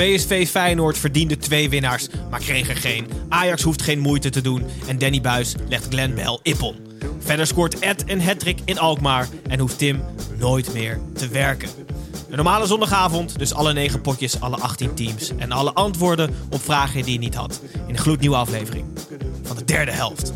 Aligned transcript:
PSV 0.00 0.48
Feyenoord 0.48 0.98
verdiende 0.98 1.36
twee 1.36 1.68
winnaars, 1.70 2.08
maar 2.30 2.40
kreeg 2.40 2.68
er 2.68 2.76
geen. 2.76 3.06
Ajax 3.28 3.62
hoeft 3.62 3.82
geen 3.82 3.98
moeite 3.98 4.30
te 4.30 4.40
doen 4.40 4.64
en 4.86 4.98
Danny 4.98 5.20
Buis 5.20 5.54
legt 5.68 5.86
Glenn 5.88 6.14
Bell 6.14 6.38
ippon. 6.42 6.76
Verder 7.18 7.46
scoort 7.46 7.78
Ed 7.78 8.04
een 8.06 8.22
hattrick 8.22 8.58
in 8.64 8.78
Alkmaar 8.78 9.28
en 9.48 9.58
hoeft 9.58 9.78
Tim 9.78 10.02
nooit 10.38 10.72
meer 10.72 11.00
te 11.14 11.28
werken. 11.28 11.68
Een 12.28 12.36
normale 12.36 12.66
zondagavond, 12.66 13.38
dus 13.38 13.54
alle 13.54 13.72
negen 13.72 14.00
potjes, 14.00 14.40
alle 14.40 14.56
18 14.56 14.94
teams. 14.94 15.32
En 15.36 15.52
alle 15.52 15.72
antwoorden 15.72 16.34
op 16.50 16.62
vragen 16.62 17.02
die 17.02 17.12
je 17.12 17.18
niet 17.18 17.34
had. 17.34 17.60
In 17.72 17.94
een 17.94 17.98
gloednieuwe 17.98 18.36
aflevering 18.36 18.84
van 19.42 19.56
de 19.56 19.64
derde 19.64 19.92
helft. 19.92 20.32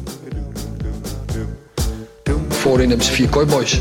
Voorin 2.49 2.89
hebben 2.89 3.07
ze 3.07 3.13
vier 3.13 3.29
kooiboys. 3.29 3.81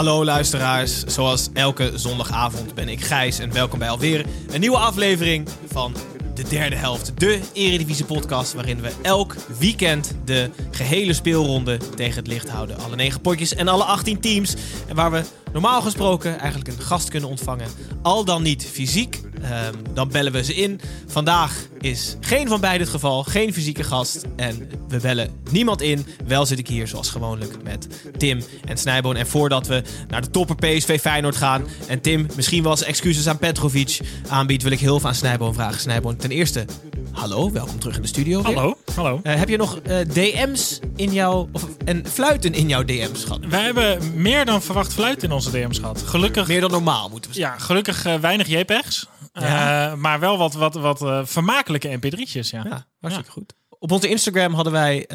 Hallo 0.00 0.24
luisteraars, 0.24 1.04
zoals 1.04 1.48
elke 1.52 1.92
zondagavond 1.94 2.74
ben 2.74 2.88
ik 2.88 3.00
Gijs 3.00 3.38
en 3.38 3.52
welkom 3.52 3.78
bij 3.78 3.88
alweer 3.88 4.26
een 4.50 4.60
nieuwe 4.60 4.76
aflevering 4.76 5.48
van 5.72 5.94
de 6.34 6.42
derde 6.48 6.76
helft. 6.76 7.12
De 7.14 7.40
Eredivisie 7.52 8.04
podcast 8.04 8.54
waarin 8.54 8.80
we 8.80 8.92
elk 9.02 9.34
weekend 9.58 10.14
de 10.24 10.50
gehele 10.70 11.12
speelronde 11.12 11.76
tegen 11.96 12.16
het 12.16 12.26
licht 12.26 12.48
houden. 12.48 12.78
Alle 12.78 12.96
negen 12.96 13.20
potjes 13.20 13.54
en 13.54 13.68
alle 13.68 13.84
18 13.84 14.20
teams. 14.20 14.54
En 14.88 14.96
waar 14.96 15.10
we 15.10 15.22
normaal 15.52 15.82
gesproken 15.82 16.38
eigenlijk 16.38 16.70
een 16.70 16.80
gast 16.80 17.08
kunnen 17.08 17.28
ontvangen. 17.28 17.68
Al 18.02 18.24
dan 18.24 18.42
niet 18.42 18.66
fysiek, 18.66 19.20
ehm, 19.42 19.74
dan 19.94 20.08
bellen 20.08 20.32
we 20.32 20.44
ze 20.44 20.54
in. 20.54 20.80
Vandaag 21.06 21.66
is 21.80 22.16
geen 22.20 22.48
van 22.48 22.60
beide 22.60 22.84
het 22.84 22.92
geval, 22.92 23.22
geen 23.24 23.52
fysieke 23.52 23.84
gast. 23.84 24.24
En 24.36 24.68
we 24.88 24.98
bellen 24.98 25.30
niemand 25.50 25.80
in. 25.80 26.06
Wel 26.26 26.46
zit 26.46 26.58
ik 26.58 26.68
hier 26.68 26.88
zoals 26.88 27.10
gewoonlijk 27.10 27.62
met 27.62 27.88
Tim 28.16 28.42
en 28.64 28.76
Snijboon. 28.76 29.16
En 29.16 29.26
voordat 29.26 29.66
we 29.66 29.82
naar 30.08 30.22
de 30.22 30.30
topper 30.30 30.56
PSV 30.56 31.00
Feyenoord 31.00 31.36
gaan... 31.36 31.64
en 31.86 32.00
Tim 32.00 32.26
misschien 32.36 32.62
wel 32.62 32.72
eens 32.72 32.82
excuses 32.82 33.28
aan 33.28 33.38
Petrovic 33.38 34.00
aanbiedt... 34.28 34.62
wil 34.62 34.72
ik 34.72 34.80
heel 34.80 35.00
veel 35.00 35.08
aan 35.08 35.14
Snijboon 35.14 35.54
vragen. 35.54 35.80
Snijboon, 35.80 36.16
ten 36.16 36.30
eerste, 36.30 36.64
hallo, 37.12 37.50
welkom 37.52 37.78
terug 37.78 37.96
in 37.96 38.02
de 38.02 38.08
studio. 38.08 38.42
weer. 38.42 38.54
Hallo, 38.54 38.76
hallo. 38.94 39.20
Eh, 39.22 39.34
heb 39.34 39.48
je 39.48 39.56
nog 39.56 39.78
eh, 39.78 39.98
DM's 40.08 40.78
in 40.96 41.12
jouw... 41.12 41.48
of 41.52 41.66
en 41.84 42.06
fluiten 42.06 42.54
in 42.54 42.68
jouw 42.68 42.84
DM's 42.84 43.24
gehad? 43.24 43.40
Wij 43.48 43.62
hebben 43.62 44.20
meer 44.22 44.44
dan 44.44 44.62
verwacht 44.62 44.92
fluit 44.92 45.22
in 45.22 45.32
onze 45.32 45.50
DM's 45.50 45.78
gehad. 45.78 46.02
Gelukkig, 46.02 46.48
Meer 46.48 46.60
dan 46.60 46.70
normaal, 46.70 47.08
moeten 47.08 47.30
we 47.30 47.36
zeggen. 47.36 47.58
ja, 47.58 47.64
gelukkig 47.64 48.04
eh, 48.04 48.14
weinig 48.14 48.46
JPEGs. 48.46 49.06
Ja. 49.32 49.94
Maar 49.96 50.20
wel 50.20 50.38
wat, 50.38 50.54
wat, 50.54 50.74
wat 50.74 51.28
vermakelijke 51.28 51.98
mp3'tjes, 51.98 52.48
ja. 52.50 52.64
Ja, 52.64 52.86
hartstikke 53.00 53.30
goed. 53.30 53.52
Op 53.78 53.92
onze 53.92 54.08
Instagram 54.08 54.54
hadden 54.54 54.72
wij 54.72 55.06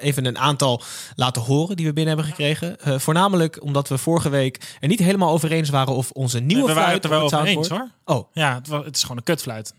even 0.00 0.24
een 0.24 0.38
aantal 0.38 0.82
laten 1.14 1.42
horen 1.42 1.76
die 1.76 1.86
we 1.86 1.92
binnen 1.92 2.14
hebben 2.14 2.34
gekregen. 2.34 2.76
Voornamelijk 3.00 3.62
omdat 3.62 3.88
we 3.88 3.98
vorige 3.98 4.28
week 4.28 4.76
er 4.80 4.88
niet 4.88 4.98
helemaal 4.98 5.30
over 5.30 5.52
eens 5.52 5.68
waren 5.68 5.94
of 5.94 6.10
onze 6.10 6.38
nieuwe 6.40 6.66
we 6.66 6.66
waren 6.66 6.82
fluit 6.82 6.94
het 7.02 7.04
er 7.04 7.10
wel 7.18 7.22
over 7.22 7.44
eens, 7.44 7.68
hoor. 7.68 7.88
Oh, 8.04 8.28
Ja, 8.32 8.54
het, 8.54 8.84
het 8.84 8.96
is 8.96 9.02
gewoon 9.02 9.16
een 9.16 9.22
kutfluit. 9.22 9.74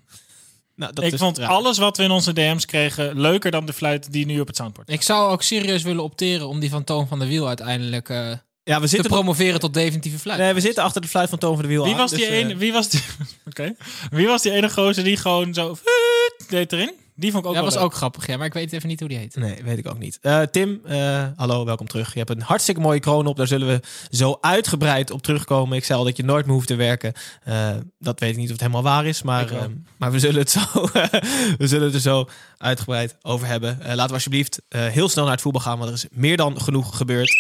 Nou, 0.76 0.94
dat 0.94 1.04
ik 1.04 1.14
is 1.14 1.20
vond 1.20 1.38
raar. 1.38 1.50
alles 1.50 1.78
wat 1.78 1.98
we 1.98 2.04
in 2.04 2.12
onze 2.12 2.34
DM's 2.34 2.66
kregen 2.66 3.20
leuker 3.20 3.52
dan 3.52 3.66
de 3.66 3.74
fluit 3.74 4.12
die 4.12 4.26
nu 4.26 4.40
op 4.40 4.48
het 4.48 4.56
soundboard 4.56 4.90
Ik 4.92 5.02
zou 5.02 5.32
ook 5.32 5.42
serieus 5.44 5.84
willen 5.84 6.04
opteren 6.04 6.48
om 6.48 6.60
die 6.60 6.70
van 6.70 6.84
Toon 6.84 7.08
van 7.08 7.20
der 7.20 7.28
Wiel 7.28 7.48
uiteindelijk 7.48 8.10
eh, 8.10 8.18
Ja, 8.64 8.76
we 8.76 8.82
te 8.82 8.88
zitten, 8.88 9.12
nog- 9.12 9.20
promoveren 9.20 9.60
tot 9.60 9.74
definitieve 9.74 10.20
fluit. 10.20 10.40
nee, 10.40 10.54
we 10.54 10.62
zitten 10.62 10.84
achter 10.84 11.02
de 11.02 11.08
fluit 11.08 11.30
van 11.30 11.38
Toon 11.40 11.54
van 11.54 11.62
de 11.62 11.68
Wiel 11.68 11.84
Wie 11.84 11.92
aan, 11.92 11.98
was 12.00 12.10
dus, 12.10 12.20
die 12.20 12.28
eh, 12.28 12.38
ene? 12.38 12.56
Wie 12.56 12.74
was 12.74 12.90
die? 12.90 13.02
Oké. 13.50 13.76
Wie 14.12 14.28
was 14.28 14.42
die 14.42 14.52
ene 14.52 14.70
gozer 14.70 15.04
die 15.04 15.18
gewoon 15.18 15.54
zo 15.54 15.78
deed 16.50 16.74
erin? 16.74 16.94
Die 17.16 17.32
vond 17.32 17.44
ik 17.44 17.50
ook 17.50 17.56
dat 17.56 17.64
wel 17.64 17.64
was 17.64 17.74
leuk. 17.74 17.84
ook 17.84 17.94
grappig, 17.94 18.28
ja, 18.28 18.38
maar 18.38 18.46
ik 18.46 18.54
weet 18.54 18.74
even 18.74 18.88
niet 18.90 19.00
hoe 19.00 19.10
die 19.10 19.18
heet. 19.18 19.36
Nee, 19.36 19.64
weet 19.64 19.78
ik 19.78 19.88
ook 19.90 20.00
niet. 20.00 20.18
Eh, 20.22 20.42
Tim, 20.42 20.82
eh, 20.86 21.26
hallo, 21.36 21.66
welkom 21.66 21.88
terug. 21.88 22.12
Je 22.14 22.18
hebt 22.18 22.30
een 22.30 22.42
hartstikke 22.42 22.82
mooie 22.82 23.00
kroon 23.00 23.26
op. 23.28 23.38
Daar 23.38 23.48
zullen 23.48 23.68
we 23.68 23.82
zo 24.10 24.38
uitgebreid 24.42 25.12
op 25.12 25.22
terugkomen. 25.22 25.78
Ik 25.78 25.86
zei 25.86 26.00
al 26.00 26.06
dat 26.06 26.18
je 26.18 26.24
nooit 26.24 26.46
meer 26.46 26.56
hoeft 26.56 26.68
te 26.68 26.76
werken. 26.76 27.14
Eh, 27.44 27.70
dat 28.00 28.20
weet 28.20 28.30
ik 28.32 28.36
niet 28.38 28.46
of 28.46 28.52
het 28.52 28.62
helemaal 28.62 28.84
waar 28.84 29.06
is, 29.06 29.22
maar, 29.22 29.52
eh, 29.52 29.62
maar 29.98 30.12
we, 30.12 30.20
zullen 30.20 30.40
het 30.40 30.52
zo, 30.52 30.60
we 31.58 31.68
zullen 31.68 31.86
het 31.86 31.94
er 31.94 32.00
zo 32.02 32.30
uitgebreid 32.58 33.16
over 33.22 33.48
hebben. 33.48 33.82
Eh, 33.82 33.88
laten 33.88 34.08
we 34.08 34.14
alsjeblieft 34.14 34.62
eh, 34.70 34.86
heel 34.86 35.10
snel 35.10 35.24
naar 35.24 35.34
het 35.34 35.42
voetbal 35.42 35.62
gaan, 35.62 35.78
want 35.78 35.90
er 35.90 35.96
is 35.96 36.06
meer 36.12 36.38
dan 36.38 36.62
genoeg 36.62 36.98
gebeurd. 36.98 37.36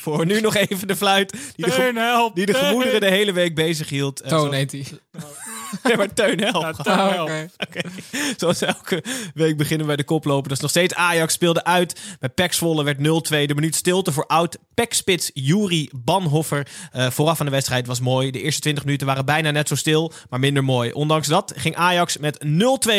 Voor 0.00 0.26
nu 0.26 0.40
nog 0.40 0.54
even 0.54 0.88
de 0.88 0.96
fluit 0.96 1.30
die 1.56 1.64
de, 1.64 2.30
die 2.34 2.46
de 2.46 2.54
gemoederen 2.54 3.00
de 3.00 3.10
hele 3.10 3.32
week 3.32 3.54
bezig 3.54 3.88
hield. 3.88 4.28
Toon 4.28 4.52
heet 4.52 4.70
die. 4.70 4.86
Ja, 5.88 5.96
maar 5.96 6.12
Teun 6.14 6.40
help. 6.40 6.62
Ja, 6.62 6.72
Teun, 6.72 6.94
help. 6.98 7.28
oké. 7.28 7.48
Oké, 7.66 7.80
Zoals 8.36 8.60
elke 8.60 9.04
week 9.34 9.56
beginnen 9.56 9.80
we 9.80 9.86
bij 9.86 9.96
de 9.96 10.04
koploper. 10.04 10.48
Dat 10.48 10.56
is 10.56 10.62
nog 10.62 10.70
steeds 10.70 10.94
Ajax 10.94 11.32
speelde 11.32 11.64
uit. 11.64 12.00
Bij 12.20 12.28
PEC 12.28 12.52
Zwolle 12.52 12.84
werd 12.84 12.98
0-2. 12.98 13.00
De 13.46 13.54
minuut 13.54 13.74
stilte 13.74 14.12
voor 14.12 14.26
oud 14.26 14.56
PEC-spits 14.74 15.30
Juri 15.34 15.90
Banhoffer. 15.96 16.66
Eh, 16.92 17.10
vooraf 17.10 17.40
aan 17.40 17.46
de 17.46 17.52
wedstrijd 17.52 17.86
was 17.86 18.00
mooi. 18.00 18.30
De 18.30 18.42
eerste 18.42 18.60
20 18.60 18.84
minuten 18.84 19.06
waren 19.06 19.24
bijna 19.24 19.50
net 19.50 19.68
zo 19.68 19.74
stil, 19.74 20.12
maar 20.30 20.40
minder 20.40 20.64
mooi. 20.64 20.92
Ondanks 20.92 21.28
dat 21.28 21.52
ging 21.56 21.76
Ajax 21.76 22.16
met 22.16 22.44
0-2 22.44 22.46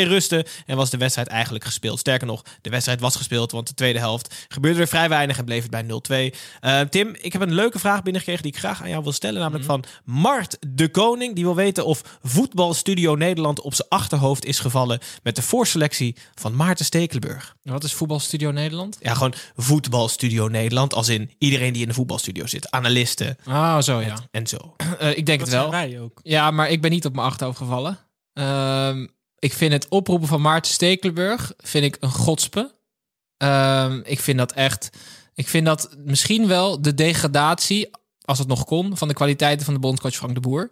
rusten 0.08 0.46
en 0.66 0.78
was 0.78 0.90
de 0.90 0.98
wedstrijd 0.98 1.28
eigenlijk 1.28 1.64
gespeeld. 1.66 2.00
Sterker 2.00 2.28
nog, 2.28 2.42
de 2.62 2.70
wedstrijd 2.70 3.00
was 3.00 3.16
gespeeld, 3.16 3.52
want 3.52 3.68
de 3.68 3.74
tweede 3.74 4.00
helft 4.00 4.46
gebeurde 4.48 4.80
er 4.82 4.88
vrij 4.88 5.10
weinig 5.10 5.38
en 5.38 5.46
bleef 5.46 5.62
het 5.62 5.72
bij 5.72 5.84
0-2. 6.32 6.34
Eh, 6.60 6.80
Tim, 6.82 7.16
ik 7.22 7.34
heb 7.34 7.42
een 7.42 7.54
leuke 7.54 7.80
vraag 7.80 8.04
binnengekregen 8.04 8.44
die 8.44 8.52
ik 8.52 8.60
graag 8.60 8.82
aan 8.82 8.90
jou 8.90 9.04
wil 9.04 9.12
stellen. 9.12 9.42
Namelijk 9.42 9.66
van 9.66 9.84
Mart 10.04 10.58
de 10.68 10.90
Koning. 10.90 11.36
Die 11.36 11.44
wil 11.44 11.56
weten 11.56 11.86
of 11.86 12.02
Voetbalstudio 12.58 13.16
Nederland 13.16 13.62
op 13.62 13.74
zijn 13.74 13.88
achterhoofd 13.90 14.46
is 14.46 14.60
gevallen 14.60 15.00
met 15.24 15.36
de 15.36 15.42
voorselectie 15.42 16.16
van 16.36 16.56
Maarten 16.56 16.86
Stekelenburg. 16.86 17.56
Wat 17.64 17.84
is 17.84 17.94
Voetbalstudio 17.94 18.52
Nederland? 18.52 18.98
Ja, 19.02 19.14
gewoon 19.14 19.34
Voetbalstudio 19.56 20.48
Nederland. 20.48 20.94
Als 20.94 21.08
in 21.10 21.32
iedereen 21.38 21.74
die 21.74 21.82
in 21.82 21.88
de 21.88 21.94
voetbalstudio 21.94 22.46
zit. 22.46 22.72
Analisten 22.72 23.38
Ah, 23.46 23.82
zo 23.82 24.00
ja. 24.02 24.16
en 24.32 24.48
zo. 24.48 24.58
Eh, 25.00 25.18
ik 25.18 25.26
denk 25.26 25.40
Dat 25.40 25.48
het 25.48 25.58
wel. 25.58 25.70
zijn 25.72 25.90
wij 25.90 26.00
ook. 26.02 26.20
Ja, 26.24 26.52
maar 26.52 26.70
ik 26.70 26.82
ben 26.82 26.92
niet 26.92 27.06
op 27.06 27.16
mijn 27.16 27.28
achterhoofd 27.28 27.58
gevallen. 27.58 27.98
Ehm, 28.34 29.08
ik 29.40 29.54
vind 29.54 29.74
het 29.74 29.88
oproepen 29.90 30.28
van 30.28 30.42
Maarten 30.42 30.72
Stekelenburg 30.72 31.54
vind 31.58 31.86
ik 31.86 31.98
een 32.00 32.12
godspe. 32.12 32.72
Ehm, 33.38 34.00
ik 34.04 34.20
vind 34.20 34.38
dat 34.38 34.52
echt. 34.52 34.90
Ik 35.34 35.48
vind 35.48 35.66
dat 35.66 35.90
misschien 36.06 36.48
wel 36.48 36.82
de 36.82 36.94
degradatie, 36.94 37.90
als 38.22 38.40
het 38.40 38.48
nog 38.48 38.64
kon, 38.66 38.98
van 38.98 39.08
de 39.08 39.14
kwaliteiten 39.14 39.66
van 39.66 39.74
de 39.74 39.80
bondscoach 39.80 40.16
Frank 40.16 40.34
de 40.34 40.40
Boer. 40.40 40.70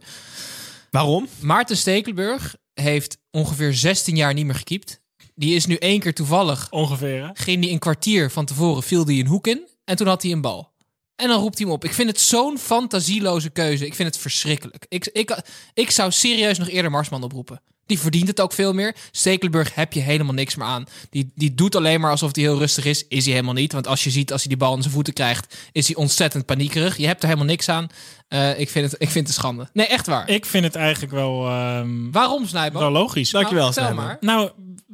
Waarom? 0.96 1.28
Maarten 1.40 1.78
Stekelenburg 1.78 2.56
heeft 2.74 3.18
ongeveer 3.32 3.74
16 3.74 4.16
jaar 4.16 4.34
niet 4.34 4.46
meer 4.46 4.56
gekiept. 4.56 5.02
Die 5.34 5.56
is 5.56 5.66
nu 5.66 5.76
één 5.76 6.00
keer 6.00 6.14
toevallig. 6.14 6.68
Ongeveer, 6.72 7.24
hè? 7.24 7.30
Ging 7.34 7.62
die 7.62 7.72
een 7.72 7.80
kwartier 7.80 8.32
van 8.32 8.46
tevoren, 8.46 8.84
viel 8.84 9.06
die 9.06 9.24
een 9.24 9.30
hoek 9.30 9.48
in. 9.48 9.68
En 9.84 9.96
toen 9.96 10.08
had 10.08 10.22
hij 10.22 10.32
een 10.32 10.42
bal. 10.42 10.74
En 11.16 11.28
dan 11.28 11.40
roept 11.40 11.58
hij 11.58 11.68
hem 11.68 11.76
op. 11.76 11.84
Ik 11.84 11.94
vind 11.94 12.10
het 12.10 12.20
zo'n 12.20 12.58
fantasieloze 12.58 13.50
keuze. 13.50 13.86
Ik 13.86 13.94
vind 13.94 14.08
het 14.08 14.18
verschrikkelijk. 14.18 14.86
Ik, 14.90 15.08
ik, 15.08 15.38
ik 15.74 15.92
zou 15.92 16.12
serieus 16.12 16.58
nog 16.58 16.70
eerder 16.70 16.92
Marsman 16.92 17.24
oproepen. 17.24 17.62
Die 17.86 18.00
verdient 18.00 18.28
het 18.28 18.42
ook 18.42 18.54
veel 18.54 18.74
meer. 18.74 18.96
Stekelenburg 19.12 19.76
heb 19.76 19.94
je 19.94 20.00
helemaal 20.00 20.34
niks 20.34 20.56
meer 20.56 20.68
aan. 20.68 20.86
Die, 21.10 21.32
die 21.36 21.56
doet 21.56 21.76
alleen 21.76 22.00
maar 22.02 22.12
alsof 22.12 22.36
hij 22.36 22.44
heel 22.44 22.58
rustig 22.58 22.86
is. 22.86 23.08
Is 23.08 23.24
hij 23.24 23.34
helemaal 23.34 23.54
niet. 23.54 23.74
Want 23.74 23.88
als 23.88 24.04
je 24.04 24.10
ziet, 24.10 24.32
als 24.32 24.42
hij 24.42 24.50
die 24.50 24.58
bal 24.60 24.76
in 24.76 24.82
zijn 24.82 24.94
voeten 24.94 25.14
krijgt, 25.14 25.58
is 25.72 25.88
hij 25.88 25.96
ontzettend 25.96 26.46
paniekerig. 26.46 26.98
Je 26.98 27.08
hebt 27.08 27.22
er 27.22 27.28
helemaal 27.28 27.48
niks 27.50 27.70
aan. 27.70 27.88
Eh, 28.28 28.60
ik, 28.60 28.70
vind 28.70 28.92
het, 28.92 29.02
ik 29.02 29.10
vind 29.10 29.28
het 29.28 29.28
een 29.28 29.42
schande. 29.42 29.70
Nee, 29.74 29.88
echt 29.88 30.06
waar. 30.08 30.30
Ik 30.30 30.46
vind 30.46 30.64
het 30.64 30.76
eigenlijk 30.76 31.14
wel, 31.14 31.48
ehm, 31.48 32.12
Waarom, 32.12 32.48
Snijbo? 32.48 32.80
wel 32.80 32.92
logisch. 32.92 33.30
Dankjewel, 33.30 33.72
Nou, 33.76 33.94
maar. 33.94 34.18
Nou, 34.20 34.50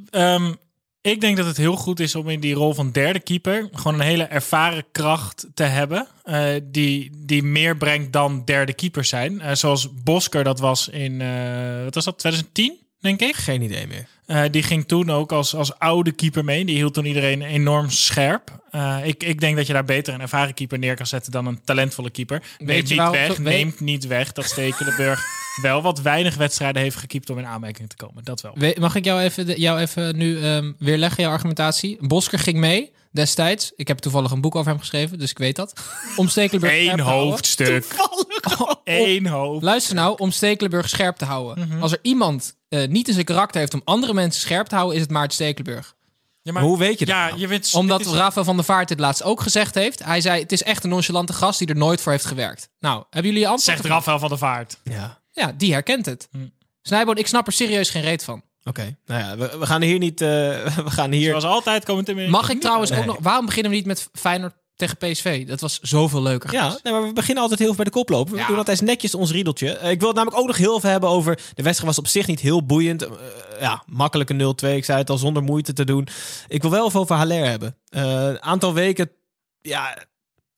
ehm, 0.10 0.52
Ik 1.04 1.22
denk 1.22 1.38
dat 1.38 1.46
het 1.46 1.58
heel 1.58 1.76
goed 1.76 2.00
is 2.00 2.16
om 2.16 2.30
in 2.30 2.40
die 2.40 2.54
rol 2.54 2.74
van 2.74 2.92
derde 2.92 3.20
keeper 3.20 3.70
gewoon 3.74 3.94
een 4.00 4.06
hele 4.06 4.24
ervaren 4.24 4.86
kracht 4.92 5.48
te 5.54 5.64
hebben. 5.64 6.08
eh, 6.24 6.46
die, 6.64 7.12
die 7.18 7.44
meer 7.44 7.78
brengt 7.78 8.14
dan 8.14 8.42
derde 8.46 8.74
keepers 8.74 9.10
zijn. 9.10 9.42
Eh, 9.42 9.56
zoals 9.56 9.88
Bosker 10.04 10.44
dat 10.44 10.60
was 10.60 10.88
in, 10.88 11.22
eh, 11.22 11.84
wat 11.84 11.96
was 11.96 12.06
dat, 12.06 12.20
2010, 12.20 12.74
denk 13.02 13.22
ik. 13.22 13.36
Geen 13.36 13.62
idee 13.62 13.88
meer. 13.88 14.06
Eh, 14.26 14.44
die 14.52 14.64
ging 14.64 14.88
toen 14.88 15.10
ook 15.10 15.32
als, 15.32 15.56
als 15.56 15.80
oude 15.80 16.12
keeper 16.12 16.44
mee. 16.44 16.66
Die 16.66 16.76
hield 16.76 16.94
toen 16.94 17.06
iedereen 17.06 17.42
enorm 17.42 17.90
scherp. 17.90 18.60
Eh, 18.72 18.98
ik, 19.04 19.24
ik 19.24 19.40
denk 19.40 19.56
dat 19.56 19.68
je 19.68 19.74
daar 19.74 19.86
beter 19.86 20.14
een 20.14 20.22
ervaren 20.22 20.54
keeper 20.54 20.80
neer 20.80 20.96
kan 20.96 21.08
zetten 21.08 21.32
dan 21.32 21.46
een 21.46 21.60
talentvolle 21.64 22.10
keeper. 22.10 22.42
Neemt 22.60 22.90
niet 22.90 23.10
weg, 23.10 23.38
neemt 23.38 23.80
niet 23.80 24.08
weg 24.08 24.32
dat 24.32 24.46
Stekelenburg 24.46 25.24
wel 25.62 25.82
wat 25.82 26.02
weinig 26.02 26.36
wedstrijden 26.36 26.82
heeft 26.82 26.96
gekiept 26.96 27.30
om 27.30 27.38
in 27.38 27.46
aanmerking 27.46 27.90
te 27.90 27.96
komen. 27.96 28.24
Dat 28.24 28.42
wel. 28.42 28.52
We- 28.56 28.76
Mag 28.80 28.96
ik 28.96 29.06
jou 29.06 29.22
even, 29.22 29.60
jou 29.60 29.80
even 29.80 30.18
nu 30.18 30.42
ehm, 30.42 30.72
weerleggen, 30.80 31.24
jouw 31.24 31.32
argumentatie? 31.32 31.98
Bosker 32.08 32.40
ging 32.40 32.58
mee 32.58 32.92
destijds. 33.12 33.72
Ik 33.76 33.88
heb 33.88 33.98
toevallig 34.00 34.32
een 34.32 34.42
boek 34.42 34.56
over 34.56 34.72
hem 34.72 34.80
geschreven, 34.80 35.20
dus 35.20 35.30
ik 35.32 35.38
weet 35.38 35.56
dat. 35.56 35.74
Om 36.16 36.28
Stekelenburg 36.28 36.74
Eén 36.74 36.82
scherp 36.84 36.98
te 36.98 37.04
houden. 37.04 37.30
hoofdstuk. 37.30 37.86
Eén 38.84 39.28
hoofd. 39.38 39.64
Luister 39.64 39.96
nou, 39.96 40.16
om 40.18 40.32
Stekelenburg 40.32 40.90
scherp 40.90 41.16
te 41.18 41.26
houden. 41.26 41.68
Mhm. 41.68 41.82
Als 41.82 41.92
er 41.92 42.00
iemand 42.02 42.56
eh, 42.70 42.88
niet 42.88 43.08
in 43.08 43.14
zijn 43.14 43.26
karakter 43.26 43.60
heeft 43.60 43.74
om 43.74 43.82
andere 43.84 44.14
mensen 44.14 44.42
scherp 44.42 44.68
te 44.68 44.76
houden, 44.76 44.96
is 44.96 45.02
het 45.02 45.12
Maarten 45.12 45.34
Stekelenburg. 45.34 45.96
Ja, 46.42 46.52
Maar 46.52 46.64
hoe 46.64 46.78
weet 46.78 47.00
je 47.00 47.06
dat 47.06 47.16
Ja, 47.16 47.28
nou? 47.28 47.40
je 47.40 47.48
weet, 47.48 47.74
Omdat 47.74 48.00
is- 48.02 48.08
Rafael 48.08 48.46
van 48.46 48.56
der 48.56 48.66
Vaart 48.66 48.88
dit 48.88 49.00
laatst 49.00 49.24
ook 49.24 49.42
gezegd 49.42 49.76
heeft. 49.76 50.04
Hij 50.04 50.22
zei, 50.22 50.42
het 50.42 50.52
is 50.52 50.64
echt 50.64 50.84
een 50.84 50.90
nonchalante 50.90 51.34
gast 51.34 51.60
die 51.60 51.68
er 51.68 51.76
nooit 51.76 52.02
voor 52.02 52.12
heeft 52.12 52.26
gewerkt. 52.26 52.70
Nou, 52.80 53.04
hebben 53.10 53.32
jullie 53.32 53.48
antwoord? 53.48 53.78
Zegt 53.78 53.86
Rafael 53.90 54.20
van 54.20 54.30
der 54.30 54.38
Vaart. 54.38 54.78
Ja. 54.84 55.22
Ja, 55.32 55.54
die 55.58 55.74
herkent 55.74 56.06
het. 56.06 56.28
Hm. 56.32 56.38
Snijboon, 56.82 57.18
ik 57.18 57.28
snap 57.28 57.48
er 57.48 57.54
serieus 57.54 57.90
geen 57.90 58.02
reet 58.02 58.24
van. 58.24 58.44
Oké. 58.64 58.98
Nou 59.06 59.22
ja, 59.22 59.38
we, 59.38 59.58
we 59.60 59.66
gaan 59.66 59.82
hier 59.82 59.98
niet... 60.00 60.22
eh, 60.22 60.28
we 60.88 60.92
gaan 60.92 61.12
hier... 61.12 61.30
Zoals 61.30 61.44
altijd 61.44 61.84
komen 61.86 62.06
Tim 62.06 62.30
Mag 62.30 62.50
ik 62.50 62.62
trouwens 62.62 62.92
ook 62.92 63.06
nog... 63.06 63.18
Waarom 63.22 63.46
beginnen 63.46 63.72
we 63.72 63.78
niet 63.78 63.86
met 63.86 64.10
Feyenoord 64.14 64.54
tegen 64.76 64.98
PSV? 64.98 65.48
Dat 65.48 65.60
was 65.62 65.80
zoveel 65.80 66.22
leuker. 66.22 66.54
Ja, 66.54 66.78
nee, 66.84 66.94
maar 66.94 67.04
we 67.08 67.14
beginnen 67.14 67.42
altijd 67.42 67.60
heel 67.60 67.68
veel 67.74 67.78
bij 67.84 67.86
de 67.86 67.92
kop 68.00 68.10
lopen. 68.10 68.34
We 68.34 68.40
Ja. 68.40 68.48
doen 68.48 68.58
altijd 68.58 68.82
netjes 68.82 69.16
ons 69.16 69.32
riedeltje. 69.32 69.72
Eh, 69.78 69.92
ik 69.92 70.00
wil 70.00 70.08
het 70.08 70.18
namelijk 70.18 70.42
ook 70.42 70.48
nog 70.48 70.58
heel 70.58 70.80
veel 70.80 70.90
hebben 70.90 71.10
over... 71.10 71.36
De 71.36 71.64
wedstrijd 71.64 71.96
was 71.96 71.98
op 71.98 72.08
zich 72.08 72.28
niet 72.28 72.40
heel 72.40 72.66
boeiend. 72.66 73.02
Eh, 73.04 73.12
ja, 73.60 73.84
makkelijke 73.86 74.34
0-2. 74.34 74.68
Ik 74.76 74.86
zei 74.86 74.98
het 74.98 75.10
al, 75.10 75.18
zonder 75.18 75.44
moeite 75.44 75.74
te 75.74 75.84
doen. 75.86 76.08
Ik 76.48 76.62
wil 76.62 76.72
wel 76.72 76.88
even 76.88 77.00
over 77.00 77.16
Haller 77.16 77.46
hebben. 77.46 77.76
Eh, 77.90 78.04
Een 78.28 78.42
aantal 78.42 78.74
weken... 78.74 79.12
Ja, 79.62 79.98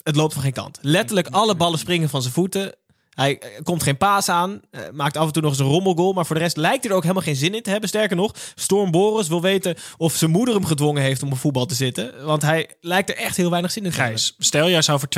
het 0.04 0.16
loopt 0.16 0.34
van 0.34 0.42
geen 0.44 0.54
kant. 0.54 0.78
Letterlijk 0.82 1.28
alle 1.32 1.56
ballen 1.56 1.80
springen 1.80 2.10
van 2.10 2.22
zijn 2.22 2.34
voeten. 2.34 2.76
Hij 3.14 3.40
eh, 3.40 3.50
komt 3.64 3.84
geen 3.84 3.98
paas 3.98 4.30
aan. 4.30 4.62
eh, 4.72 4.82
maakt 4.94 5.18
af 5.18 5.26
en 5.26 5.34
toe 5.34 5.42
nog 5.42 5.52
eens 5.52 5.60
een 5.60 5.66
rommelgoal. 5.66 6.14
Maar 6.14 6.26
voor 6.26 6.36
de 6.36 6.42
rest 6.42 6.58
lijkt 6.58 6.82
hij 6.82 6.92
er 6.92 6.96
ook 6.98 7.02
helemaal 7.02 7.24
geen 7.24 7.36
zin 7.36 7.56
in 7.56 7.62
te 7.62 7.70
hebben. 7.70 7.90
Sterker 7.90 8.16
nog, 8.16 8.32
Storm 8.56 8.92
Boris 8.92 9.28
wil 9.28 9.42
weten 9.42 9.76
of 9.98 10.16
zijn 10.16 10.32
moeder 10.32 10.54
hem 10.54 10.66
gedwongen 10.66 11.02
heeft 11.02 11.24
om 11.24 11.32
op 11.32 11.38
voetbal 11.38 11.66
te 11.66 11.76
zitten. 11.76 12.26
Want 12.26 12.42
hij 12.42 12.70
lijkt 12.82 13.10
er 13.10 13.16
echt 13.16 13.38
heel 13.38 13.50
weinig 13.50 13.72
zin 13.72 13.86
in 13.86 13.92
te 13.92 13.98
hebben. 13.98 14.18
Gijs, 14.18 14.36
stel 14.38 14.70
jij 14.70 14.82
zou 14.82 15.00
voor 15.00 15.10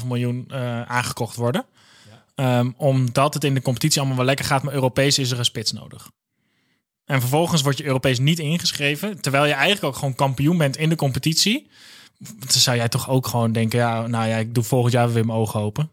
22,5 0.00 0.06
miljoen 0.06 0.44
eh, 0.48 0.82
aangekocht 0.82 1.36
worden. 1.36 1.64
Ehm, 2.34 2.70
omdat 2.76 3.34
het 3.34 3.44
in 3.44 3.54
de 3.54 3.62
competitie 3.62 3.98
allemaal 3.98 4.16
wel 4.16 4.26
lekker 4.26 4.44
gaat, 4.44 4.62
maar 4.62 4.74
Europees 4.74 5.18
is 5.18 5.30
er 5.30 5.38
een 5.38 5.44
spits 5.44 5.72
nodig. 5.72 6.10
En 7.04 7.20
vervolgens 7.20 7.62
word 7.62 7.78
je 7.78 7.84
Europees 7.84 8.18
niet 8.18 8.38
ingeschreven, 8.38 9.20
terwijl 9.20 9.46
je 9.46 9.52
eigenlijk 9.52 9.84
ook 9.84 9.96
gewoon 9.96 10.14
kampioen 10.14 10.58
bent 10.58 10.76
in 10.76 10.88
de 10.88 10.96
competitie. 10.96 11.70
Dan 12.18 12.48
zou 12.48 12.76
jij 12.76 12.88
toch 12.88 13.08
ook 13.08 13.26
gewoon 13.26 13.52
denken, 13.52 13.78
ja, 13.78 14.06
nou 14.06 14.28
ja, 14.28 14.36
ik 14.36 14.54
doe 14.54 14.64
volgend 14.64 14.92
jaar 14.92 15.12
weer 15.12 15.26
mijn 15.26 15.38
ogen 15.38 15.60
open. 15.60 15.90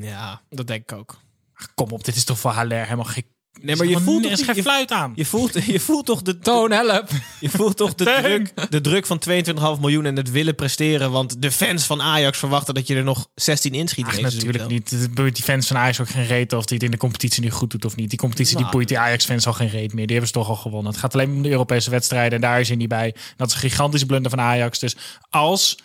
Ja, 0.00 0.40
dat 0.50 0.66
denk 0.66 0.82
ik 0.82 0.98
ook. 0.98 1.16
Ach, 1.54 1.74
kom 1.74 1.90
op, 1.90 2.04
dit 2.04 2.16
is 2.16 2.24
toch 2.24 2.38
voor 2.38 2.50
Haller 2.50 2.82
helemaal 2.84 3.04
gek. 3.04 3.26
Nee, 3.60 3.76
maar 3.76 3.86
je 3.86 4.00
voelt, 4.00 4.24
er 4.24 4.36
toch, 4.36 4.44
geen 4.44 4.54
je, 4.54 4.62
fluit 4.62 4.90
aan. 4.92 5.12
je, 5.14 5.24
voelt, 5.24 5.64
je 5.74 5.80
voelt 5.80 6.06
toch 6.06 6.22
de, 6.22 6.38
Toon, 6.38 6.70
help! 6.70 7.08
je 7.40 7.48
voelt 7.48 7.76
toch 7.76 7.94
de, 7.94 8.04
druk, 8.22 8.70
de 8.70 8.80
druk 8.80 9.06
van 9.06 9.22
22,5 9.28 9.80
miljoen 9.80 10.04
en 10.04 10.16
het 10.16 10.30
willen 10.30 10.54
presteren. 10.54 11.10
Want 11.10 11.42
de 11.42 11.50
fans 11.50 11.84
van 11.84 12.02
Ajax 12.02 12.38
verwachten 12.38 12.74
dat 12.74 12.86
je 12.86 12.94
er 12.94 13.04
nog 13.04 13.28
16 13.34 13.72
inschiet. 13.74 14.06
Ach, 14.06 14.20
natuurlijk 14.20 14.66
niet. 14.68 14.90
Het 14.90 15.14
boeit 15.14 15.34
die 15.34 15.44
fans 15.44 15.66
van 15.66 15.76
Ajax 15.76 16.00
ook 16.00 16.08
geen 16.08 16.26
reet 16.26 16.52
of 16.52 16.64
die 16.64 16.76
het 16.76 16.84
in 16.84 16.90
de 16.90 16.96
competitie 16.96 17.42
nu 17.42 17.50
goed 17.50 17.70
doet 17.70 17.84
of 17.84 17.96
niet. 17.96 18.10
Die 18.10 18.18
competitie 18.18 18.52
die 18.54 18.60
Nou. 18.60 18.76
boeit 18.76 18.88
die 18.88 18.98
Ajax-fans 18.98 19.46
al 19.46 19.52
geen 19.52 19.68
reet 19.68 19.92
meer. 19.92 20.06
Die 20.06 20.16
hebben 20.16 20.26
ze 20.26 20.32
toch 20.32 20.48
al 20.48 20.56
gewonnen. 20.56 20.92
Het 20.92 21.00
gaat 21.00 21.14
alleen 21.14 21.30
om 21.30 21.42
de 21.42 21.50
Europese 21.50 21.90
wedstrijden 21.90 22.32
en 22.32 22.40
daar 22.40 22.60
is 22.60 22.68
hij 22.68 22.76
niet 22.76 22.88
bij. 22.88 23.14
Dat 23.36 23.48
is 23.48 23.54
een 23.54 23.60
gigantische 23.60 24.06
blunder 24.06 24.30
van 24.30 24.40
Ajax. 24.40 24.78
Dus 24.78 24.96
als 25.30 25.78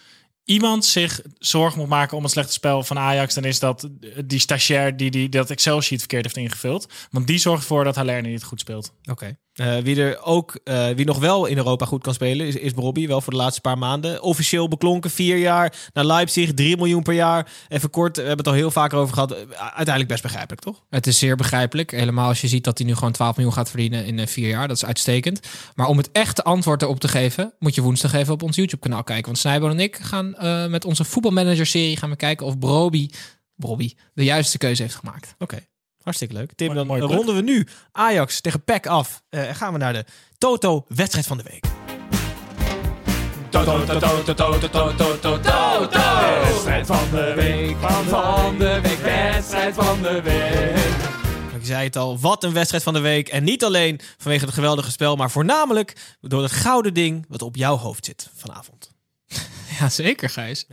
iemand 0.50 0.86
zich 0.86 1.22
zorgen 1.38 1.80
moet 1.80 1.90
maken 1.90 2.18
om 2.18 2.24
het 2.24 2.31
slechte 2.31 2.54
spel 2.54 2.84
van 2.84 3.00
Ajax, 3.00 3.34
dan 3.34 3.44
is 3.44 3.60
dat 3.60 3.90
die 4.25 4.40
stagiair 4.40 4.98
die, 4.98 5.12
die 5.12 5.30
dat 5.30 5.50
Excel-sheet 5.50 6.00
verkeerd 6.00 6.24
heeft 6.24 6.38
ingevuld. 6.38 6.88
Want 7.12 7.28
die 7.28 7.38
zorgt 7.38 7.62
ervoor 7.62 7.84
dat 7.84 7.96
Haller 7.96 8.22
niet 8.22 8.44
goed 8.44 8.60
speelt. 8.60 8.94
Oké. 9.12 9.38
Eh, 9.60 9.78
wie 9.78 10.01
er 10.01 10.22
ook, 10.24 10.60
eh, 10.63 10.90
wie 10.90 11.06
nog 11.06 11.19
wel 11.19 11.46
in 11.46 11.57
Europa 11.57 11.86
goed 11.86 12.04
kan 12.04 12.13
spelen, 12.13 12.48
is, 12.48 12.56
is 12.56 12.74
Bobby. 12.74 13.07
Wel 13.07 13.22
voor 13.22 13.34
de 13.34 13.40
laatste 13.40 13.62
paar 13.62 13.78
maanden. 13.78 14.22
Officieel 14.22 14.68
beklonken, 14.68 15.10
vier 15.10 15.38
jaar 15.38 15.90
naar 15.94 16.06
Leipzig, 16.06 16.54
3 16.54 16.78
miljoen 16.78 17.04
per 17.04 17.13
jaar. 17.13 17.51
Even 17.68 17.90
kort, 17.90 18.16
we 18.16 18.22
hebben 18.22 18.40
het 18.40 18.48
al 18.48 18.54
heel 18.54 18.72
vaker 18.72 18.98
over 18.98 19.13
gehad. 19.13 19.31
Eh, 19.31 19.38
Uiteindelijk 19.60 20.07
best 20.07 20.22
begrijpelijk, 20.22 20.62
toch? 20.62 20.84
Het 20.90 21.07
is 21.07 21.19
zeer 21.19 21.36
begrijpelijk. 21.36 21.92
Helemaal 21.92 22.28
als 22.28 22.42
je 22.42 22.48
ziet 22.48 22.63
dat 22.63 22.78
hij 22.78 22.88
nu 22.88 22.96
gewoon 22.96 23.12
12 23.12 23.36
miljoen 23.36 23.54
gaat 23.54 23.69
verdienen 23.69 24.06
in 24.06 24.28
vier 24.28 24.50
jaar. 24.50 24.68
Dat 24.68 24.78
is 24.78 24.86
uitstekend. 24.86 25.40
Maar 25.75 25.88
om 25.88 25.98
het 25.98 26.12
echte 26.12 26.44
antwoord 26.44 26.81
erop 26.81 27.00
te 27.00 27.07
geven, 27.07 27.54
moet 27.60 27.75
je 27.75 27.81
woensdag 27.81 28.13
even 28.13 28.34
op 28.34 28.44
ons 28.44 28.56
YouTube-kanaal 28.56 29.04
kijken. 29.04 29.25
Want 29.25 29.38
Snijboon 29.38 29.72
en 29.72 29.80
ik 29.80 29.96
gaan 30.01 30.36
eh, 30.39 30.65
met 30.65 30.86
onze 30.86 31.03
voetbalmanager-serie 31.03 31.97
gaan 31.97 32.09
we 32.09 32.15
kijken 32.15 32.45
of 32.45 32.59
Broby, 32.59 33.09
Broby 33.56 33.94
de 34.13 34.24
juiste 34.24 34.57
keuze 34.57 34.81
heeft 34.81 34.95
gemaakt. 34.95 35.36
Oké. 35.38 35.68
Hartstikke 36.03 36.33
leuk. 36.33 36.53
Tim, 36.56 36.74
dan 36.74 36.88
mooi 36.88 37.01
ronden 37.01 37.36
we 37.36 37.41
nu 37.41 37.68
Ajax 37.91 38.41
tegen 38.41 38.63
PEC 38.63 38.88
af. 38.88 39.24
Eh, 39.30 39.47
en 39.47 39.56
gaan 39.56 39.74
we 39.74 39.80
naar 39.80 39.94
de 39.94 40.06
Toto 40.38 40.86
wedstrijd 40.88 41.27
van 41.27 41.38
de 41.38 41.44
week. 41.44 41.65
Wedstrijd 46.44 46.86
van 46.88 47.09
de 47.12 47.33
week, 47.36 47.77
van 47.77 48.57
de 48.57 48.80
week, 48.81 49.00
wedstrijd 49.00 49.75
van 49.75 50.01
de 50.01 50.21
week. 50.21 51.18
Ik 51.59 51.65
zei 51.65 51.83
het 51.83 51.95
al, 51.95 52.19
wat 52.19 52.44
een 52.44 52.53
wedstrijd 52.53 52.83
van 52.83 52.94
de 52.94 53.00
week. 53.00 53.27
En 53.27 53.44
niet 53.44 53.63
alleen 53.63 54.00
vanwege 54.18 54.45
het 54.45 54.53
geweldige 54.53 54.91
spel, 54.91 55.15
maar 55.15 55.31
voornamelijk 55.31 56.15
door 56.21 56.41
het 56.41 56.51
gouden 56.51 56.94
ding 56.94 57.25
wat 57.27 57.41
op 57.41 57.56
jouw 57.56 57.77
hoofd 57.77 58.06
zit 58.06 58.30
vanavond. 58.36 58.99
Ja, 59.79 59.89
zeker, 59.89 60.29
Gijs. 60.29 60.65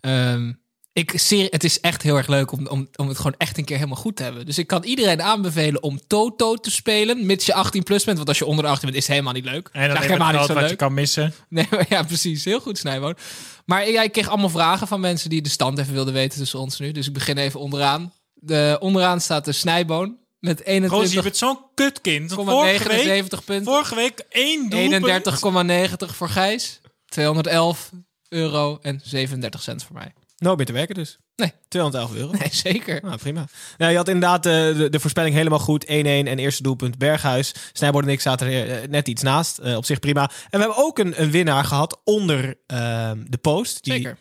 Ehm, 0.00 0.52
ik, 0.92 1.12
serie, 1.14 1.48
het 1.50 1.64
is 1.64 1.80
echt 1.80 2.02
heel 2.02 2.16
erg 2.16 2.26
leuk 2.26 2.52
om, 2.52 2.66
om, 2.66 2.88
om 2.96 3.08
het 3.08 3.16
gewoon 3.16 3.34
echt 3.38 3.58
een 3.58 3.64
keer 3.64 3.76
helemaal 3.76 3.98
goed 3.98 4.16
te 4.16 4.22
hebben. 4.22 4.46
Dus 4.46 4.58
ik 4.58 4.66
kan 4.66 4.84
iedereen 4.84 5.22
aanbevelen 5.22 5.82
om 5.82 6.00
Toto 6.06 6.56
te 6.56 6.70
spelen, 6.70 7.26
mits 7.26 7.46
je 7.46 7.54
18 7.54 7.82
plus 7.82 8.04
bent. 8.04 8.16
Want 8.16 8.28
als 8.28 8.38
je 8.38 8.46
onder 8.46 8.64
de 8.64 8.70
18 8.70 8.86
bent, 8.86 9.00
is 9.00 9.06
het 9.06 9.12
helemaal 9.12 9.34
niet 9.34 9.44
leuk. 9.44 9.68
En 9.72 9.80
dan 9.80 9.90
Zeg, 9.90 10.00
is 10.04 10.10
helemaal 10.10 10.32
niet 10.32 10.46
zo 10.46 10.52
wat 10.52 10.62
je 10.62 10.68
leuk. 10.68 10.78
kan 10.78 10.94
missen. 10.94 11.34
Nee, 11.48 11.66
maar 11.70 11.86
ja, 11.88 12.02
precies. 12.02 12.44
Heel 12.44 12.60
goed, 12.60 12.78
Snijboon. 12.78 13.16
Maar 13.64 13.90
ja, 13.90 14.02
ik 14.02 14.12
kreeg 14.12 14.28
allemaal 14.28 14.48
vragen 14.48 14.86
van 14.86 15.00
mensen 15.00 15.30
die 15.30 15.42
de 15.42 15.48
stand 15.48 15.78
even 15.78 15.92
wilden 15.92 16.14
weten 16.14 16.38
tussen 16.38 16.58
ons 16.58 16.78
nu. 16.78 16.92
Dus 16.92 17.06
ik 17.06 17.12
begin 17.12 17.38
even 17.38 17.60
onderaan. 17.60 18.12
De, 18.34 18.76
onderaan 18.80 19.20
staat 19.20 19.44
de 19.44 19.52
Snijboon 19.52 20.16
met 20.38 20.62
Roos, 20.66 21.12
je 21.12 21.18
21,79 21.18 21.22
bent 21.22 21.36
zo'n 21.36 21.58
kutkind. 21.74 22.32
Vorige 22.32 22.88
week, 22.88 23.28
punten. 23.28 23.64
vorige 23.64 23.94
week 23.94 24.24
één 24.28 24.68
doelpunt. 24.68 26.08
31,90 26.08 26.14
voor 26.14 26.28
Gijs. 26.28 26.80
211 27.14 27.90
euro 28.28 28.78
en 28.82 29.00
37 29.02 29.62
cent 29.62 29.84
voor 29.84 29.96
mij. 29.96 30.12
Nou, 30.36 30.56
te 30.64 30.72
werken 30.72 30.94
dus. 30.94 31.18
Nee. 31.36 31.52
211 31.74 32.14
euro. 32.14 32.32
Nee, 32.38 32.48
zeker. 32.50 33.00
Nou, 33.02 33.16
prima. 33.16 33.44
Nou, 33.78 33.90
je 33.90 33.96
had 33.96 34.08
inderdaad 34.08 34.46
eh, 34.46 34.52
de, 34.52 34.88
de 34.90 35.00
voorspelling 35.00 35.34
helemaal 35.34 35.58
goed. 35.58 35.84
1-1 35.84 35.88
en 35.88 36.26
eerste 36.38 36.62
doelpunt 36.62 36.98
Berghuis. 36.98 37.54
Snijboord 37.72 38.04
en 38.04 38.10
ik 38.10 38.20
zaten 38.20 38.46
er 38.46 38.82
eh, 38.82 38.88
net 38.88 39.08
iets 39.08 39.22
naast. 39.22 39.58
Eh, 39.58 39.76
op 39.76 39.84
zich 39.84 39.98
prima. 39.98 40.22
En 40.22 40.58
we 40.58 40.58
hebben 40.58 40.76
ook 40.76 40.98
een, 40.98 41.22
een 41.22 41.30
winnaar 41.30 41.64
gehad 41.64 42.00
onder 42.04 42.54
ehm, 42.66 43.18
de 43.26 43.36
post. 43.36 43.84
Die 43.84 44.08
1-1 44.08 44.12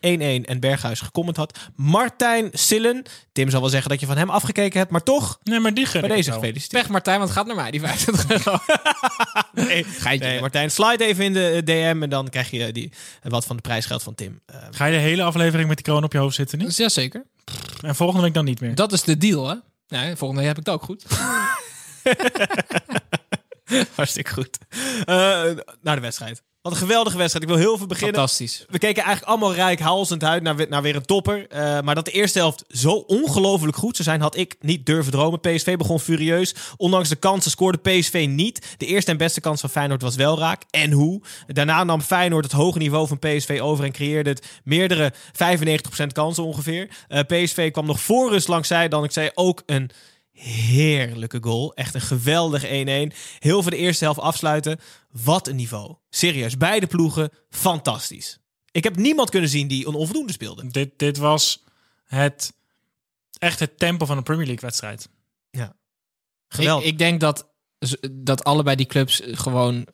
en 0.45 0.59
Berghuis 0.59 0.99
gecomment 0.99 1.37
had. 1.37 1.59
Martijn 1.75 2.49
Sillen. 2.51 3.03
Tim 3.31 3.49
zal 3.49 3.61
wel 3.61 3.69
zeggen 3.69 3.89
dat 3.89 3.99
je 3.99 4.05
van 4.05 4.17
hem 4.17 4.29
afgekeken 4.29 4.79
hebt. 4.79 4.91
Maar 4.91 5.03
toch, 5.03 5.39
Nee, 5.43 5.59
maar 5.59 5.73
die 5.73 5.87
bij 5.91 6.01
deze 6.09 6.31
gefeliciteerd. 6.31 6.81
Pech 6.81 6.91
Martijn, 6.91 7.17
want 7.17 7.29
het 7.29 7.37
gaat 7.37 7.47
naar 7.47 7.55
mij, 7.55 7.71
die 7.71 7.79
25 7.79 8.29
euro. 8.45 8.57
Nee, 9.53 9.83
Geintje. 9.83 10.27
nee, 10.27 10.39
Martijn, 10.39 10.71
slide 10.71 11.05
even 11.05 11.23
in 11.23 11.33
de 11.33 11.61
DM. 11.65 11.97
En 12.01 12.09
dan 12.09 12.29
krijg 12.29 12.51
je 12.51 12.71
die, 12.71 12.91
wat 13.23 13.45
van 13.45 13.55
de 13.55 13.61
prijsgeld 13.61 14.03
van 14.03 14.15
Tim. 14.15 14.41
Eh, 14.45 14.55
Ga 14.71 14.85
je 14.85 14.93
de 14.93 14.99
hele 15.01 15.23
aflevering 15.23 15.67
met 15.67 15.77
die 15.77 15.85
kroon 15.85 16.03
op 16.03 16.11
je 16.11 16.17
hoofd 16.17 16.35
zitten 16.35 16.57
nu? 16.57 16.65
Dus 16.65 16.77
Jazeker. 16.77 17.23
En 17.81 17.95
volgende 17.95 18.21
week 18.23 18.33
dan 18.33 18.45
niet 18.45 18.61
meer. 18.61 18.75
Dat 18.75 18.91
is 18.91 19.01
de 19.03 19.17
deal, 19.17 19.49
hè? 19.49 19.55
Nee, 19.87 20.15
volgende 20.15 20.43
week 20.43 20.55
heb 20.55 20.59
ik 20.59 20.65
het 20.65 20.75
ook 20.75 20.83
goed. 20.83 21.05
hartstikke 23.95 24.31
goed. 24.33 24.57
Eh, 24.99 25.15
naar 25.81 25.95
de 25.95 26.01
wedstrijd. 26.01 26.43
Wat 26.63 26.71
een 26.71 26.77
geweldige 26.77 27.17
wedstrijd. 27.17 27.45
Ik 27.45 27.51
wil 27.51 27.61
heel 27.61 27.77
veel 27.77 27.87
beginnen. 27.87 28.15
Fantastisch. 28.15 28.65
We 28.69 28.77
keken 28.77 29.03
eigenlijk 29.03 29.31
allemaal 29.31 29.53
rijkhalsend 29.53 30.23
uit 30.23 30.43
naar, 30.43 30.65
naar 30.69 30.81
weer 30.81 30.95
een 30.95 31.05
topper. 31.05 31.47
Eh, 31.47 31.81
maar 31.81 31.95
dat 31.95 32.05
de 32.05 32.11
eerste 32.11 32.39
helft 32.39 32.63
zo 32.67 32.91
ongelooflijk 32.91 33.77
goed 33.77 33.95
zou 33.95 34.09
zijn, 34.09 34.21
had 34.21 34.37
ik 34.37 34.55
niet 34.59 34.85
durven 34.85 35.11
dromen. 35.11 35.39
PSV 35.39 35.77
begon 35.77 35.99
furieus. 35.99 36.55
Ondanks 36.77 37.09
de 37.09 37.15
kansen 37.15 37.51
scoorde 37.51 37.77
PSV 37.77 38.25
niet. 38.29 38.75
De 38.77 38.85
eerste 38.85 39.11
en 39.11 39.17
beste 39.17 39.41
kans 39.41 39.61
van 39.61 39.69
Feyenoord 39.69 40.01
was 40.01 40.15
wel 40.15 40.39
raak. 40.39 40.63
En 40.69 40.91
hoe? 40.91 41.21
Daarna 41.47 41.83
nam 41.83 42.01
Feyenoord 42.01 42.43
het 42.43 42.53
hoge 42.53 42.77
niveau 42.77 43.07
van 43.07 43.19
PSV 43.19 43.59
over 43.61 43.85
en 43.85 43.91
creëerde 43.91 44.29
het 44.29 44.47
meerdere 44.63 45.13
95% 45.31 46.13
kansen 46.13 46.43
ongeveer. 46.43 46.89
Eh, 47.07 47.19
PSV 47.19 47.71
kwam 47.71 47.85
nog 47.85 47.99
voor 47.99 48.29
rust 48.29 48.47
langs 48.47 48.67
zij 48.67 48.87
dan. 48.87 49.03
Ik 49.03 49.11
zei 49.11 49.29
ook 49.33 49.63
een 49.65 49.91
heerlijke 50.33 51.37
goal. 51.41 51.73
Echt 51.73 51.93
een 51.93 52.01
geweldige 52.01 53.11
1-1. 53.11 53.15
Heel 53.39 53.61
voor 53.61 53.71
de 53.71 53.77
eerste 53.77 54.03
helft 54.03 54.19
afsluiten. 54.19 54.79
Wat 55.11 55.47
een 55.47 55.55
niveau. 55.55 55.95
Serieus, 56.09 56.57
beide 56.57 56.87
ploegen 56.87 57.29
fantastisch. 57.49 58.39
Ik 58.71 58.83
heb 58.83 58.95
niemand 58.95 59.29
kunnen 59.29 59.49
zien 59.49 59.67
die 59.67 59.87
een 59.87 59.93
onvoldoende 59.93 60.33
speelde. 60.33 60.67
Dit, 60.67 60.91
dit 60.97 61.17
was 61.17 61.63
het, 62.05 62.53
echt 63.37 63.59
het 63.59 63.79
tempo 63.79 64.05
van 64.05 64.17
een 64.17 64.23
Premier 64.23 64.45
League 64.45 64.63
wedstrijd. 64.63 65.09
Geweldig. 66.47 66.85
Ik, 66.85 66.91
ik 66.91 66.97
denk 66.97 67.19
dat, 67.19 67.49
dat 68.11 68.43
allebei 68.43 68.75
die 68.75 68.85
clubs 68.85 69.21
gewoon... 69.25 69.87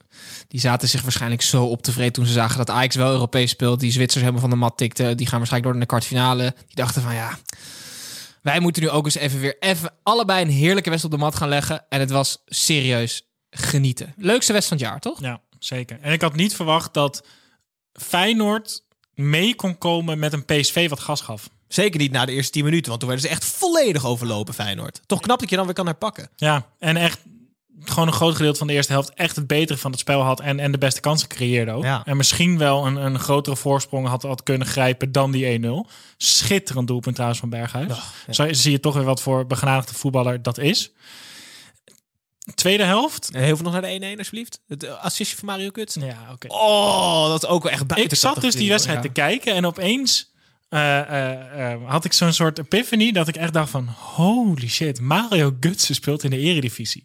Die 0.47 0.59
zaten 0.59 0.89
zich 0.89 1.01
waarschijnlijk 1.01 1.41
zo 1.41 1.65
op 1.65 1.81
tevreden 1.81 2.13
toen 2.13 2.25
ze 2.25 2.33
zagen 2.33 2.57
dat 2.57 2.69
Ajax 2.69 2.95
wel 2.95 3.11
Europees 3.11 3.49
speelt. 3.49 3.79
Die 3.79 3.91
Zwitsers 3.91 4.21
helemaal 4.23 4.41
van 4.41 4.49
de 4.49 4.55
mat 4.55 4.77
tikten. 4.77 5.17
Die 5.17 5.27
gaan 5.27 5.37
waarschijnlijk 5.37 5.63
door 5.63 5.71
naar 5.71 5.81
de 5.81 5.95
kwartfinale. 5.95 6.55
Die 6.65 6.75
dachten 6.75 7.01
van 7.01 7.13
ja, 7.13 7.39
wij 8.49 8.59
moeten 8.59 8.81
nu 8.81 8.89
ook 8.89 9.05
eens 9.05 9.15
even 9.15 9.39
weer 9.39 9.57
even 9.59 9.93
allebei 10.03 10.41
een 10.41 10.51
heerlijke 10.51 10.89
wedstrijd 10.89 11.13
op 11.13 11.19
de 11.19 11.25
mat 11.25 11.35
gaan 11.35 11.49
leggen. 11.49 11.85
En 11.89 11.99
het 11.99 12.09
was 12.09 12.43
serieus 12.45 13.27
genieten. 13.49 14.13
Leukste 14.17 14.53
wedstrijd 14.53 14.65
van 14.65 14.77
het 14.77 14.85
jaar, 15.03 15.13
toch? 15.13 15.21
Ja, 15.21 15.41
zeker. 15.59 15.97
En 16.01 16.13
ik 16.13 16.21
had 16.21 16.35
niet 16.35 16.55
verwacht 16.55 16.93
dat 16.93 17.27
Feyenoord 17.93 18.83
mee 19.13 19.55
kon 19.55 19.77
komen 19.77 20.19
met 20.19 20.33
een 20.33 20.45
PSV 20.45 20.89
wat 20.89 20.99
gas 20.99 21.21
gaf. 21.21 21.49
Zeker 21.67 21.99
niet 21.99 22.11
na 22.11 22.25
de 22.25 22.31
eerste 22.31 22.51
10 22.51 22.63
minuten, 22.63 22.87
want 22.87 22.99
toen 22.99 23.09
werden 23.09 23.27
ze 23.27 23.33
echt 23.33 23.45
volledig 23.45 24.05
overlopen, 24.05 24.53
Feyenoord. 24.53 25.01
Toch 25.05 25.19
knap 25.19 25.39
dat 25.39 25.49
je 25.49 25.55
dan 25.55 25.65
weer 25.65 25.73
kan 25.73 25.85
herpakken. 25.85 26.29
Ja, 26.35 26.65
en 26.79 26.97
echt 26.97 27.19
gewoon 27.83 28.07
een 28.07 28.13
groot 28.13 28.35
gedeelte 28.35 28.57
van 28.57 28.67
de 28.67 28.73
eerste 28.73 28.91
helft 28.91 29.13
echt 29.13 29.35
het 29.35 29.47
betere 29.47 29.79
van 29.79 29.91
het 29.91 29.99
spel 29.99 30.21
had 30.21 30.39
en, 30.39 30.59
en 30.59 30.71
de 30.71 30.77
beste 30.77 30.99
kansen 30.99 31.27
creëerde 31.27 31.71
ook. 31.71 31.83
Ja. 31.83 32.01
En 32.05 32.17
misschien 32.17 32.57
wel 32.57 32.85
een, 32.85 32.95
een 32.95 33.19
grotere 33.19 33.55
voorsprong 33.55 34.07
had, 34.07 34.23
had 34.23 34.43
kunnen 34.43 34.67
grijpen 34.67 35.11
dan 35.11 35.31
die 35.31 35.61
1-0. 35.61 35.69
Schitterend 36.17 36.87
doelpunt 36.87 37.15
trouwens 37.15 37.39
van 37.39 37.49
Berghuis. 37.49 37.93
Zo 38.29 38.53
zie 38.53 38.71
je 38.71 38.79
toch 38.79 38.93
weer 38.93 39.03
wat 39.03 39.21
voor 39.21 39.47
begenadigde 39.47 39.93
voetballer 39.93 40.41
dat 40.41 40.57
is. 40.57 40.91
Tweede 42.55 42.83
helft. 42.83 43.29
Heel 43.31 43.55
veel 43.55 43.71
nog 43.71 43.81
naar 43.81 43.99
de 43.99 44.13
1-1 44.15 44.17
alsjeblieft. 44.17 44.61
Het 44.67 44.83
eh, 44.83 45.03
assistje 45.03 45.37
van 45.37 45.45
Mario 45.45 45.69
Kuts. 45.69 45.95
Ja, 45.95 46.27
oké. 46.31 46.47
Oh, 46.47 47.27
dat 47.27 47.43
is 47.43 47.49
ook 47.49 47.63
wel 47.63 47.71
echt 47.71 47.87
buiten. 47.87 48.11
Ik 48.11 48.19
zat 48.19 48.41
dus 48.41 48.55
die 48.55 48.69
wedstrijd 48.69 49.01
te 49.01 49.09
kijken 49.09 49.55
en 49.55 49.65
opeens 49.65 50.31
eh, 50.69 51.71
eh, 51.71 51.79
had 51.85 52.05
ik 52.05 52.13
zo'n 52.13 52.33
soort 52.33 52.59
epiphany 52.59 53.11
dat 53.11 53.27
ik 53.27 53.35
echt 53.35 53.53
dacht 53.53 53.69
van 53.69 53.87
holy 53.87 54.67
shit, 54.67 54.99
Mario 54.99 55.51
Götze 55.51 55.93
speelt 55.93 56.23
in 56.23 56.29
de 56.29 56.37
eredivisie. 56.37 57.03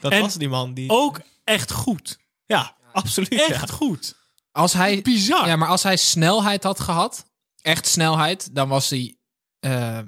Dat 0.00 0.12
En 0.12 0.20
was 0.20 0.34
die 0.34 0.48
man 0.48 0.74
die... 0.74 0.90
Ook 0.90 1.20
echt 1.44 1.72
goed. 1.72 2.18
Ja, 2.46 2.76
absoluut. 2.92 3.32
Echt 3.32 3.68
ja. 3.68 3.74
goed. 3.74 4.14
Als 4.52 4.72
hij, 4.72 5.02
Bizar. 5.02 5.46
ja, 5.46 5.56
maar 5.56 5.68
als 5.68 5.82
hij 5.82 5.96
snelheid 5.96 6.62
had 6.62 6.80
gehad, 6.80 7.24
echt 7.62 7.86
snelheid, 7.86 8.54
dan 8.54 8.68
was 8.68 8.90
hij 8.90 9.16
eh, 9.60 9.98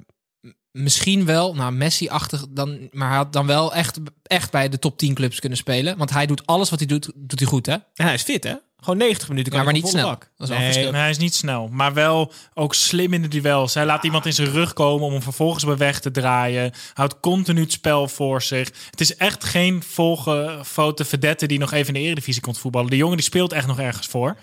misschien 0.71 1.25
wel, 1.25 1.55
nou 1.55 1.71
Messi-achtig, 1.71 2.45
dan, 2.49 2.87
maar 2.91 3.07
hij 3.07 3.17
had 3.17 3.33
dan 3.33 3.45
wel 3.45 3.73
echt, 3.73 3.99
echt 4.23 4.51
bij 4.51 4.69
de 4.69 4.79
top 4.79 4.97
10 4.97 5.13
clubs 5.13 5.39
kunnen 5.39 5.57
spelen. 5.57 5.97
Want 5.97 6.09
hij 6.09 6.25
doet 6.25 6.45
alles 6.45 6.69
wat 6.69 6.79
hij 6.79 6.87
doet, 6.87 7.11
doet 7.15 7.39
hij 7.39 7.47
goed, 7.47 7.65
hè? 7.65 7.73
En 7.73 8.05
hij 8.05 8.13
is 8.13 8.21
fit, 8.21 8.43
hè? 8.43 8.55
Gewoon 8.83 8.97
90 8.99 9.27
minuten. 9.29 9.51
Kan 9.51 9.59
Ja, 9.61 9.65
maar 9.65 9.73
hij 9.73 9.83
niet 9.83 9.91
snel. 9.91 10.07
bak. 10.09 10.29
Dat 10.37 10.49
is 10.49 10.75
Nee, 10.75 10.91
hij 10.93 11.09
is 11.09 11.17
niet 11.17 11.35
snel, 11.35 11.67
maar 11.71 11.93
wel 11.93 12.31
ook 12.53 12.73
slim 12.73 13.13
in 13.13 13.21
de 13.21 13.27
duels. 13.27 13.73
Hij 13.73 13.85
laat 13.85 14.03
iemand 14.03 14.25
in 14.25 14.33
zijn 14.33 14.51
rug 14.51 14.73
komen 14.73 15.05
om 15.05 15.11
hem 15.11 15.21
vervolgens 15.21 15.63
bij 15.65 15.77
weg 15.77 15.99
te 15.99 16.11
draaien. 16.11 16.71
Houdt 16.93 17.19
continu 17.19 17.61
het 17.61 17.71
spel 17.71 18.07
voor 18.07 18.41
zich. 18.41 18.71
Het 18.89 19.01
is 19.01 19.15
echt 19.15 19.43
geen 19.43 19.83
volgefoten 19.83 21.05
vedette 21.05 21.45
die 21.45 21.59
nog 21.59 21.71
even 21.71 21.87
in 21.87 21.93
de 22.01 22.07
eredivisie 22.07 22.41
komt 22.41 22.57
voetballen. 22.57 22.89
De 22.89 22.95
jongen 22.97 23.17
die 23.17 23.25
speelt 23.25 23.53
echt 23.53 23.67
nog 23.67 23.79
ergens 23.79 24.07
voor. 24.07 24.37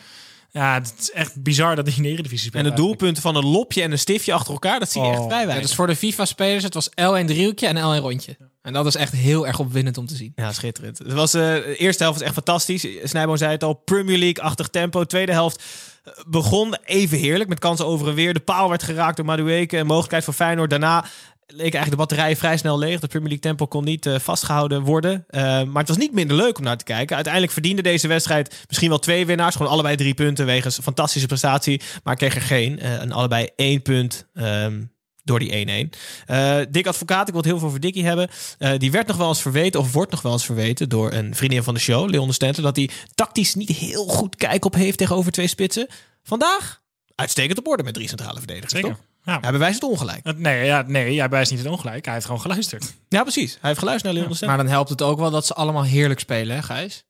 Ja, 0.53 0.75
het 0.75 0.95
is 0.99 1.11
echt 1.11 1.43
bizar 1.43 1.77
dat 1.77 1.87
hij 1.87 1.97
in 1.97 2.03
de 2.03 2.09
eredivisie 2.09 2.49
speelt. 2.49 2.55
En 2.55 2.63
de 2.63 2.69
eigenlijk. 2.71 2.99
doelpunten 3.01 3.23
van 3.23 3.37
een 3.37 3.47
lopje 3.51 3.83
en 3.83 3.93
een 3.93 3.99
stiftje 3.99 4.33
achter 4.33 4.53
elkaar, 4.53 4.79
dat 4.79 4.91
zie 4.91 5.01
je 5.03 5.07
Oh. 5.07 5.13
echt 5.15 5.23
vrij 5.25 5.39
Ja, 5.41 5.47
weinig. 5.47 5.67
dus 5.67 5.77
voor 5.77 5.87
de 5.87 5.97
FIFA-spelers, 5.97 6.63
het 6.65 6.75
was 6.75 6.89
L1 6.91 7.25
driehoekje 7.27 7.67
en 7.67 7.77
L1 7.77 8.03
rondje. 8.03 8.37
En 8.63 8.73
dat 8.73 8.87
is 8.87 8.95
echt 8.95 9.13
heel 9.13 9.47
erg 9.47 9.59
opwindend 9.59 9.99
om 9.99 10.07
te 10.07 10.17
zien. 10.17 10.33
Ja, 10.35 10.53
schitterend. 10.53 10.99
Het 10.99 11.13
was, 11.13 11.35
eh, 11.35 11.43
de 11.43 11.77
eerste 11.77 12.03
helft 12.03 12.19
was 12.19 12.27
echt 12.27 12.37
fantastisch. 12.37 12.87
Snijboom 13.03 13.37
zei 13.37 13.51
het 13.53 13.65
al, 13.65 13.75
Premier 13.75 14.19
League-achtig 14.19 14.69
tempo. 14.69 15.05
Tweede 15.05 15.33
helft 15.33 15.63
eh, 16.05 16.13
begon 16.27 16.77
even 16.85 17.19
heerlijk 17.19 17.49
met 17.49 17.59
kansen 17.59 17.87
over 17.87 18.09
en 18.09 18.15
weer. 18.15 18.35
De 18.35 18.41
paal 18.41 18.69
werd 18.69 18.83
geraakt 18.83 19.17
door 19.17 19.27
Madueke. 19.27 19.77
Een 19.77 19.87
mogelijkheid 19.87 20.25
voor 20.25 20.35
Feyenoord. 20.35 20.71
Daarna 20.71 21.05
leek 21.47 21.61
eigenlijk 21.61 21.91
de 21.91 21.97
batterij 21.97 22.37
vrij 22.37 22.57
snel 22.57 22.79
leeg. 22.79 23.01
De 23.01 23.07
Premier 23.07 23.29
League 23.29 23.47
tempo 23.47 23.67
kon 23.67 23.85
niet 23.85 24.07
eh, 24.07 24.19
vastgehouden 24.19 24.83
worden. 24.83 25.25
Maar 25.31 25.67
het 25.75 25.89
was 25.89 25.97
niet 25.97 26.13
minder 26.13 26.37
leuk 26.37 26.59
om 26.59 26.65
naar 26.65 26.77
te 26.77 26.85
kijken. 26.85 27.15
Uiteindelijk 27.15 27.53
verdiende 27.53 27.83
deze 27.83 28.09
wedstrijd 28.09 28.65
misschien 28.69 28.89
wel 28.89 28.99
twee 28.99 29.27
winnaars. 29.27 29.57
Gewoon 29.57 29.73
allebei 29.73 29.97
drie 29.97 30.15
punten 30.15 30.47
wegens 30.47 30.79
fantastische 30.83 31.29
prestatie. 31.29 31.81
Maar 32.05 32.17
kreeg 32.17 32.35
er 32.35 32.43
geen. 32.43 32.79
En 32.79 33.13
allebei 33.13 33.49
één 33.57 33.83
punt 33.83 34.27
ehm, 34.35 34.83
door 35.31 35.39
die 35.39 35.89
1-1. 35.93 35.99
Eh 36.27 36.59
Dick 36.71 36.87
Advocaat, 36.87 37.27
ik 37.27 37.33
wil 37.33 37.43
het 37.43 37.51
heel 37.51 37.59
veel 37.59 37.69
over 37.69 37.81
Dickie 37.81 38.05
hebben. 38.05 38.29
Eh, 38.59 38.79
die 38.79 38.91
werd 38.91 39.07
nog 39.07 39.17
wel 39.17 39.29
eens 39.29 39.43
verweten, 39.43 39.81
of 39.81 39.93
wordt 39.93 40.11
nog 40.11 40.23
wel 40.23 40.33
eens 40.33 40.45
verweten... 40.45 40.89
door 40.89 41.13
een 41.13 41.35
vriendin 41.35 41.63
van 41.63 41.75
de 41.75 41.81
show, 41.81 42.11
Leon 42.11 42.27
de 42.29 42.35
Stenten... 42.35 42.63
dat 42.63 42.77
hij 42.77 42.91
tactisch 43.15 43.55
niet 43.55 43.69
heel 43.69 44.07
goed 44.07 44.37
kijk 44.37 44.65
op 44.65 44.75
heeft 44.75 44.99
tegenover 44.99 45.33
twee 45.33 45.47
spitsen. 45.47 45.87
Vandaag 46.23 46.83
uitstekend 47.15 47.59
op 47.59 47.67
orde 47.69 47.83
met 47.83 47.95
drie 47.95 48.09
centrale 48.09 48.39
verdedigers, 48.39 48.73
Zeker. 48.73 48.89
toch? 48.89 48.99
Ja. 49.25 49.39
Ja, 49.43 49.51
bewijst 49.51 49.81
het 49.81 49.91
ongelijk. 49.91 50.37
Nee, 50.37 50.65
ja, 50.65 50.85
nee, 50.87 51.19
hij 51.19 51.29
wijst 51.29 51.51
niet 51.51 51.61
het 51.61 51.69
ongelijk. 51.69 52.05
Hij 52.05 52.15
heeft 52.15 52.27
gewoon 52.27 52.41
geluisterd. 52.41 52.95
Ja, 53.09 53.23
precies. 53.23 53.53
Hij 53.53 53.69
heeft 53.69 53.79
geluisterd 53.79 54.13
naar 54.13 54.23
Leon 54.23 54.29
de 54.31 54.37
Stenten. 54.37 54.57
Maar 54.57 54.67
dan 54.67 54.75
helpt 54.75 54.91
het 54.91 55.03
ook 55.03 55.19
wel 55.19 55.31
dat 55.31 55.47
ze 55.47 55.55
allemaal 55.55 55.85
heerlijk 55.85 56.21
spelen, 56.21 56.57
hè 56.57 56.63
Gijs? 56.63 57.05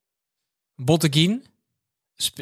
Botteguin. 0.74 1.44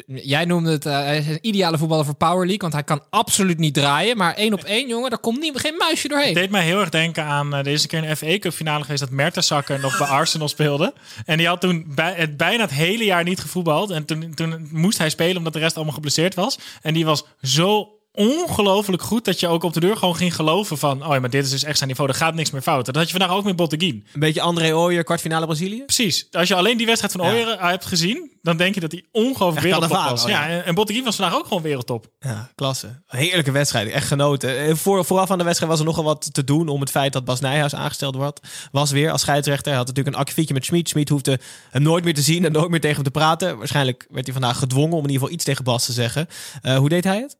Jij 0.05 0.45
noemde 0.45 0.71
het, 0.71 0.85
eh, 0.85 0.93
hij 0.93 1.17
is 1.17 1.27
een 1.27 1.39
ideale 1.41 1.77
voetballer 1.77 2.05
voor 2.05 2.15
Power 2.15 2.37
League, 2.37 2.57
want 2.57 2.73
hij 2.73 2.83
kan 2.83 3.03
absoluut 3.09 3.57
niet 3.57 3.73
draaien. 3.73 4.17
Maar 4.17 4.33
één 4.33 4.53
op 4.53 4.63
één, 4.63 4.87
jongen, 4.87 5.09
daar 5.09 5.19
komt 5.19 5.39
niet, 5.39 5.59
geen 5.59 5.77
muisje 5.77 6.01
Het 6.01 6.11
doorheen. 6.11 6.33
deed 6.33 6.49
mij 6.49 6.63
heel 6.63 6.79
erg 6.79 6.89
denken 6.89 7.23
aan 7.23 7.55
uh, 7.55 7.63
deze 7.63 7.87
keer 7.87 8.09
een 8.09 8.17
FA 8.17 8.39
Cup 8.39 8.53
finale 8.53 8.83
geweest 8.83 9.01
dat 9.01 9.09
Mertesacker 9.09 9.79
nog 9.79 9.97
bij 9.97 10.07
Arsenal 10.19 10.47
speelde. 10.47 10.93
En 11.25 11.37
die 11.37 11.47
had 11.47 11.61
toen 11.61 11.85
bij, 11.87 12.13
het 12.13 12.37
bijna 12.37 12.61
het 12.63 12.73
hele 12.73 13.03
jaar 13.03 13.23
niet 13.23 13.39
gevoetbald. 13.39 13.89
En 13.89 14.05
toen, 14.05 14.33
toen 14.33 14.67
moest 14.71 14.97
hij 14.97 15.09
spelen 15.09 15.37
omdat 15.37 15.53
de 15.53 15.59
rest 15.59 15.75
allemaal 15.75 15.93
geblesseerd 15.93 16.35
was. 16.35 16.59
En 16.81 16.93
die 16.93 17.05
was 17.05 17.25
zo 17.41 17.98
ongelooflijk 18.19 19.01
goed 19.01 19.25
dat 19.25 19.39
je 19.39 19.47
ook 19.47 19.63
op 19.63 19.73
de 19.73 19.79
deur 19.79 19.97
gewoon 19.97 20.15
ging 20.15 20.35
geloven 20.35 20.77
van... 20.77 21.05
oh 21.05 21.13
ja, 21.13 21.19
maar 21.19 21.29
dit 21.29 21.43
is 21.43 21.49
dus 21.49 21.63
echt 21.63 21.77
zijn 21.77 21.89
niveau, 21.89 22.09
er 22.09 22.15
gaat 22.15 22.33
niks 22.35 22.51
meer 22.51 22.61
fout. 22.61 22.85
Dat 22.85 22.95
had 22.95 23.09
je 23.09 23.17
vandaag 23.17 23.37
ook 23.37 23.43
met 23.43 23.55
Botteguin. 23.55 24.05
Een 24.13 24.19
beetje 24.19 24.41
André 24.41 24.75
Ooyer, 24.75 25.03
kwartfinale 25.03 25.45
Brazilië. 25.45 25.83
Precies. 25.83 26.27
Als 26.31 26.47
je 26.47 26.55
alleen 26.55 26.77
die 26.77 26.85
wedstrijd 26.85 27.13
van. 27.13 27.25
Ooyer 27.25 27.49
eh, 27.49 27.69
hebt 27.69 27.85
gezien... 27.85 28.31
dan 28.41 28.57
denk 28.57 28.73
je 28.73 28.79
dat 28.79 28.91
hij 28.91 29.05
ongelooflijk 29.11 29.65
wereldtop 29.65 29.91
was. 29.91 30.23
ja. 30.23 30.47
Ja, 30.47 30.61
en- 30.61 30.75
Botteguin 30.75 31.03
was 31.05 31.15
vandaag 31.15 31.37
ook 31.37 31.47
gewoon 31.47 31.63
wereldtop. 31.63 32.07
Ja, 32.19 32.51
klasse. 32.55 33.01
Heerlijke 33.07 33.51
wedstrijd. 33.51 33.89
Echt 33.89 34.07
genoten. 34.07 34.57
Eh, 34.59 34.75
Voor, 34.75 35.05
vooraf 35.05 35.31
aan 35.31 35.37
de 35.37 35.43
wedstrijd 35.43 35.71
was 35.71 35.79
er 35.81 35.87
nogal 35.87 36.03
wat 36.03 36.33
te 36.33 36.43
doen 36.43 36.67
om 36.67 36.79
het 36.79 36.89
feit 36.91 37.13
dat 37.13 37.25
Bas 37.25 37.39
Nijhuis 37.39 37.75
aangesteld 37.75 38.15
wordt. 38.15 38.39
Was 38.71 38.91
weer 38.91 39.11
als 39.11 39.21
scheidsrechter. 39.21 39.67
Hij 39.67 39.77
had 39.77 39.87
natuurlijk 39.87 40.15
een 40.15 40.21
akkefietje 40.21 40.53
met 40.53 40.65
Schmid. 40.65 40.89
Schmid 40.89 41.09
hoefde 41.09 41.39
hem 41.69 41.81
nooit 41.81 42.03
meer 42.03 42.13
te 42.13 42.21
zien 42.21 42.45
en 42.45 42.51
nooit 42.51 42.69
meer 42.69 42.79
tegen 42.79 42.95
hem 42.95 43.03
te 43.05 43.11
praten. 43.11 43.57
Waarschijnlijk 43.57 44.07
werd 44.09 44.25
hij 44.25 44.33
vandaag 44.33 44.57
gedwongen 44.57 44.91
om 44.97 45.03
in 45.03 45.09
ieder 45.09 45.19
geval 45.19 45.33
iets 45.33 45.43
tegen 45.43 45.63
Bas 45.63 45.85
te 45.85 45.91
zeggen. 45.93 46.27
Eh, 46.61 46.77
hoe 46.77 46.89
deed 46.89 47.03
hij 47.03 47.19
het? 47.19 47.37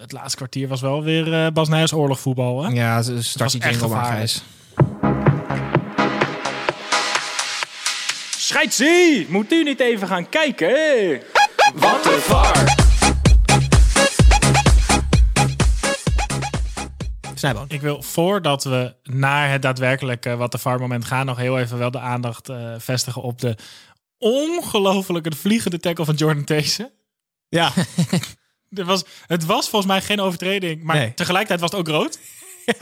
Het 0.00 0.12
laatste 0.12 0.36
kwartier 0.36 0.68
was 0.68 0.80
wel 0.80 1.02
weer 1.02 1.34
eh 1.44 1.50
Bas 1.52 1.68
Nijers 1.68 1.92
oorlogvoetbal. 1.92 2.62
Hè? 2.64 2.70
Ja, 2.72 3.02
ze- 3.02 3.22
start 3.22 3.50
die 3.50 3.60
was 3.60 3.70
echt 3.70 3.80
jingle 3.80 3.96
maar. 3.96 4.12
Gijs. 4.12 4.42
Scheidsie, 8.36 9.26
moet 9.30 9.52
u 9.52 9.62
niet 9.62 9.80
even 9.80 10.08
gaan 10.08 10.28
kijken? 10.28 11.22
Wat 11.74 12.06
een 12.06 12.20
var. 12.20 12.64
Snijboon. 17.34 17.64
Ik 17.68 17.80
wil 17.80 18.02
voordat 18.02 18.64
we 18.64 18.94
naar 19.02 19.50
het 19.50 19.62
daadwerkelijke 19.62 20.36
wat 20.36 20.52
de 20.52 20.58
VAR 20.58 20.78
moment 20.80 21.04
gaan, 21.04 21.26
nog 21.26 21.36
heel 21.36 21.58
even 21.58 21.78
wel 21.78 21.90
de 21.90 21.98
aandacht 22.00 22.48
eh, 22.48 22.74
vestigen 22.78 23.22
op 23.22 23.40
de 23.40 23.56
ongelofelijke 24.18 25.36
vliegende 25.36 25.78
tackle 25.78 26.04
van 26.04 26.14
Jordan 26.14 26.44
These. 26.44 26.92
Ja, 27.48 27.72
Er 28.70 28.84
was, 28.84 29.04
het 29.26 29.44
was 29.44 29.68
volgens 29.68 29.92
mij 29.92 30.02
geen 30.02 30.20
overtreding, 30.20 30.82
maar 30.82 30.96
Nee. 30.96 31.14
tegelijkertijd 31.14 31.60
was 31.60 31.70
het 31.70 31.80
ook 31.80 31.88
rood. 31.88 32.18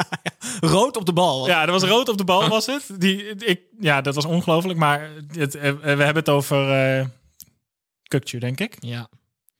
rood 0.74 0.96
op 0.96 1.06
de 1.06 1.12
bal. 1.12 1.46
Ja, 1.46 1.62
er 1.66 1.70
was 1.72 1.82
rood 1.82 2.08
op 2.08 2.18
de 2.18 2.24
bal, 2.24 2.48
was 2.48 2.66
het. 2.66 2.90
Die, 2.98 3.24
ik, 3.34 3.60
ja, 3.80 4.00
dat 4.00 4.14
was 4.14 4.24
ongelooflijk, 4.24 4.78
maar 4.78 5.10
het, 5.32 5.54
eh, 5.54 5.72
we 5.72 5.86
hebben 5.86 6.14
het 6.14 6.28
over 6.28 6.70
eh 6.98 7.06
Kukcu, 8.02 8.38
denk 8.38 8.60
ik. 8.60 8.76
Ja. 8.78 9.08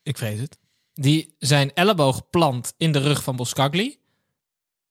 Ik 0.03 0.17
vrees 0.19 0.41
het. 0.41 0.59
Die 0.93 1.35
zijn 1.39 1.75
elleboog 1.75 2.31
plant 2.31 2.75
in 2.77 2.93
de 2.93 2.99
rug 2.99 3.23
van 3.23 3.37
Boskagli. 3.37 3.99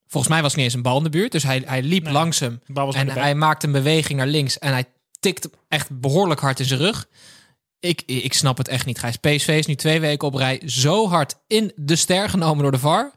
Volgens 0.07 0.33
mij 0.33 0.41
was 0.41 0.51
er 0.51 0.57
niet 0.57 0.65
eens 0.65 0.75
een 0.75 0.81
bal 0.81 0.97
in 0.97 1.03
de 1.03 1.09
buurt. 1.09 1.31
Dus 1.31 1.43
hij, 1.43 1.61
hij 1.65 1.81
liep 1.81 2.03
Nee. 2.03 2.13
langs 2.13 2.39
hem. 2.39 2.61
En 2.73 3.09
hij 3.09 3.35
maakte 3.35 3.65
een 3.65 3.71
beweging 3.71 4.17
naar 4.17 4.27
links. 4.27 4.59
En 4.59 4.71
hij 4.71 4.85
tikte 5.19 5.49
echt 5.67 5.99
behoorlijk 5.99 6.39
hard 6.39 6.59
in 6.59 6.65
zijn 6.65 6.79
rug. 6.79 7.07
Ik, 7.85 8.01
ik 8.05 8.33
snap 8.33 8.57
het 8.57 8.67
echt 8.67 8.85
niet, 8.85 8.99
Gijs. 8.99 9.17
PSV 9.17 9.47
is 9.47 9.65
nu 9.65 9.75
twee 9.75 9.99
weken 9.99 10.27
op 10.27 10.35
rij 10.35 10.61
zo 10.65 11.09
hard 11.09 11.35
in 11.47 11.71
de 11.75 11.95
ster 11.95 12.29
genomen 12.29 12.61
door 12.61 12.71
de 12.71 12.79
VAR. 12.79 13.11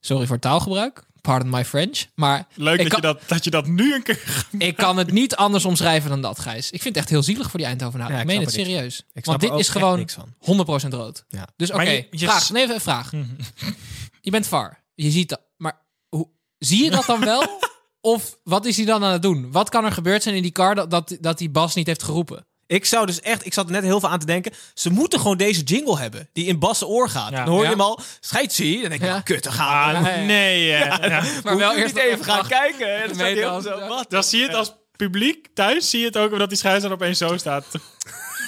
Sorry 0.00 0.24
voor 0.24 0.34
het 0.34 0.44
taalgebruik. 0.44 1.02
Pardon 1.20 1.50
my 1.50 1.64
French. 1.64 2.06
Maar 2.14 2.46
Leuk 2.54 2.80
ik 2.80 2.90
dat 2.90 3.00
kan, 3.00 3.10
je 3.10 3.16
dat, 3.18 3.28
dat 3.28 3.44
je 3.44 3.50
dat 3.50 3.66
nu 3.66 3.94
een 3.94 4.02
keer... 4.02 4.46
ik 4.58 4.76
kan 4.76 4.96
het 4.96 5.12
niet 5.12 5.36
anders 5.36 5.64
omschrijven 5.64 6.10
dan 6.10 6.22
dat, 6.22 6.38
Gijs. 6.38 6.70
Ik 6.70 6.82
vind 6.82 6.94
het 6.94 6.96
echt 6.96 7.08
heel 7.12 7.22
zielig 7.22 7.50
voor 7.50 7.58
die 7.58 7.68
Eindhovenaren. 7.68 8.14
Ja, 8.14 8.20
ik 8.20 8.28
ik 8.28 8.34
meen 8.34 8.44
het 8.46 8.54
er 8.54 8.64
serieus. 8.64 8.98
Ik 9.12 9.24
snap 9.24 9.40
Want 9.40 9.52
dit 9.52 9.60
is 9.60 9.68
gewoon 9.68 9.98
niks 9.98 10.14
van. 10.14 10.86
100% 10.86 10.88
rood. 10.88 11.24
Ja. 11.28 11.48
Dus 11.56 11.70
oké, 11.70 11.90
je- 11.90 12.06
vraag. 12.10 12.50
Nee, 12.50 12.62
even 12.62 12.74
een 12.74 12.80
vraag. 12.80 13.10
Je 14.20 14.30
bent 14.30 14.46
VAR. 14.46 14.82
Je 14.94 15.10
ziet 15.10 15.28
dat. 15.28 15.40
Maar 15.56 15.82
hoe, 16.08 16.28
zie 16.58 16.84
je 16.84 16.90
dat 16.90 17.06
dan 17.06 17.20
wel? 17.20 17.44
Of 18.00 18.38
wat 18.44 18.66
is 18.66 18.76
hij 18.76 18.86
dan 18.86 19.04
aan 19.04 19.12
het 19.12 19.22
doen? 19.22 19.52
Wat 19.52 19.68
kan 19.68 19.84
er 19.84 19.92
gebeurd 19.92 20.22
zijn 20.22 20.34
in 20.34 20.42
die 20.42 20.52
car 20.52 20.74
dat, 20.74 20.90
dat, 20.90 21.16
dat 21.20 21.38
die 21.38 21.50
Bas 21.50 21.74
niet 21.74 21.86
heeft 21.86 22.02
geroepen? 22.02 22.46
Ik 22.70 22.84
zou 22.84 23.06
dus 23.06 23.20
echt, 23.20 23.46
ik 23.46 23.52
zat 23.54 23.66
er 23.66 23.72
net 23.72 23.82
heel 23.82 24.00
veel 24.00 24.08
aan 24.08 24.18
te 24.18 24.26
denken. 24.26 24.52
Ze 24.74 24.90
moeten 24.90 25.20
gewoon 25.20 25.36
deze 25.36 25.62
jingle 25.62 25.98
hebben. 25.98 26.28
Die 26.32 26.46
in 26.46 26.58
Basse 26.58 26.86
oor 26.86 27.08
gaat. 27.08 27.30
Ja. 27.30 27.36
dan 27.44 27.48
hoor 27.48 27.58
je 27.58 27.64
Ja. 27.64 27.70
hem 27.70 27.80
al. 27.80 28.00
Scheidsie. 28.20 28.80
Dan 28.80 28.88
denk 28.88 29.00
ik, 29.00 29.06
Ja. 29.08 29.14
ja. 29.14 29.20
kut, 29.20 29.42
dan 29.42 29.52
gaan 29.52 30.02
we. 30.02 30.10
Ah, 30.10 30.16
nee, 30.26 30.66
ja. 30.66 30.98
Maar 31.44 31.56
wel 31.56 31.74
eerst 31.76 31.96
even 31.96 32.24
gaan 32.24 32.46
kijken. 32.46 33.02
En 33.02 33.36
dan 33.40 33.62
zo, 33.62 33.86
wat? 33.88 34.10
Dan 34.10 34.24
zie 34.24 34.40
je 34.40 34.46
het 34.46 34.54
als 34.54 34.72
publiek 35.08 35.46
thuis, 35.54 35.90
zie 35.90 36.00
je 36.00 36.06
het 36.06 36.16
ook 36.16 36.38
dat 36.38 36.48
die 36.48 36.58
scheidsrechter 36.58 37.00
opeens 37.00 37.18
zo 37.18 37.36
staat. 37.36 37.64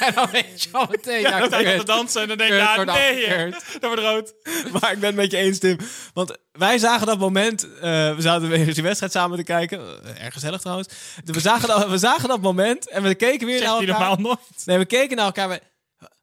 En 0.00 0.14
dan 0.14 0.28
weet 0.30 0.62
je 0.62 0.68
al 0.72 0.86
meteen. 0.90 1.20
Ja, 1.20 1.38
Dan 1.38 1.46
sta 1.48 1.58
je 1.58 1.64
kut. 1.64 1.78
te 1.78 1.84
dansen 1.84 2.22
en 2.22 2.28
dan 2.28 2.36
denk 2.36 2.50
je, 2.50 2.56
ja, 2.56 2.74
wordt 2.74 2.92
nee, 2.92 3.50
dat 3.80 3.82
wordt 3.82 4.00
rood. 4.02 4.34
Maar 4.72 4.92
ik 4.92 4.98
ben 4.98 5.06
het 5.08 5.14
met 5.14 5.30
je 5.30 5.36
eens, 5.36 5.58
Tim. 5.58 5.78
Want 6.14 6.38
wij 6.52 6.78
zagen 6.78 7.06
dat 7.06 7.18
moment. 7.18 7.62
eh, 7.74 7.80
we 8.14 8.16
zaten 8.18 8.48
weer 8.48 8.74
die 8.74 8.82
wedstrijd 8.82 9.12
samen 9.12 9.36
te 9.36 9.44
kijken. 9.44 10.04
Eh, 10.04 10.24
erg 10.24 10.32
gezellig 10.32 10.60
trouwens. 10.60 10.88
We 11.24 11.40
zagen, 11.40 11.68
dat, 11.68 11.88
we 11.88 11.98
zagen 11.98 12.28
dat 12.28 12.40
moment 12.40 12.88
en 12.88 13.02
we 13.02 13.14
keken 13.14 13.46
weer 13.46 13.60
naar 13.60 13.68
elkaar. 13.68 13.86
normaal 13.86 14.16
nooit. 14.16 14.38
Nee, 14.64 14.78
we 14.78 14.84
keken 14.84 15.16
naar 15.16 15.26
elkaar. 15.26 15.48
We, 15.48 15.60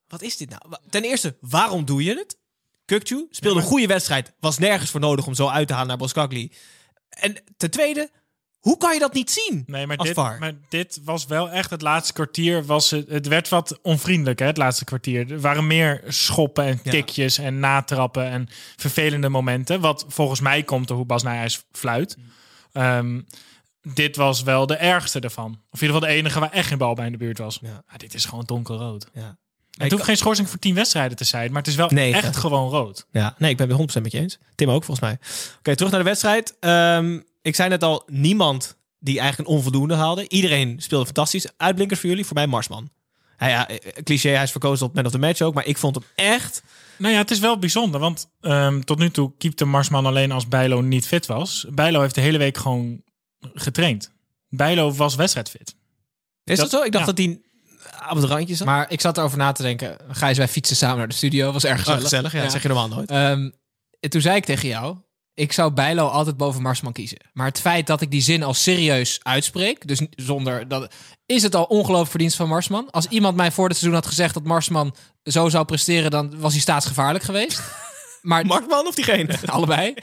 wat 0.07 0.21
is 0.21 0.37
dit 0.37 0.49
nou? 0.49 0.61
Ten 0.89 1.03
eerste, 1.03 1.37
waarom 1.41 1.85
doe 1.85 2.03
je 2.03 2.15
het? 2.15 2.37
Kukcu 2.85 3.27
speelde 3.29 3.59
een 3.59 3.65
goede 3.65 3.87
wedstrijd. 3.87 4.33
Was 4.39 4.57
nergens 4.57 4.91
voor 4.91 4.99
nodig 4.99 5.25
om 5.27 5.33
zo 5.33 5.47
uit 5.47 5.67
te 5.67 5.73
halen 5.73 5.87
naar 5.87 5.97
Boskagli. 5.97 6.51
En 7.09 7.35
ten 7.57 7.71
tweede, 7.71 8.09
hoe 8.59 8.77
kan 8.77 8.93
je 8.93 8.99
dat 8.99 9.13
niet 9.13 9.31
zien 9.31 9.63
Nee, 9.65 9.87
maar 9.87 9.97
dit, 9.97 10.15
maar 10.15 10.53
dit 10.69 10.99
was 11.03 11.25
wel 11.25 11.49
echt 11.49 11.69
het 11.69 11.81
laatste 11.81 12.13
kwartier. 12.13 12.65
Was 12.65 12.89
het, 12.91 13.07
het 13.09 13.27
werd 13.27 13.49
wat 13.49 13.79
onvriendelijk, 13.81 14.39
hè, 14.39 14.45
het 14.45 14.57
laatste 14.57 14.85
kwartier. 14.85 15.31
Er 15.31 15.41
waren 15.41 15.67
meer 15.67 16.03
schoppen 16.07 16.63
en 16.65 16.79
Ja. 16.83 16.91
tikjes 16.91 17.37
en 17.37 17.59
natrappen 17.59 18.25
en 18.29 18.47
vervelende 18.75 19.29
momenten. 19.29 19.79
Wat 19.79 20.05
volgens 20.07 20.39
mij 20.39 20.63
komt 20.63 20.87
door 20.87 20.97
hoe 20.97 21.05
Bas 21.05 21.23
Nijhuis 21.23 21.63
fluit. 21.71 22.17
Mm. 22.17 22.23
Ehm, 22.71 23.21
dit 23.93 24.15
was 24.15 24.43
wel 24.43 24.65
de 24.65 24.75
ergste 24.75 25.19
ervan. 25.19 25.51
Of 25.71 25.81
in 25.81 25.87
ieder 25.87 25.95
geval 25.95 25.99
de 25.99 26.15
enige 26.15 26.39
waar 26.39 26.51
echt 26.51 26.67
geen 26.67 26.77
bal 26.77 26.93
bij 26.93 27.05
in 27.05 27.11
de 27.11 27.17
buurt 27.17 27.37
was. 27.37 27.59
Ja. 27.61 27.83
Ah, 27.87 27.97
dit 27.97 28.13
is 28.13 28.25
gewoon 28.25 28.43
donkerrood. 28.45 29.07
Ja. 29.13 29.37
Het 29.77 29.91
hoeft 29.91 30.03
geen 30.03 30.17
schorsing 30.17 30.49
voor 30.49 30.59
tien 30.59 30.75
wedstrijden 30.75 31.17
te 31.17 31.23
zijn, 31.23 31.51
maar 31.51 31.61
het 31.61 31.67
is 31.71 31.75
wel 31.75 31.89
echt 31.89 32.35
gewoon 32.37 32.69
rood. 32.69 33.05
Ja, 33.11 33.35
nee, 33.37 33.51
ik 33.51 33.57
ben 33.57 33.69
het 33.69 33.77
100% 33.77 34.01
met 34.03 34.11
je 34.11 34.19
eens. 34.19 34.37
Tim 34.55 34.69
ook, 34.69 34.83
volgens 34.83 35.07
mij. 35.07 35.17
Oké, 35.57 35.75
terug 35.75 35.91
naar 35.91 35.99
de 35.99 36.05
wedstrijd. 36.09 36.55
Ehm, 36.59 37.19
ik 37.41 37.55
zei 37.55 37.69
net 37.69 37.83
al, 37.83 38.03
niemand 38.07 38.77
die 38.99 39.19
eigenlijk 39.19 39.49
een 39.49 39.55
onvoldoende 39.55 39.93
haalde. 39.95 40.29
Iedereen 40.29 40.81
speelde 40.81 41.05
fantastisch. 41.05 41.47
Uitblinkers 41.57 41.99
voor 41.99 42.09
jullie, 42.09 42.25
voor 42.25 42.35
mij 42.35 42.47
Marsman. 42.47 42.89
Hij, 43.37 43.49
ja, 43.49 43.67
eh, 43.67 44.03
cliché, 44.03 44.29
hij 44.29 44.43
is 44.43 44.51
verkozen 44.51 44.85
tot 44.87 44.95
man 44.95 45.05
of 45.05 45.11
the 45.11 45.17
match 45.19 45.41
ook. 45.41 45.53
Maar 45.53 45.65
ik 45.65 45.77
vond 45.77 45.95
hem 45.95 46.03
echt... 46.15 46.63
Nou 46.97 47.13
ja, 47.13 47.19
het 47.19 47.31
is 47.31 47.39
wel 47.39 47.59
bijzonder, 47.59 47.99
want 47.99 48.29
ehm, 48.41 48.81
tot 48.81 48.97
nu 48.99 49.09
toe 49.11 49.31
keepte 49.37 49.65
Marsman 49.65 50.05
alleen 50.05 50.31
als 50.31 50.47
Bijlo 50.47 50.81
niet 50.81 51.07
fit 51.07 51.25
was. 51.25 51.65
Bijlo 51.69 52.01
heeft 52.01 52.15
de 52.15 52.21
hele 52.21 52.37
week 52.37 52.57
gewoon 52.57 53.01
getraind. 53.53 54.11
Bijlo 54.49 54.91
was 54.91 55.15
wedstrijdfit. 55.15 55.75
Is 56.43 56.57
dat, 56.57 56.57
Dat- 56.57 56.69
zo? 56.69 56.85
Ik 56.85 56.91
dacht 56.91 57.05
ja. 57.05 57.11
dat 57.13 57.17
hij 57.25 57.41
op 58.09 58.15
het 58.15 58.23
randje 58.25 58.55
zat. 58.55 58.67
Maar 58.67 58.91
ik 58.91 59.01
zat 59.01 59.17
erover 59.17 59.37
na 59.37 59.51
te 59.51 59.61
denken. 59.61 59.97
Gijs, 60.09 60.37
wij 60.37 60.47
fietsen 60.47 60.75
samen 60.75 60.97
naar 60.97 61.07
de 61.07 61.13
studio. 61.13 61.51
Was 61.51 61.63
erg 61.63 61.73
Oh, 61.73 61.79
gezellig. 61.79 62.01
gezellig, 62.01 62.31
ja, 62.33 62.41
dat 62.41 62.51
zeg 62.51 62.61
je 62.61 62.67
normaal 62.67 62.87
nooit. 62.87 63.09
Ehm, 63.09 63.49
en 63.99 64.09
toen 64.09 64.21
zei 64.21 64.35
ik 64.35 64.45
tegen 64.45 64.67
jou, 64.67 64.97
ik 65.39 65.53
zou 65.53 65.71
Bijlo 65.71 66.07
altijd 66.07 66.37
boven 66.37 66.61
Marsman 66.61 66.93
kiezen. 66.93 67.17
Maar 67.33 67.45
het 67.45 67.59
feit 67.59 67.87
dat 67.87 68.01
ik 68.01 68.11
die 68.11 68.21
zin 68.21 68.43
al 68.43 68.53
serieus 68.53 69.19
uitspreek, 69.23 69.87
dus 69.87 70.01
zonder 70.09 70.67
dat, 70.67 70.93
is 71.25 71.43
het 71.43 71.55
al 71.55 71.63
ongelooflijk 71.63 72.09
verdienst 72.09 72.35
van 72.35 72.47
Marsman. 72.47 72.91
Als 72.91 73.07
iemand 73.07 73.35
mij 73.35 73.51
voor 73.51 73.67
het 73.67 73.77
seizoen 73.77 73.99
had 73.99 74.07
gezegd 74.07 74.33
dat 74.33 74.43
Marsman 74.43 74.95
zo 75.23 75.49
zou 75.49 75.65
presteren, 75.65 76.11
dan 76.11 76.39
was 76.39 76.51
hij 76.51 76.61
staatsgevaarlijk 76.61 77.23
geweest. 77.23 77.61
Maar 78.21 78.45
Markman 78.45 78.87
of 78.87 78.95
diegene? 78.95 79.39
allebei. 79.45 79.93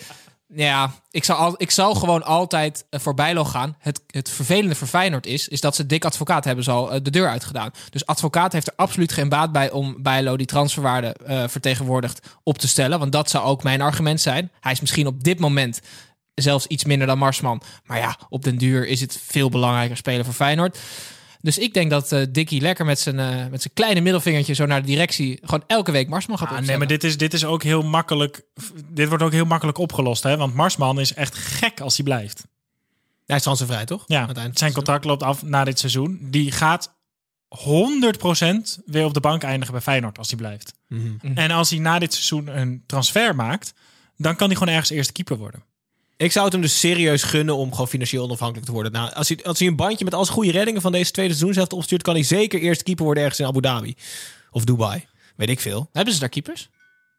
Ja, 0.48 0.92
ik 1.10 1.24
zal, 1.24 1.36
al, 1.36 1.54
ik 1.56 1.70
zal 1.70 1.94
gewoon 1.94 2.24
altijd 2.24 2.86
eh, 2.90 3.00
voor 3.00 3.14
Bijlo 3.14 3.44
gaan. 3.44 3.76
Het, 3.78 4.02
het 4.06 4.30
vervelende 4.30 4.74
voor 4.74 4.86
Feyenoord 4.86 5.26
is, 5.26 5.48
is 5.48 5.60
dat 5.60 5.76
ze 5.76 5.86
dik 5.86 6.04
advocaat 6.04 6.44
hebben 6.44 6.64
ze 6.64 6.70
al 6.70 6.92
eh, 6.92 7.00
de 7.02 7.10
deur 7.10 7.28
uitgedaan. 7.28 7.70
Dus 7.90 8.06
advocaat 8.06 8.52
heeft 8.52 8.66
er 8.66 8.72
absoluut 8.76 9.12
geen 9.12 9.28
baat 9.28 9.52
bij 9.52 9.70
om 9.70 10.02
Bijlo 10.02 10.36
die 10.36 10.46
transferwaarde 10.46 11.06
eh, 11.06 11.44
vertegenwoordigd 11.48 12.26
op 12.42 12.58
te 12.58 12.68
stellen. 12.68 12.98
Want 12.98 13.12
dat 13.12 13.30
zou 13.30 13.44
ook 13.44 13.62
mijn 13.62 13.80
argument 13.80 14.20
zijn. 14.20 14.52
Hij 14.60 14.72
is 14.72 14.80
misschien 14.80 15.06
op 15.06 15.24
dit 15.24 15.38
moment 15.38 15.80
zelfs 16.34 16.66
iets 16.66 16.84
minder 16.84 17.06
dan 17.06 17.18
Marsman. 17.18 17.62
Maar 17.84 17.98
ja, 17.98 18.18
op 18.28 18.44
den 18.44 18.58
duur 18.58 18.86
is 18.86 19.00
het 19.00 19.20
veel 19.26 19.48
belangrijker 19.48 19.96
spelen 19.96 20.24
voor 20.24 20.34
Feyenoord. 20.34 20.78
Dus 21.46 21.58
ik 21.58 21.74
denk 21.74 21.90
dat 21.90 22.12
eh 22.12 22.22
Dickie 22.30 22.60
lekker 22.60 22.84
met 22.84 22.98
zijn, 22.98 23.18
eh, 23.18 23.46
met 23.46 23.62
zijn 23.62 23.74
kleine 23.74 24.00
middelvingertje 24.00 24.54
zo 24.54 24.66
naar 24.66 24.80
de 24.80 24.86
directie 24.86 25.38
gewoon 25.42 25.64
elke 25.66 25.90
week 25.90 26.08
Marsman 26.08 26.38
gaat 26.38 26.48
Ah, 26.48 26.58
nee, 26.58 26.78
maar 26.78 26.86
dit 26.86 27.04
is, 27.04 27.16
dit 27.16 27.34
is 27.34 27.44
ook 27.44 27.62
heel 27.62 27.82
makkelijk. 27.82 28.42
Dit 28.88 29.08
wordt 29.08 29.22
ook 29.22 29.32
heel 29.32 29.44
makkelijk 29.44 29.78
opgelost, 29.78 30.22
hè? 30.22 30.36
Want 30.36 30.54
Marsman 30.54 31.00
is 31.00 31.14
echt 31.14 31.34
gek 31.34 31.80
als 31.80 31.96
hij 31.96 32.04
blijft. 32.04 32.46
Hij 33.26 33.36
is 33.36 33.42
transfervrij, 33.42 33.84
toch? 33.84 34.04
Ja, 34.06 34.28
zijn 34.52 34.72
contract 34.72 35.04
loopt 35.04 35.22
af 35.22 35.42
na 35.42 35.64
dit 35.64 35.78
seizoen. 35.78 36.18
Die 36.30 36.52
gaat 36.52 36.94
100% 37.48 38.78
weer 38.86 39.04
op 39.04 39.14
de 39.14 39.20
bank 39.20 39.42
eindigen 39.42 39.72
bij 39.72 39.82
Feyenoord 39.82 40.18
als 40.18 40.28
hij 40.28 40.38
blijft. 40.38 40.74
Mhm. 40.88 41.32
En 41.34 41.50
als 41.50 41.70
hij 41.70 41.78
na 41.78 41.98
dit 41.98 42.12
seizoen 42.12 42.58
een 42.58 42.82
transfer 42.86 43.34
maakt, 43.34 43.74
dan 44.16 44.36
kan 44.36 44.46
hij 44.46 44.56
gewoon 44.56 44.74
ergens 44.74 44.90
eerste 44.90 45.12
keeper 45.12 45.36
worden. 45.36 45.62
Ik 46.16 46.32
zou 46.32 46.44
het 46.44 46.52
hem 46.52 46.62
dus 46.62 46.80
serieus 46.80 47.22
gunnen 47.22 47.56
om 47.56 47.70
gewoon 47.70 47.88
financieel 47.88 48.24
onafhankelijk 48.24 48.66
te 48.66 48.72
worden. 48.72 48.92
Nou, 48.92 49.12
als, 49.12 49.28
hij, 49.28 49.44
als 49.44 49.58
hij 49.58 49.68
een 49.68 49.76
bandje 49.76 50.04
met 50.04 50.14
al 50.14 50.24
zijn 50.24 50.36
goede 50.36 50.50
reddingen 50.50 50.80
van 50.80 50.92
deze 50.92 51.10
tweede 51.10 51.32
seizoenshelft 51.32 51.72
opstuurt, 51.72 52.02
kan 52.02 52.14
hij 52.14 52.22
zeker 52.22 52.60
eerst 52.60 52.82
keeper 52.82 53.04
worden 53.04 53.22
ergens 53.22 53.40
in 53.40 53.46
Abu 53.46 53.60
Dhabi. 53.60 53.94
Of 54.50 54.64
Dubai. 54.64 55.06
Weet 55.36 55.48
ik 55.48 55.60
veel. 55.60 55.88
Hebben 55.92 56.14
ze 56.14 56.20
daar 56.20 56.28
keepers? 56.28 56.68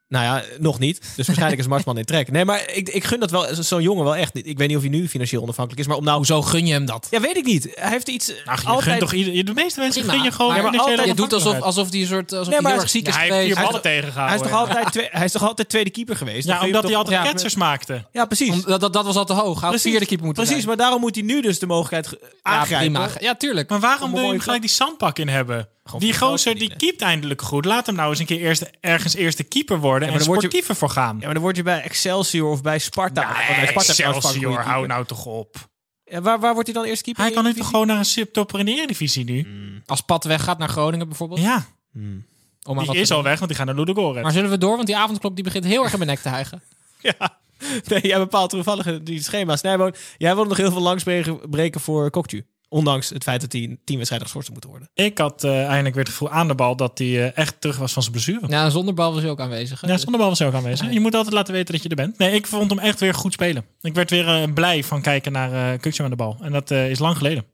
Nou 0.10 0.24
ja, 0.26 0.44
nog 0.60 0.80
niet. 0.80 1.00
Dus 1.16 1.26
waarschijnlijk 1.26 1.62
is 1.62 1.68
Marsman 1.68 1.98
in 1.98 2.06
trek. 2.06 2.32
Nee, 2.32 2.46
maar 2.46 2.70
ik, 2.74 2.90
ik 2.90 3.04
gun 3.04 3.20
dat 3.20 3.32
wel 3.32 3.46
zo'n 3.64 3.82
jongen 3.82 4.04
wel 4.04 4.16
echt 4.16 4.34
niet. 4.34 4.48
Ik 4.48 4.58
weet 4.58 4.68
niet 4.68 4.78
of 4.78 4.84
hij 4.84 4.92
nu 4.92 5.08
financieel 5.08 5.42
onafhankelijk 5.42 5.82
is, 5.82 5.88
maar 5.88 5.98
om 5.98 6.04
nou... 6.04 6.18
Hoezo 6.18 6.42
gun 6.42 6.66
je 6.66 6.74
hem 6.74 6.86
dat? 6.86 7.08
Ja, 7.10 7.20
weet 7.22 7.38
ik 7.38 7.46
niet. 7.46 7.68
Hij 7.74 7.90
heeft 7.90 8.08
iets... 8.08 8.32
Ach, 8.46 8.62
je 8.62 8.68
altijd... 8.68 8.84
gunt 8.88 9.00
toch 9.00 9.14
ieder, 9.14 9.46
de 9.46 9.54
meeste 9.54 9.80
mensen 9.80 10.02
Prima, 10.02 10.16
gun 10.18 10.24
je 10.26 10.32
gewoon 10.32 10.62
maar- 10.62 10.78
altijd- 10.80 11.06
Je 11.08 11.14
doet 11.14 11.34
alsof, 11.34 11.62
alsof 11.62 11.90
hij 11.92 12.00
een 12.02 12.08
soort 12.08 12.32
alsof 12.32 12.46
Nee, 12.46 12.54
hij 12.54 12.62
maar 12.64 12.72
heel 12.72 12.82
hij 12.82 12.82
erg 12.82 12.90
ziek 12.90 13.06
Ja, 13.06 13.10
is 13.10 13.16
hij 13.30 13.44
heeft 13.44 13.56
ballen 13.56 13.72
Hij 13.72 13.82
tegengehouden. 13.82 14.36
is, 14.46 14.52
toch 14.52 14.60
altijd 14.60 14.92
twee, 14.92 15.08
hij 15.12 15.26
is 15.26 15.32
toch 15.32 15.44
altijd 15.48 15.70
tweede 15.70 15.90
keeper 15.90 16.16
geweest? 16.16 16.48
Ja, 16.48 16.54
omdat 16.54 16.82
hij 16.82 16.92
toch- 16.92 17.00
altijd 17.00 17.24
ja, 17.24 17.32
ketsers 17.32 17.56
maakte. 17.56 18.06
Ja, 18.12 18.26
precies. 18.26 18.50
Om- 18.54 18.62
dat, 18.66 18.80
dat, 18.82 18.94
dat 18.94 19.06
was 19.06 19.16
al 19.16 19.26
te 19.26 19.34
hoog. 19.34 19.62
Hij 19.62 19.70
had 19.70 19.82
vierde 19.82 20.06
keeper 20.06 20.26
moeten 20.26 20.44
Precies, 20.44 20.64
zijn. 20.64 20.68
maar 20.78 20.78
daarom 20.86 21.02
moet 21.02 21.16
hij 21.16 21.24
nu 21.24 21.42
dus 21.42 21.60
de 21.60 21.68
mogelijkheid 21.68 22.20
aangrijpen. 22.42 22.92
prima. 22.92 23.10
Ja, 23.20 23.36
tuurlijk. 23.36 23.70
Maar 23.70 23.80
waarom 23.80 24.12
wil 24.14 24.24
je 24.24 24.30
hem 24.30 24.40
gelijk 24.40 24.62
die 24.62 24.70
zandpak 24.70 25.20
in 25.20 25.28
hebben? 25.28 25.68
Die 26.00 26.18
gozer 26.18 26.56
die 26.56 26.76
keept 26.76 27.02
eindelijk 27.02 27.42
goed. 27.42 27.66
Laat 27.66 27.86
hem 27.86 27.96
nou 27.96 28.10
eens 28.10 28.20
een 28.20 28.26
keer 28.26 28.40
eerst, 28.40 28.70
ergens 28.80 29.14
eerste 29.16 29.44
keeper 29.44 29.80
worden 29.80 30.08
maar 30.10 30.18
en 30.18 30.18
dan 30.18 30.28
word 30.28 30.42
je- 30.42 30.48
sportiever 30.48 30.76
voor 30.76 30.90
gaan. 30.90 31.18
Ja, 31.20 31.26
maar 31.26 31.34
dan 31.34 31.44
word 31.44 31.56
je 31.56 31.64
bij 31.64 31.82
Excelsior 31.82 32.52
of 32.52 32.62
bij 32.62 32.80
Sparta. 32.80 33.22
Ja, 33.22 33.28
bij 33.34 33.68
Sparta 33.68 33.90
Excelsior, 34.04 34.62
hou 34.62 34.88
nou 34.88 35.06
toch 35.06 35.26
op. 35.26 35.70
Ja, 36.04 36.22
waar, 36.22 36.40
waar 36.40 36.54
wordt 36.54 36.70
hij 36.70 36.78
dan 36.82 36.88
eerst 36.88 37.02
keeper? 37.02 37.24
Hij 37.24 37.32
kan 37.34 37.44
nu 37.44 37.54
toch 37.54 37.68
gewoon 37.70 37.88
naar 37.88 37.98
een 37.98 38.06
subtopper 38.06 38.60
in 38.60 38.66
de 38.66 38.72
Eredivisie 38.72 39.24
nu? 39.24 39.48
Als 39.86 40.02
Pat 40.02 40.24
weggaat 40.24 40.58
naar 40.58 40.70
Groningen 40.70 41.08
bijvoorbeeld. 41.08 41.40
Ja, 41.40 41.66
om 41.94 42.76
maar 42.76 42.86
die 42.86 42.96
is 43.02 43.12
al 43.12 43.24
weg, 43.24 43.36
want 43.36 43.48
die 43.48 43.58
gaan 43.58 43.66
naar 43.68 43.76
Ludogorets. 43.76 44.24
Maar 44.24 44.32
zullen 44.32 44.50
we 44.50 44.58
door? 44.58 44.76
Want 44.76 44.88
die 44.88 44.98
avondklok 44.98 45.36
die 45.36 45.44
begint 45.44 45.64
heel 45.66 45.84
erg 45.84 45.92
in 45.92 45.98
mijn 45.98 46.10
nek 46.10 46.20
te 46.20 46.30
hijgen. 46.30 46.62
Ja. 47.02 47.40
Nee, 47.88 48.02
jij 48.08 48.18
bepaalt 48.18 48.50
toevallig 48.50 49.00
die 49.04 49.24
schema. 49.24 49.56
Snijboon, 49.56 49.94
jij 50.18 50.34
wilde 50.34 50.50
nog 50.50 50.58
heel 50.58 50.72
veel 50.72 50.82
langs 50.82 51.04
breken- 51.04 51.50
breken 51.50 51.82
voor 51.82 52.10
Kokju. 52.10 52.46
Ondanks 52.70 53.10
het 53.10 53.24
feit 53.24 53.42
dat 53.42 53.52
hij 53.52 53.78
tien 53.84 53.96
wedstrijden 53.96 54.28
geschorst 54.28 54.52
moet 54.54 54.64
worden. 54.64 54.90
Ik 54.94 55.18
had 55.18 55.44
eh, 55.44 55.66
eindelijk 55.66 55.96
weer 55.96 56.04
het 56.04 56.14
gevoel 56.14 56.30
aan 56.30 56.48
de 56.48 56.56
bal 56.56 56.76
dat 56.76 56.98
hij 56.98 57.08
eh, 57.08 57.38
echt 57.38 57.62
terug 57.62 57.78
was 57.78 57.94
van 57.94 58.02
zijn 58.02 58.14
blessure. 58.14 58.48
Ja, 58.48 58.70
zonder 58.70 58.94
bal 58.94 59.14
was 59.14 59.22
hij 59.22 59.32
ook 59.32 59.40
aanwezig. 59.40 59.82
hè? 59.82 59.88
Ja, 59.88 59.98
zonder 59.98 60.20
bal 60.20 60.30
was 60.30 60.40
hij 60.40 60.48
ook 60.48 60.54
aanwezig. 60.54 60.94
Je 60.94 61.00
moet 61.00 61.16
altijd 61.16 61.34
laten 61.34 61.54
weten 61.54 61.74
dat 61.74 61.84
je 61.84 61.90
er 61.90 61.96
bent. 61.96 62.18
Nee, 62.18 62.32
ik 62.32 62.48
vond 62.48 62.70
hem 62.70 62.80
echt 62.80 63.00
weer 63.00 63.14
goed 63.14 63.34
spelen. 63.34 63.66
Ik 63.82 63.94
werd 63.94 64.10
weer 64.10 64.28
eh, 64.28 64.54
blij 64.54 64.84
van 64.84 65.02
kijken 65.02 65.32
naar 65.32 65.74
uh, 65.74 65.80
Kukje 65.80 66.04
aan 66.04 66.10
de 66.10 66.16
bal. 66.16 66.38
En 66.42 66.52
dat 66.52 66.72
eh, 66.72 66.90
is 66.90 67.00
lang 67.00 67.18
geleden. 67.18 67.46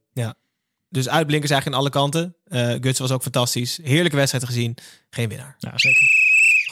Dus 0.89 1.09
uitblinkers 1.09 1.51
eigenlijk 1.51 1.81
aan 1.81 1.85
alle 1.87 2.01
kanten. 2.01 2.35
Eh 2.43 2.75
Guts 2.81 2.99
was 2.99 3.11
ook 3.11 3.21
fantastisch. 3.21 3.79
Heerlijke 3.83 4.15
wedstrijd 4.15 4.45
gezien. 4.45 4.77
Geen 5.09 5.29
winnaar. 5.29 5.55
Ja, 5.59 5.71
zeker. 5.75 6.22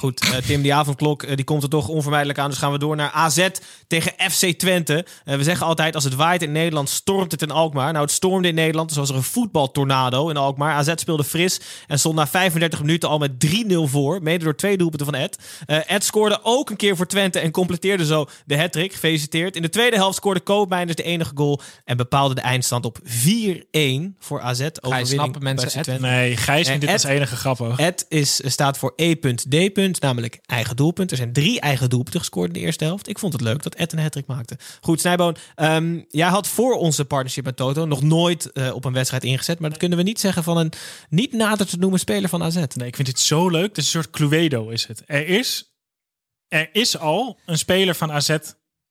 Goed, 0.02 0.22
eh, 0.22 0.38
Tim, 0.38 0.62
die 0.62 0.74
avondklok 0.74 1.24
eh, 1.24 1.36
die 1.36 1.46
komt 1.46 1.64
er 1.64 1.70
toch 1.70 1.88
onvermijdelijk 1.88 2.40
aan. 2.40 2.50
Dus 2.50 2.58
gaan 2.60 2.72
we 2.72 2.78
door 2.78 2.96
naar 2.96 3.12
AZ 3.12 3.48
tegen 3.88 4.12
FC 4.32 4.46
Twente. 4.46 5.06
Eh, 5.26 5.36
we 5.36 5.44
zeggen 5.44 5.66
altijd, 5.66 5.96
als 5.96 6.04
het 6.04 6.16
waait 6.16 6.42
in 6.42 6.52
Nederland, 6.52 6.90
stormt 6.90 7.32
het 7.32 7.42
in 7.42 7.52
Alkmaar. 7.52 7.92
Nou, 7.92 8.06
het 8.06 8.14
stormde 8.14 8.48
in 8.48 8.56
Nederland. 8.56 8.88
Dus 8.88 8.98
was 8.98 9.10
er 9.10 9.16
een 9.16 9.24
voetbaltornado 9.24 10.30
in 10.30 10.38
Alkmaar. 10.38 10.74
AZ 10.74 10.92
speelde 10.96 11.24
fris 11.24 11.60
en 11.88 12.00
stond 12.00 12.16
na 12.16 12.28
35 12.28 12.80
minuten 12.80 13.10
al 13.10 13.18
met 13.18 13.32
3-0 13.40 13.88
voor. 13.88 14.22
Mede 14.24 14.44
door 14.44 14.56
twee 14.56 14.78
doelpunten 14.78 15.08
van 15.08 15.16
Ed. 15.16 15.38
Eh, 15.66 15.78
Ed 15.92 16.04
scoorde 16.04 16.40
ook 16.44 16.70
een 16.70 16.76
keer 16.76 16.96
voor 16.96 17.08
Twente 17.08 17.40
en 17.40 17.52
completeerde 17.52 18.06
zo 18.06 18.26
de 18.46 18.58
hat-trick. 18.58 18.94
Gefeliciteerd. 18.94 19.56
In 19.56 19.62
de 19.62 19.70
tweede 19.70 19.96
helft 19.96 20.16
scoorde 20.16 20.40
Koopmeiners 20.40 20.96
de 20.96 21.04
enige 21.04 21.32
goal. 21.36 21.62
En 21.86 21.98
bepaalde 21.98 22.36
de 22.36 22.42
eindstand 22.42 22.86
op 22.86 23.00
4-1 23.04 24.16
voor 24.20 24.42
AZ. 24.42 24.62
Overwinning 24.62 25.08
snappen 25.08 25.44
mensen 25.44 25.84
Ed? 25.86 26.00
Nee, 26.00 26.38
Gijs 26.38 26.68
vindt 26.68 26.82
dit 26.82 26.90
Ed- 26.90 27.04
als 27.04 27.14
enige 27.14 27.36
grappig. 27.36 27.78
Het 27.78 28.06
is, 28.10 28.42
staat 28.46 28.78
voor 28.78 28.94
E.D. 28.96 29.91
namelijk 30.00 30.40
eigen 30.46 30.76
doelpunt. 30.76 31.12
Er 31.12 31.18
zijn 31.18 31.34
drie 31.34 31.60
eigen 31.60 31.90
doelpunten 31.90 32.20
gescoord 32.20 32.48
in 32.48 32.54
de 32.54 32.60
eerste 32.60 32.84
helft. 32.84 33.08
Ik 33.08 33.20
vond 33.20 33.34
het 33.34 33.42
leuk 33.42 33.64
dat 33.64 33.76
Ed 33.76 33.94
een 33.94 34.00
hat 34.00 34.28
maakte. 34.28 34.58
Goed, 34.82 35.00
Snijboon. 35.00 35.36
ehm, 35.56 36.02
jij 36.10 36.28
had 36.28 36.48
voor 36.48 36.74
onze 36.74 37.06
partnership 37.06 37.44
met 37.46 37.56
Toto 37.56 37.86
nog 37.86 38.02
nooit 38.02 38.52
eh, 38.52 38.74
op 38.74 38.86
een 38.86 38.94
wedstrijd 38.94 39.24
ingezet. 39.24 39.60
Maar 39.60 39.70
dat 39.70 39.80
kunnen 39.80 39.98
we 39.98 40.04
niet 40.04 40.20
zeggen 40.20 40.44
van 40.44 40.58
een 40.58 40.72
niet 41.10 41.34
nader 41.34 41.68
te 41.68 41.78
noemen 41.78 42.00
speler 42.00 42.30
van 42.30 42.44
AZ. 42.44 42.56
Nee, 42.56 42.88
ik 42.88 42.96
vind 42.96 43.08
dit 43.08 43.20
zo 43.20 43.50
leuk. 43.50 43.68
Het 43.68 43.78
is 43.78 43.84
een 43.84 43.90
soort 44.02 44.10
Cluedo 44.10 44.70
is 44.70 44.88
het. 44.88 45.04
Er 45.06 45.28
is, 45.28 45.76
er 46.48 46.70
is 46.74 46.98
al 46.98 47.40
een 47.46 47.58
speler 47.58 47.96
van 47.96 48.12
AZ 48.12 48.38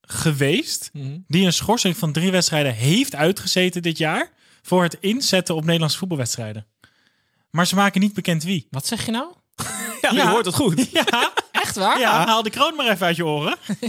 geweest 0.00 0.90
Mhm. 0.92 1.18
die 1.26 1.46
een 1.46 1.52
schorsing 1.52 1.96
van 1.96 2.12
drie 2.12 2.30
wedstrijden 2.30 2.74
heeft 2.74 3.14
uitgezeten 3.14 3.82
dit 3.82 3.98
jaar 3.98 4.32
voor 4.62 4.82
het 4.82 4.96
inzetten 5.00 5.54
op 5.54 5.64
Nederlandse 5.64 5.98
voetbalwedstrijden. 5.98 6.66
Maar 7.50 7.66
ze 7.66 7.74
maken 7.74 8.00
niet 8.00 8.14
bekend 8.14 8.42
wie. 8.42 8.66
Wat 8.70 8.86
zeg 8.86 9.04
je 9.06 9.10
nou? 9.10 9.32
Ja. 10.00 10.10
Ja, 10.10 10.22
je 10.22 10.28
hoort 10.28 10.46
het 10.46 10.54
goed. 10.54 10.88
Ja, 10.92 11.32
Echt 11.52 11.76
waar? 11.76 11.98
ja 11.98 12.26
haal 12.26 12.42
de 12.42 12.50
kroon 12.50 12.74
maar 12.76 12.88
even 12.88 13.06
uit 13.06 13.16
je 13.16 13.26
oren. 13.26 13.56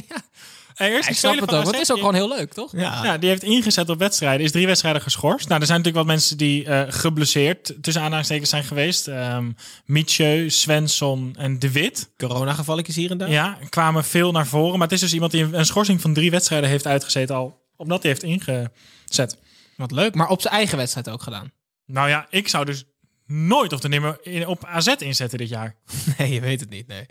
Is 0.90 1.08
Ik 1.08 1.16
snap 1.16 1.34
het 1.34 1.42
ook, 1.42 1.50
want 1.50 1.68
het 1.68 1.80
is 1.80 1.92
ook 1.92 1.98
gewoon 1.98 2.14
heel 2.14 2.28
leuk, 2.28 2.54
toch? 2.54 2.72
Ja. 2.72 3.04
Ja, 3.04 3.18
die 3.18 3.30
heeft 3.30 3.44
ingezet 3.44 3.90
op 3.90 4.00
wedstrijden. 4.00 4.46
Is 4.46 4.52
drie 4.52 4.66
wedstrijden 4.66 5.02
geschorst. 5.02 5.48
Nou, 5.48 5.60
er 5.62 5.68
zijn 5.68 5.78
natuurlijk 5.78 6.06
wat 6.06 6.16
mensen 6.16 6.38
die 6.38 6.66
eh, 6.66 6.82
geblesseerd 6.88 7.74
tussen 7.82 8.02
aanhalingstekens 8.02 8.50
zijn 8.50 8.64
geweest. 8.64 9.08
Ehm 9.08 9.52
Mietje, 9.86 10.50
Svensson 10.50 11.36
en 11.38 11.60
De 11.60 11.72
Wit. 11.72 12.12
Coronagevalletjes 12.18 12.96
hier 12.96 13.12
en 13.12 13.18
daar. 13.18 13.30
Ja, 13.30 13.58
kwamen 13.70 14.04
veel 14.06 14.32
naar 14.32 14.48
voren. 14.48 14.72
Maar 14.72 14.88
het 14.88 14.92
is 14.92 15.00
dus 15.00 15.14
iemand 15.14 15.32
die 15.32 15.44
een, 15.44 15.60
een 15.60 15.66
schorsing 15.66 16.02
van 16.02 16.14
drie 16.14 16.32
wedstrijden 16.32 16.70
heeft 16.70 16.88
uitgezeten 16.88 17.36
al. 17.36 17.62
Omdat 17.76 18.02
hij 18.04 18.12
heeft 18.12 18.24
ingezet. 18.24 19.38
Wat 19.78 19.92
leuk. 19.92 20.16
Maar 20.16 20.30
op 20.30 20.42
zijn 20.42 20.54
eigen 20.54 20.78
wedstrijd 20.78 21.10
ook 21.10 21.24
gedaan. 21.24 21.52
Nou 21.86 22.10
ja, 22.10 22.28
ik 22.30 22.48
zou 22.48 22.66
dus 22.66 22.86
nooit 23.32 23.74
of 23.74 23.80
de 23.80 23.88
nimmer 23.88 24.18
in, 24.22 24.48
op 24.48 24.66
AZ 24.66 24.88
inzetten 24.88 25.38
dit 25.38 25.50
jaar. 25.50 25.76
Nee, 26.18 26.34
je 26.34 26.42
weet 26.42 26.60
het 26.60 26.70
niet. 26.70 26.88
Nee. 26.88 27.06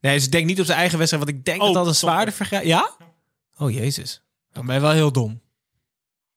Nee, 0.00 0.14
dus 0.14 0.24
ik 0.24 0.32
denk 0.32 0.46
niet 0.46 0.60
op 0.60 0.66
zijn 0.66 0.78
eigen 0.78 0.98
wedstrijd, 0.98 1.24
want 1.24 1.36
ik 1.38 1.44
denk 1.44 1.60
Oh, 1.60 1.66
dat 1.66 1.74
dat 1.74 1.86
een 1.86 1.94
zwaarder 1.94 2.34
vergrijp. 2.34 2.64
Ja? 2.64 2.90
Oh, 3.56 3.70
jezus. 3.70 4.22
Dan 4.52 4.66
ben 4.66 4.74
je 4.74 4.80
wel 4.80 4.90
heel 4.90 5.12
dom. 5.12 5.40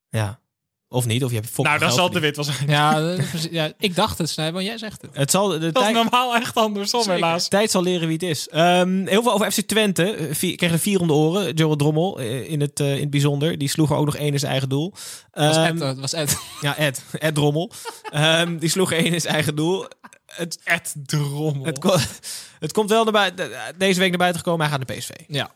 Ja. 0.10 0.40
Of 0.90 1.06
niet, 1.06 1.24
of 1.24 1.30
je 1.32 1.36
hebt 1.36 1.58
nou, 1.58 1.80
dan 1.80 1.92
zal 1.92 2.10
De 2.10 2.20
Wit 2.20 2.38
zijn. 2.40 2.70
Ja, 2.70 3.16
ja 3.52 3.72
ik 3.80 3.96
dacht 3.96 4.18
het, 4.18 4.30
Snijboon. 4.30 4.64
Jij 4.64 4.78
zegt 4.78 5.02
het. 5.02 5.12
Het 5.14 5.32
zal 5.32 5.48
de 5.48 5.58
Dat 5.60 5.76
is 5.76 5.82
tijd, 5.82 5.94
normaal 5.96 6.36
echt 6.36 6.56
andersom, 6.56 7.02
Zeker. 7.02 7.16
helaas. 7.16 7.44
de 7.44 7.50
tijd 7.50 7.72
zal 7.72 7.84
leren 7.84 8.08
wie 8.08 8.14
het 8.20 8.24
is. 8.24 8.48
Ehm, 8.50 9.06
heel 9.08 9.24
veel 9.24 9.34
over 9.34 9.52
FC 9.52 9.60
Twente. 9.62 10.04
Eh, 10.12 10.34
Vier, 10.34 10.56
kreeg 10.56 10.72
er 10.72 10.80
vier 10.80 11.00
om 11.00 11.08
de 11.08 11.14
oren. 11.14 11.54
Joel 11.54 11.76
Drommel 11.76 12.20
eh, 12.20 12.50
in 12.50 12.62
het, 12.62 12.80
eh, 12.80 12.94
in 12.96 13.00
het 13.02 13.10
bijzonder. 13.10 13.58
Die 13.58 13.70
sloeg 13.70 13.90
er 13.92 13.96
ook 13.98 14.06
nog 14.06 14.16
één 14.16 14.34
in 14.34 14.40
zijn 14.40 14.52
eigen 14.52 14.70
doel. 14.70 14.94
Was 15.32 15.56
Ehm, 15.56 15.66
Ed, 15.66 15.80
dat 15.80 16.00
was 16.00 16.14
Ed. 16.14 16.38
Ja, 16.62 16.78
Ed. 16.78 17.04
Ed 17.12 17.36
Drommel. 17.36 17.72
Ehm, 18.12 18.58
die 18.58 18.70
sloeg 18.70 18.92
er 18.92 18.98
één 18.98 19.14
in 19.14 19.22
zijn 19.22 19.34
eigen 19.34 19.56
doel. 19.56 19.86
Het, 20.26 20.60
Ed 20.64 20.94
Drommel. 21.06 21.66
het, 21.66 21.80
ko- 21.80 21.98
het 22.60 22.72
komt 22.72 22.90
wel 22.90 23.04
naar 23.04 23.14
buiten, 23.14 23.52
deze 23.78 24.00
week 24.00 24.10
naar 24.10 24.18
buiten 24.20 24.42
gekomen. 24.42 24.68
Hij 24.68 24.78
gaat 24.78 24.88
naar 24.88 24.98
PSV. 24.98 25.10
Ja. 25.28 25.52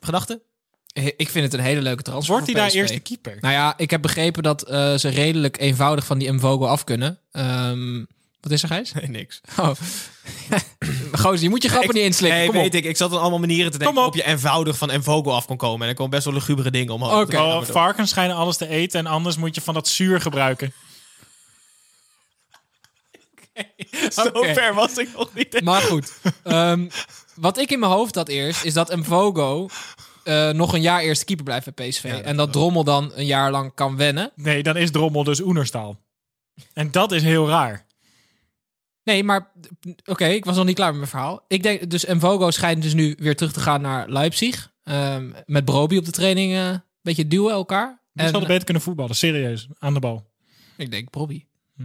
Gedachten? 0.00 0.42
Ik 1.16 1.28
vind 1.28 1.44
het 1.44 1.54
een 1.54 1.60
hele 1.66 1.80
leuke 1.82 2.02
transfer 2.02 2.32
Wordt 2.34 2.46
hij 2.52 2.60
daar 2.60 2.70
eerste 2.70 2.98
keeper? 2.98 3.36
Nou 3.40 3.54
ja, 3.54 3.74
ik 3.76 3.90
heb 3.90 4.02
begrepen 4.02 4.42
dat 4.42 4.62
eh, 4.62 4.94
ze 4.94 5.08
redelijk 5.08 5.58
eenvoudig 5.60 6.04
van 6.06 6.18
die 6.18 6.32
Mvogo 6.32 6.66
af 6.66 6.84
kunnen. 6.84 7.18
Ehm, 7.32 8.04
wat 8.40 8.52
is 8.52 8.62
er, 8.62 8.68
Gijs? 8.68 8.92
Nee, 8.92 9.08
niks. 9.08 9.40
Oh. 9.56 9.70
Gozer, 11.20 11.42
je 11.42 11.48
moet 11.48 11.62
je 11.62 11.68
grappen 11.68 11.88
Ik- 11.88 11.94
niet 11.96 12.04
inslikken. 12.04 12.38
Nee, 12.38 12.48
Kom 12.48 12.56
op. 12.56 12.62
weet 12.62 12.74
ik. 12.74 12.84
Ik 12.84 12.96
zat 12.96 13.12
aan 13.12 13.20
allemaal 13.20 13.38
manieren 13.38 13.70
te 13.72 13.78
denken 13.78 13.94
Kom 13.96 14.04
op. 14.04 14.12
waarop 14.14 14.26
je 14.26 14.32
eenvoudig 14.32 14.78
van 14.78 14.90
Envogo 14.90 15.30
af 15.30 15.46
kon 15.46 15.56
komen. 15.56 15.82
En 15.82 15.88
er 15.88 15.94
komen 15.94 16.10
best 16.10 16.24
wel 16.24 16.34
lugubere 16.34 16.70
dingen 16.70 16.94
omhoog. 16.94 17.22
Oké. 17.22 17.38
Oh, 17.40 17.62
varkens 17.64 18.10
schijnen 18.10 18.36
alles 18.36 18.56
te 18.56 18.68
eten 18.68 18.98
en 19.00 19.06
anders 19.06 19.36
moet 19.36 19.54
je 19.54 19.60
van 19.60 19.74
dat 19.74 19.88
zuur 19.88 20.20
gebruiken. 20.20 20.72
Zo 24.10 24.22
Oké. 24.22 24.52
ver 24.54 24.74
was 24.74 24.96
ik 24.96 25.08
nog 25.16 25.34
niet. 25.34 25.60
Maar 25.62 25.82
goed. 25.82 26.12
Ehm, 26.42 26.88
wat 27.34 27.58
ik 27.58 27.70
in 27.70 27.78
mijn 27.78 27.92
hoofd 27.92 28.14
had 28.14 28.28
eerst, 28.28 28.64
is 28.64 28.72
dat 28.74 28.96
Mvogo 28.96 29.68
eh, 30.28 30.50
nog 30.50 30.72
een 30.72 30.80
jaar 30.80 31.00
eerste 31.00 31.24
keeper 31.24 31.44
blijft 31.44 31.74
bij 31.74 31.88
PSV. 31.88 32.04
en 32.04 32.36
dat 32.36 32.52
Drommel 32.52 32.84
dan 32.84 33.12
een 33.14 33.26
jaar 33.26 33.50
lang 33.50 33.74
kan 33.74 33.96
wennen. 33.96 34.32
Nee, 34.34 34.62
dan 34.62 34.76
is 34.76 34.90
Drommel 34.90 35.24
dus 35.24 35.40
Oenerstaal. 35.40 36.00
En 36.72 36.90
dat 36.90 37.12
is 37.12 37.22
heel 37.22 37.48
raar. 37.48 37.86
Nee, 39.04 39.24
maar 39.24 39.52
oké, 40.04 40.24
ik 40.26 40.44
was 40.44 40.56
nog 40.56 40.64
niet 40.64 40.74
klaar 40.74 40.88
met 40.88 40.96
mijn 40.98 41.10
verhaal. 41.10 41.44
Ik 41.48 41.62
denk 41.62 41.90
dus 41.90 42.04
Mvogo 42.06 42.50
schijnt 42.50 42.82
dus 42.82 42.94
nu 42.94 43.14
weer 43.18 43.36
terug 43.36 43.52
te 43.52 43.60
gaan 43.60 43.80
naar 43.80 44.08
Leipzig. 44.08 44.72
Ehm, 44.82 45.30
met 45.46 45.64
Broby 45.64 45.96
op 45.96 46.04
de 46.04 46.10
training 46.10 46.52
eh, 46.52 46.66
een 46.68 46.80
beetje 47.02 47.28
duwen 47.28 47.52
elkaar. 47.52 47.88
Die 48.12 48.22
En- 48.24 48.28
zouden 48.28 48.48
beter 48.48 48.64
kunnen 48.64 48.82
voetballen, 48.82 49.14
serieus, 49.16 49.68
aan 49.78 49.94
de 49.94 50.00
bal. 50.00 50.30
Ik 50.76 50.90
denk 50.90 51.10
Broby. 51.10 51.44
Hm. 51.76 51.82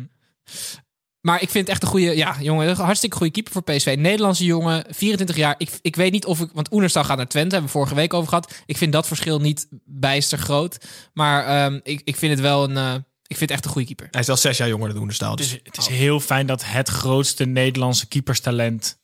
Maar 1.23 1.41
ik 1.41 1.49
vind 1.49 1.67
het 1.67 1.69
echt 1.69 1.83
een 1.83 1.89
goede, 1.89 2.15
ja, 2.15 2.35
jongen, 2.41 2.69
een 2.69 2.75
hartstikke 2.75 3.17
goede 3.17 3.31
keeper 3.31 3.51
voor 3.53 3.63
PSV. 3.63 3.95
Nederlandse 3.99 4.45
jongen, 4.45 4.85
24 4.89 5.35
jaar. 5.35 5.55
Ik, 5.57 5.79
ik 5.81 5.95
weet 5.95 6.11
niet 6.11 6.25
of 6.25 6.39
ik, 6.39 6.49
want 6.53 6.71
Oenerstal 6.73 7.03
gaat 7.03 7.17
naar 7.17 7.27
Twente, 7.27 7.49
hebben 7.55 7.71
we 7.71 7.77
vorige 7.77 7.95
week 7.95 8.13
over 8.13 8.29
gehad. 8.29 8.53
Ik 8.65 8.77
vind 8.77 8.91
dat 8.93 9.07
verschil 9.07 9.39
niet 9.39 9.67
bijster 9.85 10.37
groot. 10.37 10.77
Maar 11.13 11.45
ehm, 11.45 11.79
ik, 11.83 12.01
ik 12.03 12.15
vind 12.15 12.31
het 12.31 12.41
wel 12.41 12.63
een, 12.63 12.77
eh, 12.77 12.93
ik 13.27 13.37
vind 13.37 13.39
het 13.39 13.51
echt 13.51 13.65
een 13.65 13.71
goede 13.71 13.87
keeper. 13.87 14.07
Hij 14.11 14.21
is 14.21 14.29
al 14.29 14.37
zes 14.37 14.57
jaar 14.57 14.67
jonger 14.67 14.89
dan 14.89 14.97
Oenerstal. 14.97 15.29
Het 15.29 15.37
Dus 15.37 15.53
is, 15.53 15.59
het 15.63 15.77
is 15.77 15.87
heel 15.87 16.19
fijn 16.19 16.45
dat 16.45 16.63
het 16.65 16.89
grootste 16.89 17.45
Nederlandse 17.45 18.07
keeperstalent 18.07 18.99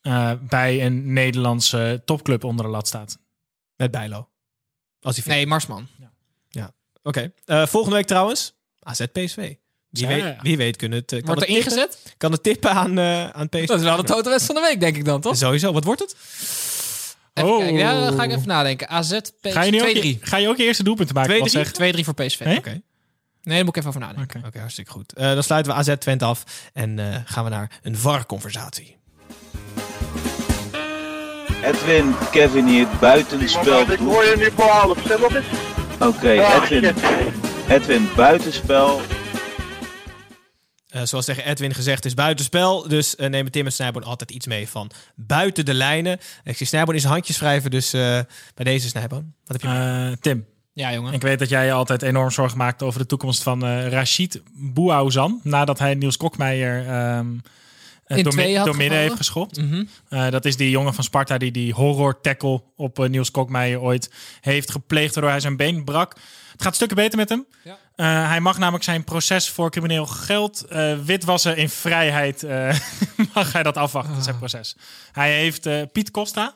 eh, 0.00 0.32
bij 0.48 0.86
een 0.86 1.12
Nederlandse 1.12 2.02
topclub 2.04 2.44
onder 2.44 2.64
de 2.64 2.70
lat 2.70 2.86
staat. 2.86 3.18
met 3.76 3.90
Bijlo. 3.90 4.28
Als 5.00 5.16
hij 5.16 5.34
Nee, 5.34 5.46
Marsman. 5.46 5.88
Oké. 7.02 7.32
Eh, 7.44 7.66
volgende 7.66 7.96
week 7.96 8.06
trouwens. 8.06 8.54
AZ 8.78 9.04
PSV. 9.12 9.54
Wie, 9.92 10.06
Ja. 10.08 10.14
weet, 10.24 10.34
wie 10.42 10.56
weet 10.56 10.76
kunnen 10.76 10.98
het, 10.98 11.12
eh, 11.12 11.18
kan 11.18 11.26
Wordt 11.26 11.42
er 11.42 11.48
het 11.48 11.56
tippen, 11.56 11.72
ingezet? 11.82 12.14
kan 12.16 12.32
het 12.32 12.42
tippen 12.42 12.70
aan, 12.70 12.98
eh, 12.98 13.28
aan 13.28 13.48
PSV. 13.48 13.66
Dat 13.66 13.78
is 13.78 13.84
wel 13.84 13.96
de 13.96 14.02
totaalwedstrijd 14.02 14.44
van 14.44 14.54
de 14.54 14.60
week, 14.60 14.80
denk 14.80 14.96
ik 14.96 15.04
dan, 15.04 15.20
toch? 15.20 15.36
Sowieso. 15.36 15.72
Wat 15.72 15.84
wordt 15.84 16.00
het? 16.00 16.16
Even 17.34 17.50
Oh. 17.50 17.58
kijken. 17.58 17.76
Ja, 17.76 18.00
dan 18.04 18.14
ga 18.18 18.22
ik 18.24 18.30
even 18.30 18.48
nadenken. 18.48 18.88
AZ, 18.88 19.18
PSV, 19.40 19.52
Ga 19.52 19.62
je, 19.62 19.70
nu 19.70 19.80
ook 19.82 19.88
2-3. 19.88 20.18
je, 20.20 20.26
ga 20.26 20.36
je 20.36 20.48
ook 20.48 20.56
je 20.56 20.64
eerste 20.64 20.82
doelpunten 20.82 21.14
maken? 21.14 21.30
2-3? 21.30 21.42
Wat 21.42 21.66
zeg? 21.66 21.72
2-3 21.72 22.04
voor 22.04 22.14
PSV. 22.14 22.40
Oké. 22.40 22.70
Nee, 23.42 23.56
daar 23.56 23.58
moet 23.64 23.68
ik 23.68 23.76
even 23.76 23.88
over 23.88 24.00
nadenken. 24.00 24.42
Oké. 24.46 24.58
Hartstikke 24.58 24.90
goed. 24.90 25.12
Eh, 25.12 25.32
dan 25.32 25.42
sluiten 25.42 25.72
we 25.72 25.78
AZ 25.78 25.94
Twente 25.98 26.24
af 26.24 26.44
en 26.72 26.98
eh, 26.98 27.16
gaan 27.24 27.44
we 27.44 27.50
naar 27.50 27.70
een 27.82 27.96
VAR-conversatie. 27.96 28.96
Edwin, 31.64 32.14
Kevin 32.30 32.66
hier, 32.66 32.86
buitenspel. 33.00 33.80
Ik 33.90 33.98
hoor 33.98 34.24
je 34.24 34.34
nu 34.38 34.48
voor 34.56 34.64
half. 34.68 34.98
Zeg 35.06 35.18
wat 35.18 35.34
is? 35.34 35.44
Oké, 35.98 36.30
Edwin, 36.30 36.94
Edwin, 37.68 38.08
buitenspel. 38.16 39.00
Eh, 40.92 41.02
zoals 41.02 41.24
tegen 41.24 41.44
Edwin 41.44 41.74
gezegd, 41.74 42.04
is 42.04 42.14
buitenspel. 42.14 42.88
Dus 42.88 43.14
uh, 43.14 43.26
nemen 43.26 43.52
Tim 43.52 43.66
en 43.66 43.72
Snijboon 43.72 44.04
altijd 44.04 44.30
iets 44.30 44.46
mee 44.46 44.68
van 44.68 44.90
buiten 45.14 45.64
de 45.64 45.74
lijnen. 45.74 46.18
Ik 46.44 46.56
zie 46.56 46.66
Snijboon 46.66 46.94
in 46.94 47.00
zijn 47.00 47.12
handjes 47.12 47.38
wrijven, 47.38 47.70
dus 47.70 47.94
uh, 47.94 48.00
bij 48.54 48.64
deze 48.64 48.88
Snijboon. 48.88 49.32
Wat 49.44 49.62
heb 49.62 49.70
je? 49.70 50.16
Tim. 50.20 50.46
Ja, 50.72 50.92
jongen. 50.92 51.12
Ik 51.12 51.22
weet 51.22 51.38
dat 51.38 51.48
jij 51.48 51.66
je 51.66 51.72
altijd 51.72 52.02
enorm 52.02 52.30
zorgen 52.30 52.58
maakt 52.58 52.82
over 52.82 53.00
de 53.00 53.06
toekomst 53.06 53.42
van 53.42 53.64
Rashid 53.88 54.42
Bouaouzan. 54.54 55.40
Nadat 55.42 55.78
hij 55.78 55.94
Niels 55.94 56.16
Kokmeijer 56.16 57.06
um, 57.16 57.42
in 58.06 58.24
door, 58.24 58.76
midden 58.76 58.98
heeft 58.98 59.16
geschopt. 59.16 59.56
Mm 59.56 59.70
-hmm. 59.70 59.88
uh, 60.10 60.30
dat 60.30 60.44
is 60.44 60.56
die 60.56 60.70
jongen 60.70 60.94
van 60.94 61.04
Sparta 61.04 61.38
die 61.38 61.50
die 61.50 61.72
horror 61.72 62.20
tackle 62.20 62.62
op 62.76 63.08
Niels 63.08 63.30
Kokmeijer 63.30 63.80
ooit 63.80 64.10
heeft 64.40 64.70
gepleegd, 64.70 65.14
waardoor 65.14 65.32
hij 65.32 65.40
zijn 65.40 65.56
been 65.56 65.84
brak. 65.84 66.16
Het 66.52 66.62
gaat 66.62 66.74
stukken 66.74 66.96
beter 66.96 67.18
met 67.18 67.28
hem. 67.28 67.46
Ja. 67.64 67.78
Uh, 67.96 68.28
hij 68.28 68.40
mag 68.40 68.58
namelijk 68.58 68.84
zijn 68.84 69.04
proces 69.04 69.48
voor 69.48 69.70
crimineel 69.70 70.06
geld 70.06 70.64
uh, 70.72 70.98
witwassen 71.04 71.56
in 71.56 71.68
vrijheid. 71.68 72.42
Uh, 72.42 72.78
mag 73.34 73.52
hij 73.52 73.62
dat 73.62 73.76
afwachten, 73.76 74.14
ah. 74.14 74.22
zijn 74.22 74.38
proces. 74.38 74.76
Hij 75.12 75.32
heeft 75.32 75.92
Piet 75.92 76.10
Costa. 76.10 76.54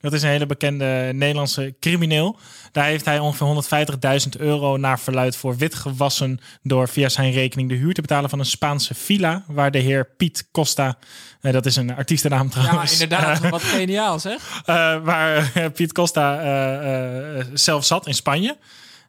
Dat 0.00 0.12
is 0.12 0.22
een 0.22 0.28
hele 0.28 0.46
bekende 0.46 1.10
Nederlandse 1.14 1.74
crimineel. 1.80 2.38
Daar 2.72 2.84
heeft 2.84 3.04
hij 3.04 3.18
ongeveer 3.18 4.26
150.000 4.36 4.40
euro 4.40 4.76
naar 4.76 5.00
verluid 5.00 5.36
voor 5.36 5.56
witgewassen. 5.56 6.40
door 6.62 6.88
via 6.88 7.08
zijn 7.08 7.32
rekening 7.32 7.68
de 7.68 7.74
huur 7.74 7.94
te 7.94 8.00
betalen 8.00 8.30
van 8.30 8.38
een 8.38 8.44
Spaanse 8.46 8.94
villa. 8.94 9.44
Waar 9.46 9.70
de 9.70 9.78
heer 9.78 10.08
Piet 10.16 10.48
Costa. 10.52 10.98
Dat 11.40 11.66
is 11.66 11.76
een 11.76 11.94
artiestennaam 11.96 12.50
trouwens. 12.50 12.96
Ja, 12.96 13.02
inderdaad. 13.02 13.48
wat 13.50 13.62
geniaal 13.62 14.18
zeg. 14.18 14.62
Waar 15.02 15.70
Piet 15.70 15.92
Costa 15.92 17.44
zelf 17.54 17.84
zat 17.84 18.06
in 18.06 18.14
Spanje. 18.14 18.56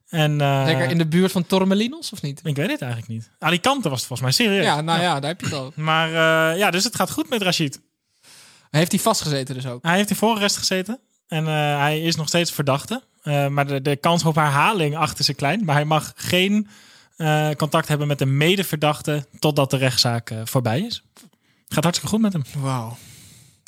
En, 0.09 0.31
uh, 0.31 0.61
Lekker 0.65 0.89
in 0.89 0.97
de 0.97 1.07
buurt 1.07 1.31
van 1.31 1.45
Torremolinos, 1.45 2.11
of 2.11 2.21
niet? 2.21 2.39
Ik 2.43 2.55
weet 2.55 2.69
het 2.69 2.81
eigenlijk 2.81 3.11
niet. 3.11 3.29
Alicante 3.39 3.89
was 3.89 3.97
het 3.97 4.07
volgens 4.07 4.37
mij, 4.37 4.45
serieus. 4.45 4.65
Ja, 4.65 4.81
nou 4.81 4.99
ja, 4.99 5.03
ja 5.03 5.19
daar 5.19 5.29
heb 5.29 5.39
je 5.39 5.45
het 5.45 5.55
al. 5.55 5.71
Maar 5.89 6.07
uh, 6.07 6.57
ja, 6.57 6.71
dus 6.71 6.83
het 6.83 6.95
gaat 6.95 7.11
goed 7.11 7.29
met 7.29 7.41
Rashid. 7.41 7.81
Heeft 8.69 8.91
hij 8.91 8.99
vastgezeten 8.99 9.55
dus 9.55 9.65
ook? 9.65 9.83
Hij 9.83 9.95
heeft 9.95 10.09
in 10.09 10.15
voorarrest 10.15 10.57
gezeten. 10.57 10.99
En 11.27 11.43
uh, 11.43 11.77
hij 11.77 12.01
is 12.01 12.15
nog 12.15 12.27
steeds 12.27 12.51
verdachte. 12.51 13.03
Uh, 13.23 13.47
maar 13.47 13.67
de, 13.67 13.81
de 13.81 13.95
kans 13.95 14.23
op 14.23 14.35
herhaling 14.35 14.97
achter 14.97 15.25
ze 15.25 15.33
klein. 15.33 15.65
Maar 15.65 15.75
hij 15.75 15.85
mag 15.85 16.13
geen 16.15 16.67
uh, 17.17 17.49
contact 17.51 17.87
hebben 17.87 18.07
met 18.07 18.19
de 18.19 18.25
medeverdachte 18.25 19.27
totdat 19.39 19.71
de 19.71 19.77
rechtszaak 19.77 20.33
voorbij 20.43 20.79
is. 20.79 21.03
Gaat 21.67 21.83
hartstikke 21.83 22.15
goed 22.15 22.21
met 22.21 22.33
hem. 22.33 22.43
Wauw. 22.57 22.97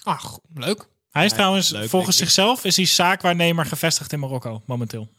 Ach, 0.03 0.39
leuk. 0.53 0.87
Hij 1.11 1.25
is 1.25 1.31
Ja, 1.31 1.37
trouwens, 1.37 1.69
leuk, 1.69 1.89
volgens 1.89 2.17
zichzelf, 2.17 2.63
is 2.63 2.75
hij 2.75 2.85
zaakwaarnemer 2.85 3.65
gevestigd 3.65 4.13
in 4.13 4.19
Marokko 4.19 4.61
momenteel. 4.65 5.01
Oké. 5.01 5.09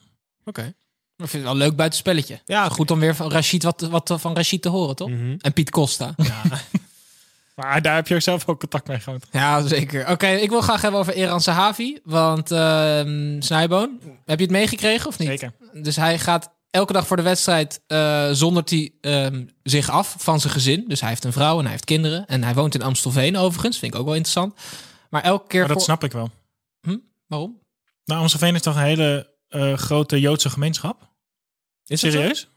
Okay. 0.45 0.75
Ik 1.23 1.29
vind 1.29 1.43
het 1.43 1.53
wel 1.53 1.53
een 1.53 1.69
leuk 1.69 1.77
buitenspelletje. 1.77 2.41
Ja, 2.45 2.69
goed 2.69 2.91
om 2.91 3.01
weer 3.01 3.15
van 3.15 3.31
Rashid 3.31 3.63
wat, 3.63 3.81
wat 3.81 4.15
van 4.17 4.35
Rashid 4.35 4.63
te 4.63 4.69
horen, 4.69 4.97
toch? 4.97 5.09
Mm 5.09 5.19
-hmm. 5.19 5.37
En 5.41 5.53
Piet 5.53 5.71
Costa. 5.71 6.15
Ja. 6.17 6.43
maar 7.57 7.83
daar 7.83 7.95
heb 7.95 8.09
je 8.09 8.15
ook 8.15 8.21
zelf 8.21 8.49
ook 8.49 8.61
contact 8.61 8.89
mee 8.89 9.01
gehad. 9.01 9.27
Ja, 9.31 9.67
zeker. 9.67 10.01
Oké, 10.03 10.11
okay, 10.11 10.37
ik 10.37 10.51
wil 10.51 10.61
graag 10.61 10.83
hebben 10.83 11.01
over 11.01 11.15
Eran 11.15 11.41
Sahavi. 11.41 11.99
Want 12.05 12.53
uh, 12.53 13.01
Snijboon, 13.39 14.01
heb 14.25 14.39
je 14.39 14.45
het 14.45 14.55
meegekregen 14.55 15.09
of 15.09 15.19
niet? 15.19 15.29
Zeker. 15.29 15.53
Dus 15.73 15.97
hij 15.97 16.19
gaat 16.19 16.51
elke 16.71 16.93
dag 16.93 17.07
voor 17.07 17.17
de 17.17 17.23
wedstrijd 17.23 17.81
uh, 17.89 18.29
zondert 18.31 18.71
hij 18.71 18.93
uh, 19.01 19.41
zich 19.63 19.91
af 19.91 20.15
van 20.19 20.41
zijn 20.41 20.53
gezin. 20.53 20.85
Dus 20.89 21.01
hij 21.01 21.09
heeft 21.09 21.25
een 21.25 21.33
vrouw 21.33 21.57
en 21.57 21.63
hij 21.63 21.71
heeft 21.71 21.85
kinderen. 21.85 22.27
En 22.27 22.45
hij 22.45 22.55
woont 22.55 22.75
in 22.75 22.83
Amstelveen 22.83 23.37
overigens. 23.37 23.79
Vind 23.79 23.95
ik 23.95 24.01
ook 24.01 24.07
wel 24.07 24.15
interessant. 24.15 24.55
Maar 25.11 25.23
elke 25.23 25.47
keer... 25.47 25.59
Maar 25.59 25.69
dat 25.69 25.77
voor... 25.77 25.87
snap 25.87 26.05
ik 26.05 26.13
wel. 26.13 26.31
Hm? 26.81 26.97
Waarom? 27.27 27.59
Nou, 28.05 28.21
Amstelveen 28.21 28.55
is 28.55 28.63
toch 28.63 28.77
een 28.77 28.83
hele 28.83 29.31
eh, 29.49 29.75
grote 29.75 30.21
Joodse 30.21 30.51
gemeenschap. 30.51 31.11
Is 31.87 32.01
dat? 32.01 32.13
Serieus? 32.13 32.51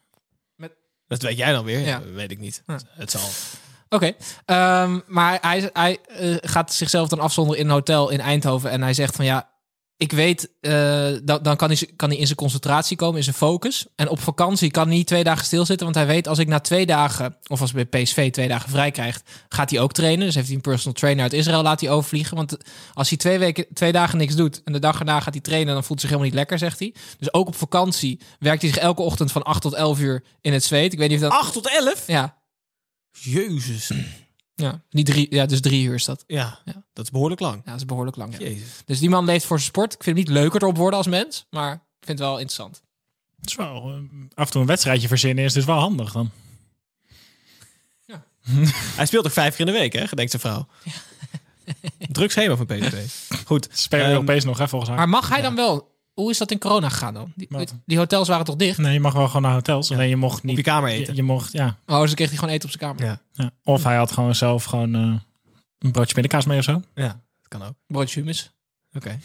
Dat 1.08 1.22
weet 1.22 1.38
jij 1.38 1.52
dan 1.52 1.66
weer. 1.66 1.80
Ja. 1.80 2.02
Weet 2.02 2.32
ik 2.32 2.40
niet. 2.40 2.64
Ja. 2.68 2.80
Het 2.88 3.12
zal. 3.12 3.30
Oké, 3.90 4.14
ehm, 4.46 5.00
maar 5.06 5.38
hij, 5.42 5.70
hij 5.74 6.00
eh, 6.08 6.36
gaat 6.42 6.74
zichzelf 6.74 7.08
dan 7.08 7.20
afzonderen 7.20 7.60
in 7.60 7.68
een 7.68 7.74
hotel 7.74 8.10
in 8.10 8.20
Eindhoven. 8.20 8.70
En 8.70 8.82
hij 8.82 8.94
zegt 8.94 9.16
van 9.16 9.26
ja, 9.26 9.50
ik 9.98 10.12
weet, 10.12 10.50
eh, 10.62 11.12
dan, 11.24 11.44
dan 11.44 11.56
kan, 11.56 11.70
hij, 11.70 11.90
kan 11.96 12.10
hij 12.10 12.18
in 12.18 12.26
zijn 12.26 12.38
concentratie 12.38 12.98
komen, 12.98 13.18
in 13.18 13.24
zijn 13.24 13.36
focus. 13.36 13.86
En 13.96 14.10
op 14.10 14.20
vakantie 14.20 14.72
kan 14.72 14.88
hij 14.88 14.96
niet 14.96 15.08
twee 15.08 15.24
dagen 15.24 15.46
stilzitten. 15.46 15.86
Want 15.86 15.98
hij 15.98 16.08
weet, 16.08 16.28
als 16.28 16.40
ik 16.40 16.48
na 16.48 16.60
twee 16.60 16.86
dagen, 16.86 17.38
of 17.48 17.62
als 17.62 17.72
bij 17.72 17.86
PSV 17.86 18.32
twee 18.32 18.48
dagen 18.48 18.70
vrij 18.70 18.92
krijgt, 18.92 19.30
gaat 19.50 19.70
hij 19.70 19.80
ook 19.80 19.94
trainen. 19.94 20.26
Dus 20.26 20.36
heeft 20.36 20.48
hij 20.48 20.56
een 20.56 20.62
personal 20.62 20.94
trainer 20.94 21.24
uit 21.24 21.34
Israël 21.34 21.62
laat 21.62 21.82
hij 21.82 21.90
overvliegen. 21.90 22.36
Want 22.36 22.58
als 22.94 23.10
hij 23.10 23.18
twee, 23.18 23.40
weken, 23.40 23.66
twee 23.74 23.92
dagen 23.92 24.18
niks 24.18 24.36
doet 24.36 24.62
en 24.64 24.74
de 24.74 24.80
dag 24.80 25.00
erna 25.00 25.20
gaat 25.20 25.34
hij 25.34 25.44
trainen, 25.44 25.74
dan 25.74 25.84
voelt 25.84 26.02
hij 26.02 26.10
zich 26.10 26.10
helemaal 26.10 26.30
niet 26.30 26.40
lekker, 26.40 26.58
zegt 26.58 26.80
hij. 26.80 26.94
Dus 27.18 27.34
ook 27.34 27.48
op 27.48 27.56
vakantie 27.56 28.20
werkt 28.40 28.62
hij 28.62 28.72
zich 28.72 28.82
elke 28.82 29.02
ochtend 29.02 29.32
van 29.32 29.44
8 29.44 29.62
tot 29.62 29.74
11 29.74 30.00
uur 30.00 30.24
in 30.42 30.54
het 30.54 30.64
zweet. 30.64 30.94
Ik 30.94 31.00
weet 31.00 31.10
niet 31.10 31.24
of 31.24 31.30
dat... 31.30 31.40
8 31.40 31.54
tot 31.54 31.70
11? 31.70 32.08
Ja, 32.08 32.38
Jezus. 33.12 33.92
Ja, 34.56 34.82
niet 34.89 35.06
drie, 35.06 35.28
ja, 35.36 35.46
dus 35.46 35.62
drie 35.62 35.86
uur 35.86 35.94
is 35.96 36.06
dat. 36.06 36.24
Ja, 36.28 36.60
Ja. 36.65 36.84
dat 36.94 37.06
is 37.06 37.12
behoorlijk 37.12 37.41
lang. 37.41 37.62
Ja, 37.65 37.72
dat 37.72 37.80
is 37.80 37.86
behoorlijk 37.86 38.18
lang. 38.18 38.38
Ja. 38.39 38.54
Dus 38.86 39.00
die 39.00 39.10
man 39.10 39.26
leeft 39.26 39.46
voor 39.46 39.58
zijn 39.58 39.70
sport. 39.70 39.94
Ik 39.94 40.04
vind 40.04 40.18
hem 40.18 40.26
niet 40.26 40.36
leuker 40.36 40.62
erop 40.62 40.78
worden 40.78 40.98
als 40.98 41.08
mens, 41.08 41.46
maar 41.50 41.74
ik 41.74 42.06
vind 42.06 42.20
het 42.20 42.28
wel 42.28 42.38
interessant. 42.39 42.84
Het 43.41 43.50
is 43.50 43.56
wel, 43.56 43.76
eh, 43.76 43.96
af 44.34 44.46
en 44.46 44.52
toe 44.52 44.62
een 44.62 44.68
wedstrijdje 44.68 45.08
verzinnen 45.08 45.44
is 45.44 45.54
dus 45.54 45.65
wel 45.65 45.80
handig 45.80 46.12
dan. 46.12 46.32
Hij 48.96 49.06
speelt 49.06 49.26
ook 49.26 49.32
vijf 49.32 49.56
keer 49.56 49.68
in 49.68 49.74
de 49.74 49.80
week, 49.80 49.94
hè? 49.94 50.08
Gedenkt 50.08 50.32
zijn 50.32 50.41
vrouw. 50.41 50.68
Druk 51.98 52.32
schema 52.32 52.56
van 52.56 52.65
PSV. 52.65 53.06
Goed. 53.46 53.68
Spelen 53.72 54.06
Ehm, 54.06 54.13
Europees 54.13 54.44
nog, 54.44 54.58
hè, 54.58 54.68
volgens 54.68 54.89
haar. 54.89 55.00
Maar 55.00 55.10
mag 55.10 55.30
hij 55.30 55.41
dan 55.41 55.56
wel? 55.56 55.95
Hoe 56.15 56.30
is 56.30 56.38
dat 56.38 56.51
in 56.51 56.60
corona 56.60 56.89
gegaan 56.89 57.13
dan? 57.13 57.34
Die, 57.36 57.47
die 57.86 57.97
hotels 57.97 58.28
waren 58.28 58.45
toch 58.45 58.56
dicht? 58.56 58.78
Nee, 58.78 58.93
je 58.93 58.99
mag 58.99 59.13
wel 59.13 59.28
gewoon 59.28 59.41
naar 59.41 59.54
hotels. 59.54 59.91
Alleen 59.91 60.10
je 60.10 60.15
mocht 60.15 60.38
Op 60.38 60.43
niet... 60.43 60.58
je 60.58 60.63
kamer 60.63 60.89
eten. 60.89 61.15
je 61.15 61.23
mocht, 61.23 61.51
ja. 61.51 61.65
Oh, 61.86 61.97
dus 61.99 62.06
dan 62.06 62.15
kreeg 62.15 62.30
hij 62.30 62.38
gewoon 62.38 62.54
eten 62.54 62.69
op 62.69 62.80
zijn 62.80 62.93
kamer. 62.95 63.06
Ja. 63.12 63.21
ja. 63.43 63.51
Of 63.63 63.84
hij 63.84 63.95
had 63.95 64.12
gewoon 64.12 64.36
zelf 64.36 64.63
gewoon 64.63 64.95
eh, 64.95 65.01
een 65.80 65.91
broodje 65.91 66.13
pindakaas 66.13 66.45
mee 66.45 66.58
of 66.58 66.63
zo. 66.63 66.82
Ja, 66.93 67.08
dat 67.08 67.47
kan 67.47 67.63
ook. 67.63 67.73
Broodje 67.88 68.19
hummus. 68.19 68.51
Oké. 68.93 69.19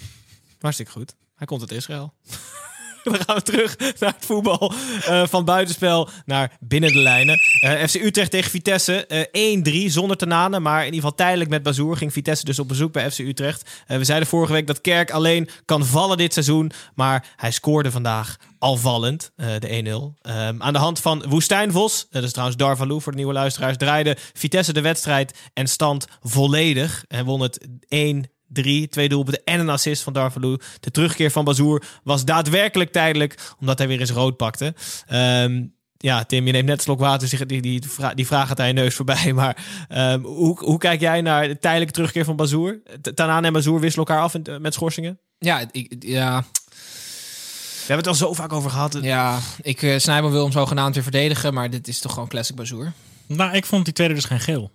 Hartstikke 0.60 0.92
goed. 0.92 1.14
Hij 1.34 1.46
komt 1.46 1.60
uit 1.60 1.70
Israël. 1.70 2.14
Dan 3.04 3.14
gaan 3.14 3.36
we 3.36 3.42
terug 3.42 3.76
naar 3.98 4.14
het 4.16 4.26
voetbal. 4.26 4.72
Eh, 5.04 5.26
van 5.26 5.44
buitenspel 5.44 6.08
naar 6.24 6.56
binnen 6.60 6.92
de 6.92 6.98
lijnen. 6.98 7.38
Eh, 7.60 7.86
FC 7.86 7.94
Utrecht 7.94 8.30
tegen 8.30 8.50
Vitesse. 8.50 9.06
eh 9.06 9.24
1-3 9.32 9.90
zonder 9.90 10.16
Tanane. 10.16 10.60
Maar 10.60 10.78
in 10.78 10.84
ieder 10.84 11.00
geval 11.00 11.14
tijdelijk 11.14 11.50
met 11.50 11.62
Bazoer 11.62 11.96
ging 11.96 12.12
Vitesse 12.12 12.44
dus 12.44 12.58
op 12.58 12.68
bezoek 12.68 12.92
bij 12.92 13.10
FC 13.10 13.18
Utrecht. 13.18 13.70
We 13.86 14.04
zeiden 14.04 14.28
vorige 14.28 14.52
week 14.52 14.66
dat 14.66 14.80
Kerk 14.80 15.10
alleen 15.10 15.48
kan 15.64 15.86
vallen 15.86 16.16
dit 16.16 16.32
seizoen. 16.32 16.72
Maar 16.94 17.26
hij 17.36 17.50
scoorde 17.50 17.90
vandaag 17.90 18.36
al 18.60 18.76
vallend, 18.76 19.32
eh, 19.36 19.48
de 19.58 19.72
1-0. 19.72 20.14
Ehm, 20.22 20.62
aan 20.62 20.72
de 20.72 20.78
hand 20.78 21.00
van 21.00 21.24
Woestijnvos, 21.28 22.06
dat 22.10 22.22
is 22.22 22.30
trouwens 22.30 22.58
Darvalu 22.58 23.00
voor 23.00 23.12
de 23.12 23.18
nieuwe 23.18 23.32
luisteraars, 23.32 23.76
draaide 23.76 24.16
Vitesse 24.32 24.72
de 24.72 24.80
wedstrijd 24.80 25.50
en 25.54 25.66
stand 25.66 26.06
volledig. 26.22 27.04
En 27.08 27.24
won 27.24 27.40
het 27.40 27.68
1 27.88 28.30
3, 28.52 28.88
twee 28.88 29.08
doelpunten 29.08 29.42
en 29.44 29.60
een 29.60 29.68
assist 29.68 30.02
van 30.02 30.12
Darvalu. 30.12 30.58
De 30.80 30.90
terugkeer 30.90 31.30
van 31.30 31.44
Bazoer 31.44 31.82
was 32.02 32.24
daadwerkelijk 32.24 32.92
tijdelijk, 32.92 33.54
omdat 33.60 33.78
hij 33.78 33.88
weer 33.88 34.00
eens 34.00 34.10
rood 34.10 34.36
pakte. 34.36 34.74
Ehm, 35.06 35.62
ja, 35.96 36.24
Tim, 36.24 36.46
je 36.46 36.52
neemt 36.52 36.66
net 36.66 36.76
een 36.76 36.82
slok 36.82 36.98
water, 36.98 37.46
die, 37.46 37.60
die, 37.62 37.82
die 38.14 38.26
vraag 38.26 38.48
gaat 38.48 38.60
aan 38.60 38.66
je 38.66 38.72
neus 38.72 38.94
voorbij. 38.94 39.32
Maar 39.40 39.64
ehm, 39.88 40.20
hoe, 40.22 40.58
hoe 40.64 40.78
kijk 40.78 41.00
jij 41.00 41.20
naar 41.20 41.48
de 41.48 41.58
tijdelijke 41.58 41.92
terugkeer 41.92 42.24
van 42.24 42.36
Bazoer? 42.36 42.80
Tanaan 43.14 43.44
en 43.44 43.52
Bazoer 43.52 43.80
wisselen 43.80 44.06
elkaar 44.06 44.22
af 44.24 44.34
in- 44.34 44.44
eh, 44.44 44.56
met 44.58 44.74
schorsingen? 44.74 45.18
Ja, 45.38 45.64
ik, 45.72 45.94
ja, 45.98 46.40
We 46.40 47.86
hebben 47.86 47.96
het 47.96 48.06
al 48.06 48.14
zo 48.28 48.32
vaak 48.34 48.52
over 48.52 48.70
gehad. 48.70 48.98
ja 49.02 49.38
ik 49.62 49.82
uh, 49.82 49.98
Snijboom 49.98 50.30
wil 50.30 50.42
hem 50.42 50.52
zogenaamd 50.52 50.94
weer 50.94 51.02
verdedigen, 51.02 51.54
maar 51.54 51.70
dit 51.70 51.88
is 51.88 51.98
toch 51.98 52.12
gewoon 52.12 52.28
classic 52.28 52.56
Bazoer. 52.56 52.92
Nou, 53.26 53.54
ik 53.54 53.66
vond 53.66 53.84
die 53.84 53.94
tweede 53.94 54.14
dus 54.14 54.24
geen 54.24 54.40
geel. 54.40 54.70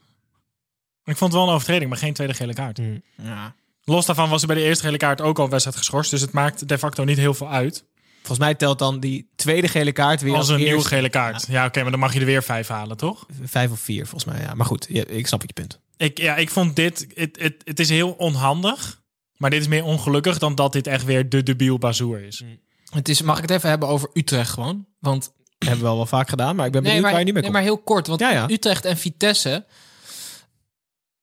Ik 1.04 1.18
vond 1.18 1.32
het 1.32 1.40
wel 1.42 1.50
een 1.50 1.54
overtreding, 1.56 1.90
maar 1.90 2.00
geen 2.00 2.14
tweede 2.14 2.34
gele 2.34 2.54
kaart. 2.54 2.80
Ja. 3.24 3.56
Los 3.86 4.06
daarvan 4.06 4.30
was 4.30 4.41
er 4.41 4.48
bij 4.48 4.56
de 4.56 4.62
eerste 4.63 4.84
gele 4.86 4.98
kaart 4.98 5.21
ook 5.21 5.39
al 5.39 5.50
wedstrijd 5.50 5.78
geschorst. 5.78 6.12
Dus 6.12 6.21
het 6.21 6.32
maakt 6.32 6.67
de 6.67 6.78
facto 6.78 7.04
niet 7.04 7.17
heel 7.17 7.34
veel 7.34 7.50
uit. 7.50 7.86
Volgens 8.17 8.39
mij 8.39 8.56
telt 8.56 8.80
dan 8.80 9.00
die 9.00 9.30
tweede 9.36 9.67
gele 9.67 9.91
kaart 9.91 10.21
weer 10.21 10.36
Als 10.36 10.50
een 10.50 10.56
nieuwe 10.56 10.74
eerste. 10.74 10.88
gele 10.88 11.10
kaart. 11.10 11.45
Ja, 11.48 11.65
oké, 11.65 11.82
maar 11.82 11.91
dan 11.91 12.00
mag 12.00 12.13
je 12.13 12.19
er 12.19 12.26
weer 12.26 12.43
vijf 12.43 12.67
halen, 12.67 12.98
toch? 12.98 13.26
Vijf 13.43 13.71
of 13.71 13.80
vier, 13.80 14.08
volgens 14.08 14.34
mij. 14.34 14.41
Ja. 14.41 14.54
Maar 14.54 14.65
goed, 14.65 14.88
ik 15.10 15.28
snap 15.28 15.41
je 15.41 15.54
punt. 15.54 15.80
Ik, 15.98 16.17
ja, 16.17 16.36
ik 16.36 16.50
vond 16.50 16.76
dit... 16.76 17.08
Het, 17.13 17.38
het, 17.39 17.56
het 17.63 17.80
is 17.80 17.89
heel 17.89 18.12
onhandig. 18.12 19.02
Maar 19.38 19.50
dit 19.50 19.62
is 19.62 19.67
meer 19.67 19.84
ongelukkig 19.84 20.38
dan 20.38 20.56
dat 20.56 20.74
dit 20.74 20.88
echt 20.88 21.04
weer 21.04 21.30
de 21.30 21.43
debiel 21.43 21.78
bazoer 21.78 22.21
is. 22.21 22.43
Het 22.89 23.10
is, 23.10 23.21
mag 23.21 23.36
ik 23.36 23.41
het 23.41 23.52
even 23.52 23.69
hebben 23.69 23.88
over 23.88 24.10
Utrecht 24.13 24.50
gewoon? 24.50 24.86
Want 25.00 25.32
hebben 25.65 25.84
we 25.84 25.89
al 25.89 25.95
wel 25.95 26.06
vaak 26.06 26.30
gedaan, 26.30 26.56
maar 26.56 26.65
ik 26.65 26.71
ben 26.71 26.82
benieuwd 26.84 27.02
nee, 27.02 27.02
maar, 27.02 27.12
waar 27.12 27.19
je 27.19 27.26
nu 27.26 27.34
mee 27.34 27.41
nee, 27.41 27.52
maar 27.52 27.62
heel 27.62 27.78
kort. 27.78 28.08
Want 28.08 28.19
Ja, 28.19 28.32
ja. 28.32 28.50
Utrecht 28.50 28.86
en 28.86 28.98
Vitesse 28.98 29.65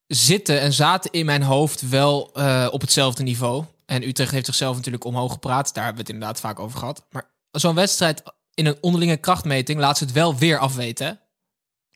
zitten 0.07 0.59
en 0.61 0.73
zaten 0.73 1.11
in 1.11 1.25
mijn 1.25 1.43
hoofd 1.43 1.89
wel 1.89 2.29
eh, 2.33 2.67
op 2.71 2.81
hetzelfde 2.81 3.23
niveau. 3.23 3.65
En 3.85 4.07
Utrecht 4.07 4.31
heeft 4.31 4.45
zichzelf 4.45 4.75
natuurlijk 4.75 5.03
omhoog 5.03 5.31
gepraat. 5.31 5.73
Daar 5.73 5.83
hebben 5.83 6.03
we 6.05 6.07
het 6.07 6.19
inderdaad 6.19 6.39
vaak 6.39 6.59
over 6.59 6.79
gehad. 6.79 7.05
Maar 7.11 7.23
zo'n 7.51 7.75
wedstrijd 7.75 8.23
in 8.53 8.65
een 8.65 8.77
onderlinge 8.81 9.17
krachtmeting 9.17 9.79
laat 9.79 9.97
ze 9.97 10.03
het 10.03 10.13
wel 10.13 10.35
weer 10.37 10.57
afweten. 10.57 11.05
hè? 11.07 11.13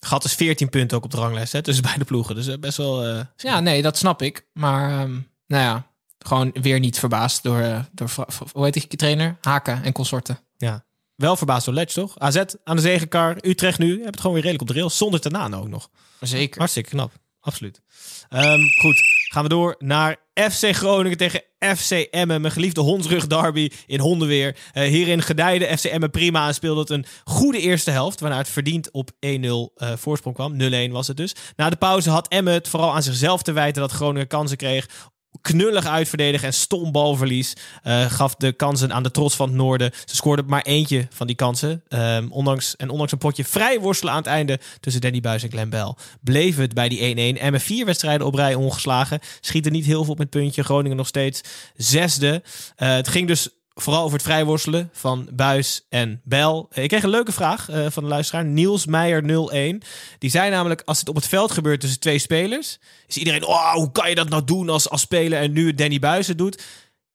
Gat 0.07 0.23
is 0.23 0.33
14 0.33 0.69
punten 0.69 0.97
ook 0.97 1.03
op 1.03 1.11
de 1.11 1.17
ranglijst 1.17 1.53
hè, 1.53 1.61
tussen 1.61 1.83
beide 1.89 2.05
ploegen. 2.05 2.35
Dus 2.35 2.47
eh, 2.47 2.57
best 2.57 2.77
wel... 2.77 3.03
eh, 3.05 3.19
Ja, 3.37 3.59
nee, 3.59 3.81
dat 3.81 3.97
snap 3.97 4.21
ik. 4.21 4.47
Maar 4.53 4.89
ehm, 4.99 5.11
nou 5.47 5.63
ja, 5.63 5.87
gewoon 6.19 6.51
weer 6.61 6.79
niet 6.79 6.99
verbaasd 6.99 7.43
door, 7.43 7.85
door 7.91 8.09
hoe 8.53 8.63
heet 8.63 8.73
die 8.73 8.87
trainer? 8.87 9.37
Haken 9.41 9.83
en 9.83 9.91
consorten. 9.93 10.39
ja. 10.57 10.85
Wel 11.15 11.35
verbaasd 11.35 11.65
door 11.65 11.73
Letch, 11.73 11.93
toch? 11.93 12.19
AZ 12.19 12.43
aan 12.63 12.75
de 12.75 12.81
zegenkar. 12.81 13.37
Utrecht 13.41 13.79
nu. 13.79 13.89
Hebben 13.89 14.05
het 14.05 14.19
gewoon 14.19 14.33
weer 14.33 14.41
redelijk 14.43 14.69
op 14.69 14.75
de 14.75 14.79
rails. 14.81 14.97
Zonder 14.97 15.19
Tanaan 15.21 15.55
ook 15.55 15.67
nog. 15.67 15.89
Zeker. 16.19 16.57
Hartstikke 16.59 16.89
knap. 16.89 17.11
Absoluut. 17.47 17.81
Ehm, 18.29 18.61
goed, 18.81 19.01
gaan 19.29 19.43
we 19.43 19.49
door 19.49 19.75
naar 19.79 20.15
FC 20.33 20.75
Groningen 20.75 21.17
tegen 21.17 21.43
FC 21.59 21.91
Emmen. 21.91 22.41
Mijn 22.41 22.53
geliefde 22.53 22.81
hondsrug 22.81 23.27
derby 23.27 23.69
in 23.85 23.99
Hondenweer. 23.99 24.57
Eh, 24.73 24.83
hierin 24.83 25.21
gedijde 25.21 25.77
FC 25.77 25.83
Emmen 25.83 26.11
prima 26.11 26.47
en 26.47 26.53
speelde 26.53 26.79
het 26.79 26.89
een 26.89 27.05
goede 27.23 27.59
eerste 27.59 27.91
helft. 27.91 28.19
Waarna 28.19 28.37
het 28.37 28.49
verdiend 28.49 28.91
op 28.91 29.11
1-0 29.19 29.71
eh, 29.75 29.91
voorsprong 29.95 30.35
kwam. 30.35 30.57
0-1 30.57 30.91
was 30.91 31.07
het 31.07 31.17
dus. 31.17 31.35
Na 31.55 31.69
de 31.69 31.75
pauze 31.75 32.09
had 32.09 32.27
Emmen 32.27 32.53
het 32.53 32.67
vooral 32.67 32.93
aan 32.93 33.03
zichzelf 33.03 33.41
te 33.41 33.51
wijten 33.51 33.81
dat 33.81 33.91
Groningen 33.91 34.27
kansen 34.27 34.57
kreeg. 34.57 35.09
Knullig 35.41 35.85
uitverdedigen 35.85 36.47
en 36.47 36.53
stom 36.53 36.91
balverlies. 36.91 37.53
eh, 37.83 38.11
gaf 38.11 38.35
de 38.35 38.51
kansen 38.51 38.93
aan 38.93 39.03
de 39.03 39.11
trots 39.11 39.35
van 39.35 39.47
het 39.47 39.57
noorden. 39.57 39.91
Ze 40.05 40.15
scoorden 40.15 40.45
maar 40.45 40.61
eentje 40.61 41.07
van 41.09 41.27
die 41.27 41.35
kansen. 41.35 41.83
Ehm, 41.87 42.27
ondanks, 42.29 42.75
en 42.75 42.89
ondanks 42.89 43.11
een 43.11 43.17
potje 43.17 43.45
vrij 43.45 43.79
worstelen 43.79 44.13
aan 44.13 44.19
het 44.19 44.27
einde 44.27 44.59
tussen 44.79 45.01
Danny 45.01 45.19
Buis 45.19 45.43
en 45.43 45.49
Glenn 45.49 45.69
Bell. 45.69 45.93
Bleef 46.21 46.57
het 46.57 46.73
bij 46.73 46.89
die 46.89 46.99
1-1. 46.99 47.37
En 47.39 47.51
met 47.51 47.63
vier 47.63 47.85
wedstrijden 47.85 48.27
op 48.27 48.33
rij 48.33 48.55
ongeslagen. 48.55 49.19
Schieten 49.39 49.71
niet 49.71 49.85
heel 49.85 50.03
veel 50.03 50.13
op 50.13 50.19
het 50.19 50.29
puntje. 50.29 50.63
Groningen 50.63 50.97
nog 50.97 51.07
steeds 51.07 51.41
zesde. 51.75 52.43
Eh, 52.75 52.95
het 52.95 53.07
ging 53.07 53.27
dus 53.27 53.49
vooral 53.81 54.03
over 54.03 54.17
het 54.17 54.25
vrijworstelen 54.25 54.89
van 54.93 55.29
Buis 55.33 55.85
en 55.89 56.21
Bel. 56.23 56.67
Ik 56.73 56.87
kreeg 56.87 57.03
een 57.03 57.09
leuke 57.09 57.31
vraag 57.31 57.69
eh, 57.69 57.85
van 57.89 58.03
de 58.03 58.09
luisteraar. 58.09 58.45
Niels 58.45 58.85
Meijer 58.85 59.49
01. 59.49 59.81
Die 60.19 60.29
zei 60.29 60.49
namelijk, 60.49 60.81
als 60.85 60.99
het 60.99 61.09
op 61.09 61.15
het 61.15 61.27
veld 61.27 61.51
gebeurt 61.51 61.79
tussen 61.79 61.99
twee 61.99 62.19
spelers... 62.19 62.79
is 63.07 63.17
iedereen, 63.17 63.45
oh, 63.45 63.73
hoe 63.73 63.91
kan 63.91 64.09
je 64.09 64.15
dat 64.15 64.29
nou 64.29 64.43
doen 64.43 64.69
als, 64.69 64.89
als 64.89 65.01
speler... 65.01 65.39
en 65.39 65.51
nu 65.51 65.73
Danny 65.73 65.99
Buis 65.99 66.27
het 66.27 66.37
doet... 66.37 66.63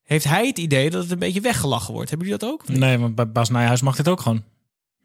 Heeft 0.03 0.25
hij 0.25 0.47
het 0.47 0.59
idee 0.59 0.91
dat 0.91 1.03
het 1.03 1.11
een 1.11 1.19
beetje 1.19 1.41
weggelachen 1.41 1.95
wordt? 1.95 2.11
Hebben 2.11 2.29
jullie 2.29 2.43
dat 2.43 2.53
ook? 2.53 2.69
Nee, 2.69 2.99
want 2.99 3.15
bij 3.15 3.33
Bas 3.33 3.51
Nijhuis 3.51 3.83
mag 3.83 3.97
dit 3.97 4.09
ook 4.09 4.21
gewoon. 4.21 4.43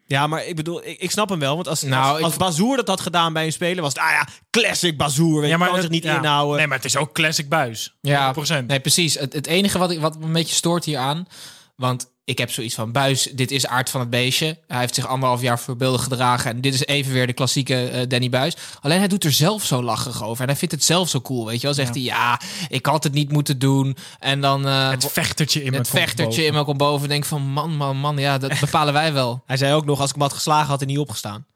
Ja, 0.08 0.26
maar 0.26 0.44
ik 0.46 0.56
bedoel, 0.56 0.86
ik, 0.86 0.98
ik 1.00 1.10
snap 1.10 1.28
hem 1.28 1.38
wel. 1.38 1.54
Want 1.54 1.68
als, 1.68 1.82
Nou, 1.82 2.12
als, 2.14 2.22
als 2.22 2.32
ik- 2.32 2.38
Bazoer 2.38 2.76
dat 2.76 2.88
had 2.88 3.00
gedaan 3.00 3.32
bij 3.32 3.44
een 3.44 3.52
speler... 3.52 3.82
was 3.82 3.92
het, 3.92 4.02
ah 4.02 4.10
ja, 4.10 4.28
classic 4.50 4.96
Bazoer. 4.96 5.40
Weet 5.40 5.50
je, 5.50 5.56
kan 5.58 5.72
het- 5.72 5.80
zich 5.80 5.90
niet 5.90 6.02
ja. 6.02 6.16
inhouden. 6.16 6.56
Nee, 6.56 6.66
maar 6.66 6.76
het 6.76 6.86
is 6.86 6.96
ook 6.96 7.12
classic 7.14 7.48
buis. 7.48 7.94
Ja, 8.00 8.34
100%. 8.34 8.66
nee, 8.66 8.80
precies. 8.80 9.14
Het, 9.14 9.32
het 9.32 9.46
enige 9.46 9.78
wat, 9.78 9.90
ik, 9.90 10.00
wat 10.00 10.18
me 10.18 10.24
een 10.24 10.32
beetje 10.32 10.54
stoort 10.54 10.84
hier 10.84 10.98
aan... 10.98 11.26
want 11.78 12.10
ik 12.24 12.38
heb 12.38 12.50
zoiets 12.50 12.74
van... 12.74 12.92
Buis, 12.92 13.22
dit 13.22 13.50
is 13.50 13.66
aard 13.66 13.90
van 13.90 14.00
het 14.00 14.10
beestje. 14.10 14.58
Hij 14.66 14.78
heeft 14.80 14.94
zich 14.94 15.06
anderhalf 15.06 15.40
jaar 15.40 15.58
voorbeeldig 15.58 16.02
gedragen... 16.02 16.50
en 16.50 16.60
dit 16.60 16.74
is 16.74 16.86
even 16.86 17.12
weer 17.12 17.26
de 17.26 17.32
klassieke 17.32 17.88
eh, 17.88 18.08
Danny 18.08 18.28
Buis. 18.28 18.56
Alleen 18.80 18.98
hij 18.98 19.08
doet 19.08 19.24
er 19.24 19.32
zelf 19.32 19.64
zo 19.64 19.82
lachig 19.82 20.22
over. 20.24 20.42
En 20.42 20.48
hij 20.48 20.56
vindt 20.58 20.74
het 20.74 20.84
zelf 20.84 21.08
zo 21.08 21.20
cool, 21.20 21.46
weet 21.46 21.56
je 21.60 21.66
wel. 21.66 21.74
Zegt 21.74 21.94
hij, 21.94 22.02
ja, 22.02 22.40
ik 22.68 22.86
had 22.86 23.04
het 23.04 23.12
niet 23.12 23.32
moeten 23.32 23.58
doen. 23.58 23.96
En 24.18 24.40
dan... 24.40 24.66
eh, 24.66 24.90
Het 24.90 25.06
vechtertje 25.12 25.62
in 25.64 25.70
me 25.70 25.78
het 25.78 25.88
vechtertje 25.88 26.44
in 26.44 26.52
me 26.52 26.64
komt 26.64 26.78
boven. 26.78 27.02
En 27.02 27.08
denk 27.08 27.24
van, 27.24 27.42
man, 27.42 27.76
man, 27.76 27.96
man, 27.96 28.18
ja, 28.18 28.38
dat 28.38 28.60
bepalen 28.60 28.92
wij 28.92 29.12
wel. 29.12 29.42
Hij 29.46 29.56
zei 29.56 29.74
ook 29.74 29.84
nog, 29.84 30.00
als 30.00 30.08
ik 30.08 30.14
hem 30.14 30.24
had 30.24 30.32
geslagen, 30.32 30.68
had 30.68 30.78
hij 30.80 30.88
niet 30.88 30.98
opgestaan. 30.98 31.46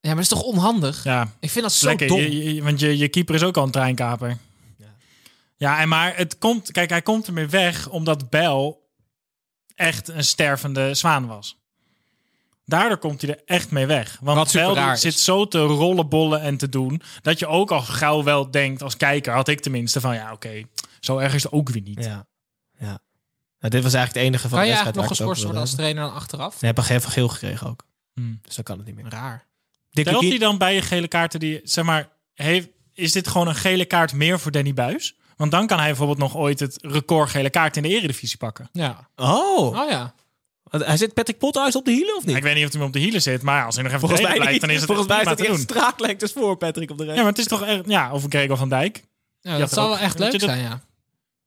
Ja, 0.00 0.14
maar 0.14 0.22
dat 0.22 0.32
is 0.32 0.38
toch 0.38 0.42
onhandig? 0.42 1.04
Ja, 1.04 1.32
Ik 1.40 1.50
vind 1.50 1.64
dat 1.64 1.72
zo 1.72 1.86
lekker. 1.86 2.06
dom. 2.08 2.18
Je- 2.20 2.54
je- 2.54 2.62
want 2.62 2.80
je, 2.80 2.96
je 2.98 3.08
keeper 3.08 3.34
is 3.34 3.42
ook 3.42 3.56
al 3.56 3.64
een 3.64 3.70
treinkaper. 3.70 4.38
Ja, 5.56 5.80
en 5.80 5.88
maar 5.88 6.16
het 6.16 6.38
komt... 6.38 6.72
Kijk, 6.72 6.90
hij 6.90 7.02
komt 7.02 7.26
ermee 7.26 7.46
weg 7.46 7.88
omdat 7.88 8.30
Bel 8.30 8.86
echt 9.78 10.08
een 10.08 10.24
stervende 10.24 10.94
zwaan 10.94 11.26
was. 11.26 11.56
Daardoor 12.64 12.98
komt 12.98 13.22
hij 13.22 13.30
er 13.30 13.42
echt 13.44 13.70
mee 13.70 13.86
weg. 13.86 14.18
Want 14.20 14.54
is. 14.54 15.00
zit 15.00 15.18
zo 15.18 15.48
te 15.48 15.58
rollenbollen 15.58 16.40
en 16.40 16.56
te 16.56 16.68
doen... 16.68 17.02
dat 17.22 17.38
je 17.38 17.46
ook 17.46 17.70
al 17.70 17.80
gauw 17.80 18.22
wel 18.22 18.50
denkt, 18.50 18.82
als 18.82 18.96
kijker 18.96 19.32
had 19.32 19.48
ik 19.48 19.60
tenminste... 19.60 20.00
van 20.00 20.14
ja, 20.14 20.32
oké, 20.32 20.62
zo 21.00 21.18
erg 21.18 21.34
is 21.34 21.42
het 21.42 21.52
ook 21.52 21.68
weer 21.68 21.82
niet. 21.82 22.04
Ja. 22.04 22.26
ja. 22.78 22.98
Nou, 23.58 23.72
dit 23.72 23.82
was 23.82 23.94
eigenlijk 23.94 24.14
het 24.14 24.16
enige 24.16 24.48
van 24.48 24.58
Kan 24.58 24.66
je 24.66 24.74
de 24.74 24.78
eigenlijk 24.78 24.96
nog 24.96 25.06
wedstrijd 25.06 25.28
waar 25.28 25.36
geschorst 25.36 25.42
worden 25.42 25.60
als 25.60 25.74
trainer 25.74 26.02
dan 26.02 26.14
achteraf? 26.14 26.60
Nee, 26.60 26.72
heb 26.72 27.04
geel 27.04 27.28
gekregen 27.28 27.66
ook. 27.68 27.84
Hmm. 28.14 28.38
Dus 28.42 28.54
dan 28.54 28.64
kan 28.64 28.76
het 28.76 28.86
niet 28.86 28.94
meer. 28.94 29.08
Raar. 29.08 29.46
Telt 29.90 30.22
hij 30.22 30.38
dan 30.38 30.58
bij 30.58 30.74
je 30.74 30.82
gele 30.82 31.08
kaarten 31.08 31.40
die, 31.40 31.60
zeg 31.64 31.84
maar, 31.84 32.08
heeft, 32.34 32.68
is 32.92 33.12
dit 33.12 33.28
gewoon 33.28 33.48
een 33.48 33.54
gele 33.54 33.84
kaart 33.84 34.12
meer 34.12 34.40
voor 34.40 34.50
Danny 34.50 34.74
Buis? 34.74 35.16
Want 35.38 35.50
dan 35.50 35.66
kan 35.66 35.78
hij 35.78 35.86
bijvoorbeeld 35.86 36.18
nog 36.18 36.36
ooit 36.36 36.60
het 36.60 36.78
record 36.82 37.30
gele 37.30 37.50
kaart 37.50 37.76
in 37.76 37.82
de 37.82 37.88
eredivisie 37.88 38.38
pakken. 38.38 38.68
Ja. 38.72 39.08
Oh. 39.16 39.58
Oh 39.80 39.88
ja. 39.90 40.14
Hij 40.70 40.96
zit 40.96 41.14
Patrick 41.14 41.38
Pothuis 41.38 41.76
op 41.76 41.84
de 41.84 41.90
hielen 41.90 42.16
of 42.16 42.24
niet? 42.26 42.36
Ik 42.36 42.42
weet 42.42 42.54
niet 42.54 42.66
of 42.66 42.72
hij 42.72 42.82
op 42.82 42.92
de 42.92 42.98
hielen 42.98 43.22
zit, 43.22 43.42
maar 43.42 43.64
als 43.64 43.74
hij 43.74 43.84
nog 43.84 43.92
even 43.92 44.08
Volgens 44.08 44.20
mij 44.28 44.30
trainer 44.36 44.52
niet. 44.58 44.60
blijft, 44.60 44.60
dan 44.60 44.70
is 44.70 44.76
het 44.76 45.08
Volgens 45.08 45.08
mij 45.08 45.34
staat 45.34 45.38
hij 45.38 45.46
prima 45.46 45.58
echt 45.58 45.68
te 45.68 45.74
doen. 45.74 45.82
straaklengtes 45.82 46.32
voor 46.32 46.56
Patrick 46.56 46.90
op 46.90 46.98
de 46.98 47.04
rij. 47.04 47.14
Ja, 47.14 47.20
maar 47.20 47.30
het 47.30 47.38
is 47.40 47.46
toch 47.46 47.62
echt, 47.62 47.82
ja, 47.86 48.12
of 48.12 48.24
Gregor 48.28 48.56
van 48.56 48.68
Dijk. 48.68 49.04
Ja, 49.40 49.52
Ja, 49.52 49.58
dat 49.58 49.72
zou 49.72 49.88
wel 49.88 49.98
echt 49.98 50.18
leuk 50.18 50.32
dat- 50.32 50.40
zijn, 50.40 50.60
ja. 50.62 50.80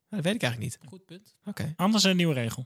Dat 0.10 0.24
weet 0.24 0.36
ik 0.36 0.42
eigenlijk 0.44 0.60
niet. 0.60 0.90
Goed 0.90 1.06
punt. 1.06 1.36
Oké. 1.46 1.74
Anders 1.78 2.04
een 2.04 2.16
nieuwe 2.16 2.34
regel. 2.34 2.66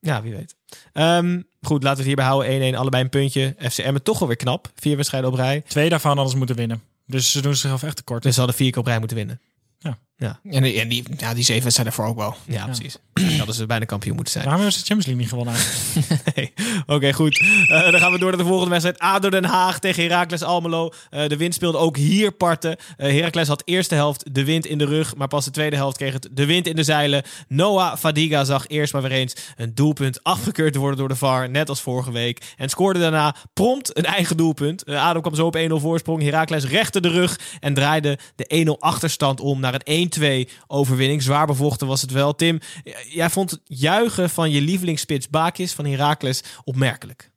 Ja, 0.00 0.22
wie 0.22 0.32
weet. 0.34 0.54
Ehm, 0.92 1.40
goed, 1.62 1.82
laten 1.82 1.88
we 1.90 1.96
het 1.96 2.06
hierbij 2.06 2.24
houden. 2.24 2.50
1-1, 2.50 2.74
allebei 2.78 3.02
een 3.02 3.08
puntje. 3.08 3.54
FCM 3.58 3.96
toch 4.02 4.20
alweer 4.20 4.36
knap. 4.36 4.70
Vier 4.74 4.96
wedstrijden 4.96 5.30
op 5.30 5.36
rij. 5.36 5.60
Twee 5.68 5.88
daarvan 5.88 6.12
hadden 6.12 6.30
ze 6.32 6.36
moeten 6.38 6.56
winnen. 6.56 6.82
Dus 7.06 7.30
ze 7.32 7.40
doen 7.42 7.54
zichzelf 7.56 7.82
echt 7.82 7.96
tekort. 7.96 8.22
Dus 8.22 8.32
ze 8.32 8.38
hadden 8.38 8.56
vier 8.58 8.70
keer 8.70 8.80
op 8.80 8.86
rij 8.86 8.98
moeten 8.98 9.16
winnen. 9.16 9.40
Ja. 9.78 9.98
Ja, 10.24 10.38
En 10.50 10.62
die, 10.62 10.80
en 10.80 10.88
die, 10.88 11.04
ja, 11.16 11.34
die 11.34 11.44
zeven 11.44 11.62
wedstrijden 11.62 11.94
daarvoor 11.96 12.14
ook 12.14 12.18
wel. 12.18 12.56
ja, 12.56 12.64
precies. 12.64 12.96
Dan 13.12 13.24
hadden 13.36 13.54
ze 13.54 13.66
bijna 13.66 13.84
kampioen 13.84 14.14
moeten 14.14 14.32
zijn. 14.32 14.44
Waarom 14.44 14.62
hebben 14.62 14.80
ze 14.80 14.86
de 14.86 14.94
Champions 14.94 15.20
League 15.20 15.22
niet 15.22 15.32
gewonnen? 15.32 15.54
eigenlijk? 15.54 16.22
Nee. 16.34 16.52
Oké, 16.86 17.12
goed. 17.12 17.38
Eh, 17.66 17.90
dan 17.90 18.00
gaan 18.00 18.12
we 18.12 18.18
door 18.18 18.28
naar 18.28 18.38
de 18.38 18.44
volgende 18.44 18.70
wedstrijd. 18.70 18.98
ADO 18.98 19.30
Den 19.30 19.44
Haag 19.44 19.78
tegen 19.78 20.02
Heracles 20.02 20.42
Almelo. 20.42 20.92
Eh, 21.10 21.28
de 21.28 21.36
wind 21.36 21.54
speelde 21.54 21.78
ook 21.78 21.96
hier 21.96 22.32
parten. 22.32 22.76
Eh 22.96 23.12
Heracles 23.12 23.48
had 23.48 23.62
eerste 23.64 23.94
helft 23.94 24.34
de 24.34 24.44
wind 24.44 24.66
in 24.66 24.78
de 24.78 24.84
rug. 24.84 25.16
Maar 25.16 25.28
pas 25.28 25.44
de 25.44 25.50
tweede 25.50 25.76
helft 25.76 25.96
kreeg 25.96 26.12
het 26.12 26.28
de 26.32 26.46
wind 26.46 26.66
in 26.66 26.76
de 26.76 26.82
zeilen. 26.82 27.22
Noah 27.48 27.96
Fadiga 27.96 28.44
zag 28.44 28.66
eerst 28.68 28.92
maar 28.92 29.02
weer 29.02 29.12
eens 29.12 29.34
een 29.56 29.74
doelpunt 29.74 30.22
afgekeurd 30.22 30.76
worden 30.76 30.98
door 30.98 31.08
de 31.08 31.16
VAR. 31.16 31.50
Net 31.50 31.68
als 31.68 31.80
vorige 31.80 32.12
week. 32.12 32.54
En 32.56 32.68
scoorde 32.68 32.98
daarna 32.98 33.34
prompt 33.52 33.96
een 33.98 34.04
eigen 34.04 34.36
doelpunt. 34.36 34.84
ADO 34.86 35.20
kwam 35.20 35.34
zo 35.34 35.46
op 35.46 35.56
1-0 35.56 35.60
voorsprong. 35.74 36.22
Heracles 36.22 36.64
rechte 36.64 37.00
de 37.00 37.08
rug. 37.08 37.38
En 37.60 37.74
draaide 37.74 38.18
de 38.36 38.64
1-0 38.66 38.70
achterstand 38.78 39.40
om 39.40 39.60
naar 39.60 39.74
een 39.74 40.08
1-2 40.18 40.50
overwinning. 40.66 41.22
Zwaar 41.22 41.46
bevochten 41.46 41.86
was 41.86 42.00
het 42.00 42.10
wel. 42.10 42.34
Tim, 42.34 42.60
jij 43.08 43.30
vond 43.30 43.50
het 43.50 43.60
juichen 43.64 44.30
van 44.30 44.50
je 44.50 44.60
lievelingsspits 44.60 45.28
Bakis 45.28 45.72
van 45.72 45.86
Heracles 45.86 46.42
opmerkelijk. 46.64 47.30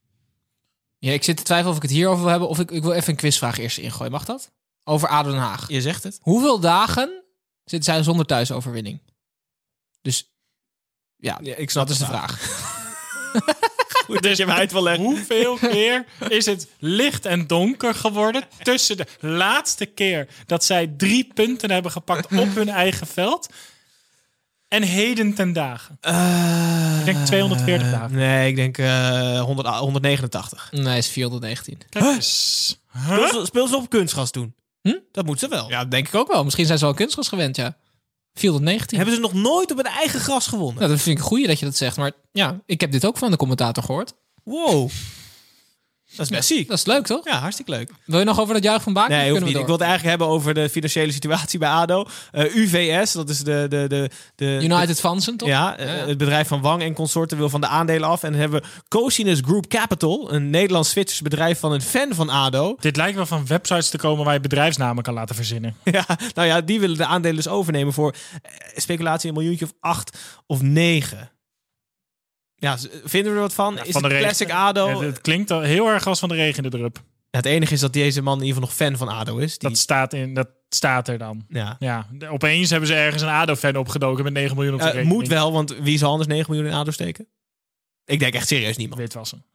Ja, 1.00 1.12
ik 1.12 1.24
zit 1.24 1.38
te 1.38 1.44
twijfelen 1.44 1.72
of 1.72 1.78
ik 1.78 1.90
het 1.90 1.98
hierover 1.98 2.22
wil 2.22 2.30
hebben 2.30 2.50
of 2.50 2.60
ik, 2.60 2.72
ik 2.72 2.84
wil 2.84 2.92
even 2.92 3.10
een 3.10 3.16
quizvraag 3.16 3.58
eerst 3.58 3.78
ingooien. 3.78 4.12
Mag 4.12 4.26
dat? 4.26 4.52
Over 4.84 5.08
ADO 5.08 5.30
Den 5.30 5.40
Haag. 5.40 5.70
Je 5.70 5.82
zegt 5.82 6.04
het. 6.04 6.20
Hoeveel 6.22 6.60
dagen 6.60 7.24
zitten 7.64 7.94
zij 7.94 8.04
zonder 8.04 8.26
thuisoverwinning? 8.26 9.02
Dus 10.02 10.32
ja, 11.16 11.40
ik 11.40 11.70
snap 11.70 11.88
dat 11.88 11.96
is 11.96 12.02
de 12.02 12.06
de 12.06 12.12
vraag. 12.12 12.40
Goed 14.08 14.22
dat 14.24 14.38
je 14.38 14.44
hem 14.46 14.54
uit 14.56 14.72
wil 14.72 14.84
leggen. 14.84 15.04
Hoeveel 15.06 15.58
keer 15.72 16.06
is 16.30 16.46
het 16.46 16.68
licht 16.80 17.26
en 17.26 17.48
donker 17.48 17.96
geworden 17.96 18.44
tussen 18.64 18.98
de 18.98 19.06
laatste 19.20 19.86
keer 19.86 20.28
dat 20.46 20.64
zij 20.64 20.88
drie 20.98 21.32
punten 21.34 21.72
hebben 21.72 21.92
gepakt 21.92 22.38
op 22.38 22.56
hun 22.56 22.70
eigen 22.70 23.08
veld 23.08 23.50
en 24.68 24.84
heden 24.84 25.34
ten 25.34 25.54
dagen? 25.54 25.98
ik 27.00 27.06
denk 27.06 27.26
240 27.26 27.92
dagen. 27.92 28.16
Nee, 28.16 28.50
ik 28.50 28.56
denk 28.56 28.78
eh 28.78 29.42
100, 29.42 29.68
189. 29.68 30.68
Nee, 30.72 30.98
is 30.98 31.08
419. 31.08 31.78
Kijk 31.90 32.06
eens. 32.06 32.80
Speel 33.44 33.68
ze- 33.68 33.76
op 33.76 33.90
kunstgras 33.90 34.32
toen? 34.32 34.56
Hm? 34.82 34.96
Dat 35.12 35.26
moet 35.26 35.40
ze 35.40 35.48
wel. 35.48 35.70
Ja, 35.70 35.80
dat 35.82 35.92
denk 35.92 36.08
ik 36.08 36.16
ook 36.16 36.32
wel. 36.32 36.44
Misschien 36.44 36.66
zijn 36.66 36.78
ze 36.78 36.86
wel 36.86 36.94
kunstgras 36.94 37.28
gewend, 37.28 37.56
ja. 37.56 37.78
419. 38.40 38.98
Hebben 38.98 39.16
ze 39.16 39.22
nog 39.22 39.34
nooit 39.34 39.72
op 39.72 39.78
hun 39.78 39.86
eigen 39.86 40.20
gras 40.20 40.48
gewonnen? 40.48 40.76
Nou, 40.76 40.90
dat 40.90 41.02
vind 41.02 41.18
ik 41.18 41.24
goeie 41.24 41.48
dat 41.48 41.60
je 41.60 41.66
dat 41.66 41.76
zegt. 41.76 41.98
Maar 41.98 42.12
ja, 42.32 42.60
ik 42.66 42.82
heb 42.82 42.92
dit 42.92 43.06
ook 43.06 43.18
van 43.18 43.32
de 43.32 43.38
commentator 43.38 43.84
gehoord. 43.84 44.14
Wow. 44.44 44.90
Dat 46.16 46.26
is 46.26 46.38
best 46.38 46.48
ziek. 46.48 46.68
Dat 46.68 46.78
is 46.78 46.86
leuk, 46.86 47.06
toch? 47.06 47.26
Ja, 47.26 47.40
hartstikke 47.40 47.72
leuk. 47.72 47.92
Wil 48.06 48.20
je 48.20 48.26
nog 48.26 48.40
over 48.40 48.54
dat 48.54 48.64
juich 48.64 48.82
van 48.82 48.94
Baak? 48.94 49.10
Nee, 49.10 49.30
hoeft 49.32 49.44
niet. 49.44 49.56
Ik 49.56 49.66
wil 49.66 49.74
het 49.74 49.82
eigenlijk 49.82 50.10
hebben 50.10 50.28
over 50.36 50.54
de 50.54 50.70
financiële 50.70 51.12
situatie 51.12 51.60
bij 51.60 51.70
ADO. 51.70 52.06
Eh, 52.32 52.56
UVS, 52.56 53.12
dat 53.12 53.30
is 53.30 53.40
de... 53.40 53.66
de, 53.70 53.86
de, 53.88 54.10
de 54.36 54.60
United 54.62 55.00
Fansen, 55.00 55.38
toch? 55.38 55.48
Ja, 55.48 55.76
het 55.78 56.18
bedrijf 56.18 56.48
van 56.48 56.62
Wang 56.62 56.82
en 56.82 56.94
consorten 56.94 57.38
wil 57.38 57.50
van 57.50 57.62
de 57.62 57.68
aandelen 57.68 58.10
af. 58.10 58.24
En 58.24 58.32
dan 58.32 58.40
hebben 58.40 58.62
we 58.62 58.68
Cosinus 58.88 59.40
Group 59.40 59.68
Capital, 59.68 60.34
een 60.34 60.50
Nederlands-Zwitsers 60.50 61.22
bedrijf 61.22 61.60
van 61.60 61.72
een 61.72 61.82
fan 61.82 62.14
van 62.14 62.30
ADO. 62.30 62.76
Dit 62.80 62.96
lijkt 62.96 63.16
wel 63.16 63.26
van 63.26 63.48
websites 63.48 63.90
te 63.90 63.98
komen 63.98 64.26
waar 64.26 64.34
je 64.34 64.40
bedrijfsnamen 64.40 65.04
kan 65.04 65.14
laten 65.14 65.36
verzinnen. 65.36 65.76
Ja, 65.98 66.06
nou 66.34 66.48
ja, 66.48 66.62
die 66.62 66.80
willen 66.80 66.98
de 66.98 67.06
aandelen 67.06 67.36
dus 67.36 67.48
overnemen 67.48 67.94
voor 67.94 68.16
eh, 68.42 68.52
speculatie 68.76 69.30
een 69.30 69.36
miljoentje 69.36 69.66
of 69.66 69.74
acht 69.80 70.18
of 70.46 70.62
negen. 70.62 71.32
Ja, 72.60 72.78
vinden 73.04 73.32
we 73.32 73.38
er 73.38 73.44
wat 73.44 73.54
van? 73.54 73.74
is 73.84 73.92
van 73.92 74.02
de 74.02 74.08
het 74.08 74.18
regen- 74.18 74.24
classic 74.24 74.52
ADO? 74.52 74.88
Het, 74.90 75.00
het 75.00 75.22
klinkt 75.22 75.52
al 75.52 75.62
heel 75.62 75.88
erg 75.88 76.08
als 76.08 76.20
van 76.20 76.30
de 76.30 76.36
regen 76.36 76.64
in 76.64 76.70
de 76.70 76.78
drup. 76.78 76.96
Ja, 77.30 77.38
het 77.38 77.46
enige 77.46 77.74
is 77.74 77.80
dat 77.80 77.94
deze 77.94 78.22
man 78.22 78.40
in 78.40 78.46
ieder 78.46 78.62
geval 78.62 78.70
nog 78.88 78.98
fan 78.98 79.08
van 79.08 79.18
ADO 79.18 79.38
is. 79.38 79.58
Die... 79.58 79.70
Dat, 79.70 79.78
staat 79.78 80.14
in, 80.14 80.34
dat 80.34 80.48
staat 80.70 81.08
er 81.08 81.18
dan. 81.18 81.46
Ja. 81.50 81.76
Ja, 81.80 82.08
de- 82.12 82.28
opeens 82.28 82.70
hebben 82.70 82.88
ze 82.88 82.96
ergens 82.96 83.22
een 83.24 83.30
ADO-fan 83.30 83.76
opgedoken 83.76 84.24
met 84.24 84.34
9 84.34 84.56
miljoen 84.56 84.74
op 84.74 84.80
de 84.80 84.86
Eh, 84.86 84.92
rekening. 84.94 85.18
moet 85.20 85.28
wel, 85.28 85.52
want 85.52 85.76
wie 85.80 85.98
zal 85.98 86.10
anders 86.12 86.30
9 86.30 86.46
miljoen 86.52 86.70
in 86.72 86.78
ADO 86.78 86.92
steken? 86.92 87.28
Ik 88.06 88.20
denk 88.20 88.34
echt 88.34 88.48
serieus 88.48 88.78
niemand. 88.78 89.00
Witwassen. 89.02 89.46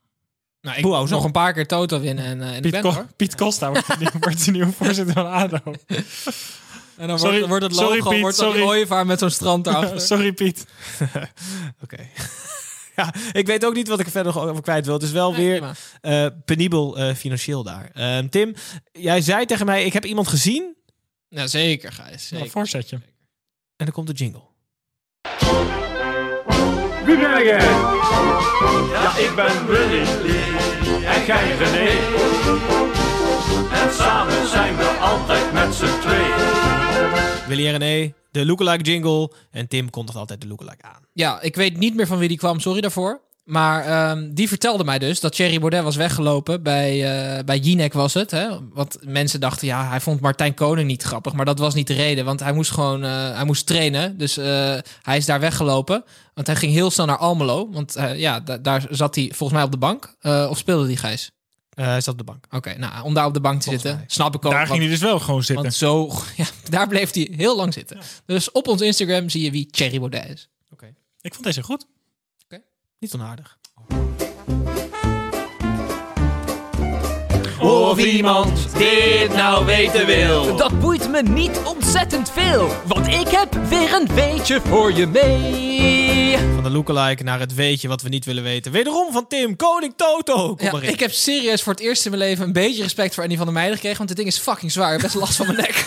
Nou, 0.61 0.77
ik 0.77 0.85
Hoe, 0.85 0.99
moet 0.99 1.09
zo? 1.09 1.15
nog 1.15 1.25
een 1.25 1.33
paar 1.33 1.53
keer 1.53 1.67
Toto 1.67 2.01
winnen 2.01 2.25
en, 2.25 2.41
eh 2.43 2.49
en 2.49 2.55
ik 2.57 2.63
Piet, 2.63 2.71
ben 2.71 2.81
Ko- 2.83 2.91
hoor. 2.93 3.07
Piet 3.17 3.35
Costa 3.35 3.71
wordt 3.71 3.87
de, 3.87 3.95
nieuwe- 3.99 4.19
wordt 4.19 4.45
de 4.45 4.51
nieuwe 4.51 4.73
voorzitter 4.79 5.15
van 5.15 5.27
ADO. 5.31 5.59
En 6.97 7.09
dan 7.09 7.19
Sorry- 7.19 7.35
wordt, 7.35 7.49
wordt 7.49 7.65
het 7.65 7.73
logo 7.75 7.87
sorry, 7.95 8.11
Piet, 8.11 8.21
wordt 8.21 8.37
dan 8.39 8.47
die 8.53 8.57
sorry. 8.61 8.71
ooievaar 8.77 9.07
met 9.07 9.19
zo'n 9.19 9.31
strand 9.31 9.65
daarachter. 9.65 10.01
Sorry 10.11 10.33
Piet. 10.33 10.67
Oké. 11.83 12.09
ja, 12.97 13.15
ik 13.33 13.47
weet 13.47 13.65
ook 13.65 13.75
niet 13.75 13.89
wat 13.89 14.01
ik 14.01 14.07
er 14.07 14.13
verder 14.13 14.35
nog 14.35 14.43
over 14.49 14.63
kwijt 14.63 14.85
wil. 14.85 14.95
Het 14.95 15.03
is 15.03 15.11
wel 15.11 15.33
Nee, 15.33 15.61
weer 15.61 15.77
eh, 16.01 16.27
penibel 16.45 16.97
eh, 16.99 17.15
financieel 17.15 17.63
daar. 17.63 17.91
Ehm, 17.93 18.29
Tim, 18.29 18.55
jij 18.93 19.21
zei 19.21 19.45
tegen 19.47 19.67
mij, 19.67 19.85
ik 19.85 19.93
heb 19.93 20.05
iemand 20.05 20.29
gezien. 20.29 20.77
Ja, 21.29 21.47
zeker, 21.47 21.93
Gijs. 21.93 22.11
Een 22.31 22.37
Zeker. 22.37 22.51
voorzetje. 22.51 22.97
En 23.77 23.85
dan 23.85 23.91
komt 23.95 24.07
de 24.07 24.13
jingle. 24.13 24.43
Wie 27.05 27.17
ben 27.19 27.45
jij? 27.45 27.61
Ja, 28.93 29.17
ik 29.17 29.33
ben 29.37 29.67
Willy 29.67 30.03
en 31.05 31.25
jij 31.27 31.57
René. 31.57 31.91
En 33.73 33.95
samen 33.95 34.49
zijn 34.49 34.77
we 34.77 34.85
altijd 35.01 35.53
met 35.53 35.75
z'n 35.75 36.01
tweeën. 36.01 36.52
Willy 37.49 37.67
en 37.67 37.79
René, 37.79 38.13
de 38.31 38.47
lookalike 38.47 38.83
jingle. 38.85 39.31
En 39.51 39.69
Tim 39.69 39.91
kondigt 39.91 40.19
altijd 40.19 40.41
de 40.41 40.47
lookalike 40.47 40.83
aan. 40.83 41.03
Ja, 41.13 41.41
ik 41.41 41.57
weet 41.57 41.77
niet 41.79 41.95
meer 41.95 42.07
van 42.07 42.19
wie 42.19 42.29
die 42.29 42.37
kwam, 42.39 42.61
sorry 42.61 42.81
daarvoor. 42.81 43.21
Maar 43.45 43.85
ehm, 43.85 44.33
die 44.35 44.49
vertelde 44.49 44.85
mij 44.85 44.99
dus 44.99 45.21
dat 45.21 45.33
Thierry 45.35 45.59
Baudet 45.59 45.83
was 45.83 45.97
weggelopen. 45.97 46.63
Bij, 46.63 46.91
eh 47.39 47.45
bij 47.45 47.59
Jinek 47.59 47.93
was 47.93 48.15
het. 48.15 48.31
Hè? 48.31 48.49
Want 48.73 48.97
mensen 49.05 49.41
dachten, 49.41 49.67
ja, 49.67 49.89
hij 49.89 50.01
vond 50.01 50.21
Martijn 50.21 50.55
Koning 50.55 50.89
niet 50.89 51.03
grappig. 51.03 51.33
Maar 51.33 51.45
dat 51.45 51.59
was 51.59 51.75
niet 51.75 51.87
de 51.87 51.95
reden, 51.95 52.25
want 52.25 52.41
hij 52.41 52.53
moest 52.53 52.71
gewoon 52.71 53.05
eh, 53.05 53.35
hij 53.37 53.45
moest 53.45 53.67
trainen. 53.67 54.19
Dus 54.19 54.37
eh, 54.37 54.75
hij 55.03 55.17
is 55.17 55.27
daar 55.27 55.41
weggelopen. 55.41 56.05
Want 56.35 56.47
hij 56.47 56.57
ging 56.57 56.73
heel 56.73 56.91
snel 56.91 57.07
naar 57.07 57.17
Almelo. 57.19 57.69
Want 57.71 57.97
ja, 58.17 58.41
da- 58.41 58.59
daar 58.59 58.87
zat 58.91 59.15
hij 59.15 59.25
volgens 59.35 59.53
mij 59.53 59.63
op 59.63 59.71
de 59.73 59.79
bank. 59.79 60.15
Of 60.51 60.59
speelde 60.59 60.87
die 60.87 60.97
Gijs? 60.97 61.31
Eh, 61.73 61.85
hij 61.85 62.01
zat 62.01 62.13
op 62.13 62.19
de 62.19 62.25
bank. 62.25 62.47
Oké, 62.51 62.79
nou, 62.79 63.05
om 63.05 63.15
daar 63.15 63.27
op 63.27 63.35
de 63.35 63.41
bank 63.41 63.61
te 63.63 63.71
zitten, 63.71 63.95
mij. 63.97 64.05
snap 64.07 64.35
ik 64.35 64.45
ook. 64.45 64.51
Daar 64.51 64.61
want- 64.61 64.69
ging 64.71 64.81
hij 64.81 64.91
dus 64.91 65.01
wel 65.01 65.19
gewoon 65.19 65.43
zitten. 65.43 65.65
Want 65.65 65.75
zo, 65.77 66.11
ja, 66.43 66.47
daar 66.69 66.89
bleef 66.89 67.15
hij 67.15 67.29
heel 67.37 67.57
lang 67.57 67.73
zitten. 67.73 68.01
Dus 68.27 68.51
op 68.51 68.69
ons 68.69 68.81
Instagram 68.81 69.29
zie 69.29 69.43
je 69.43 69.51
wie 69.51 69.67
Thierry 69.67 69.99
Baudet 69.99 70.29
is. 70.29 70.49
Ik 71.21 71.33
vond 71.35 71.45
deze 71.47 71.63
goed. 71.63 71.87
Niet 72.99 73.15
onaardig. 73.15 73.59
Of 77.63 77.99
iemand 77.99 78.77
dit 78.79 79.33
nou 79.35 79.65
weten 79.67 80.07
wil. 80.07 80.57
Dat 80.57 80.81
boeit 80.81 81.11
me 81.11 81.23
niet 81.23 81.61
ontzettend 81.65 82.31
veel, 82.31 82.69
want 82.87 83.07
ik 83.07 83.29
heb 83.29 83.55
weer 83.55 83.93
een 83.95 84.15
weetje 84.15 84.61
voor 84.61 84.93
je 84.93 85.07
mee. 85.07 86.39
Van 86.55 86.63
de 86.63 86.71
lookalike 86.71 87.23
naar 87.23 87.41
het 87.41 87.55
weetje 87.55 87.89
wat 87.89 88.03
we 88.03 88.09
niet 88.09 88.25
willen 88.25 88.43
weten. 88.43 88.73
Wederom 88.73 89.13
van 89.13 89.27
Tim, 89.27 89.57
Koning 89.57 89.93
Toto. 89.97 90.55
Kom 90.55 90.67
Ja, 90.67 90.73
maar 90.73 90.83
in. 90.83 90.89
ik 90.93 91.01
heb 91.01 91.11
serieus 91.13 91.63
voor 91.63 91.73
het 91.73 91.83
eerst 91.83 92.05
in 92.05 92.11
mijn 92.11 92.23
leven 92.23 92.45
een 92.47 92.53
beetje 92.53 92.83
respect 92.83 93.15
voor 93.15 93.23
Annie 93.23 93.37
van 93.39 93.47
der 93.47 93.55
Meijden 93.55 93.75
gekregen, 93.75 93.97
want 93.99 94.09
dit 94.09 94.19
ding 94.19 94.29
is 94.29 94.39
fucking 94.39 94.73
zwaar. 94.73 94.95
Ik 94.95 95.01
heb 95.01 95.11
best 95.13 95.15
last 95.23 95.37
van 95.37 95.47
mijn 95.47 95.59
nek. 95.59 95.87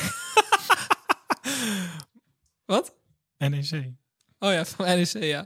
Wat? 2.65 2.93
NEC. 3.37 3.91
Oh 4.45 4.53
ja, 4.53 4.65
van 4.65 4.85
NEC, 4.85 5.23
ja. 5.23 5.45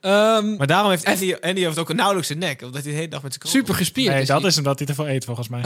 Ehm, 0.00 0.56
Maar 0.56 0.66
daarom 0.66 0.90
heeft 0.90 1.04
Andy, 1.04 1.34
Andy 1.40 1.60
heeft 1.60 1.78
ook 1.78 1.90
een 1.90 1.96
nauwelijks 1.96 2.28
een 2.28 2.38
nek. 2.38 2.62
Omdat 2.62 2.82
hij 2.82 2.90
de 2.90 2.96
hele 2.98 3.08
dag 3.08 3.22
met 3.22 3.32
zijn 3.32 3.48
super 3.54 3.74
gespierd. 3.74 4.12
Nee, 4.12 4.22
is 4.22 4.28
dat 4.28 4.40
hij. 4.40 4.50
is 4.50 4.56
omdat 4.58 4.78
hij 4.78 4.86
te 4.86 4.94
veel 4.94 5.08
eet 5.08 5.24
volgens 5.24 5.48
mij. 5.48 5.62